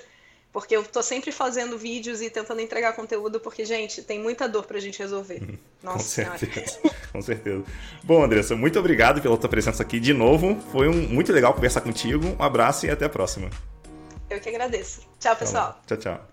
porque 0.51 0.75
eu 0.75 0.83
tô 0.83 1.01
sempre 1.01 1.31
fazendo 1.31 1.77
vídeos 1.77 2.21
e 2.21 2.29
tentando 2.29 2.59
entregar 2.59 2.93
conteúdo, 2.93 3.39
porque, 3.39 3.63
gente, 3.65 4.01
tem 4.01 4.19
muita 4.19 4.49
dor 4.49 4.65
pra 4.65 4.79
gente 4.79 4.99
resolver. 4.99 5.41
Nossa 5.81 6.25
Com 6.25 6.37
certeza. 6.37 6.79
Com 7.11 7.21
certeza. 7.21 7.63
Bom, 8.03 8.23
Andressa, 8.23 8.55
muito 8.55 8.79
obrigado 8.79 9.21
pela 9.21 9.37
tua 9.37 9.49
presença 9.49 9.83
aqui 9.83 9.99
de 9.99 10.13
novo. 10.13 10.59
Foi 10.71 10.87
um, 10.87 11.07
muito 11.07 11.31
legal 11.31 11.53
conversar 11.53 11.81
contigo. 11.81 12.35
Um 12.39 12.43
abraço 12.43 12.85
e 12.85 12.89
até 12.89 13.05
a 13.05 13.09
próxima. 13.09 13.49
Eu 14.29 14.39
que 14.39 14.49
agradeço. 14.49 15.01
Tchau, 15.19 15.35
pessoal. 15.35 15.79
Tchau, 15.85 15.97
tchau. 15.97 16.30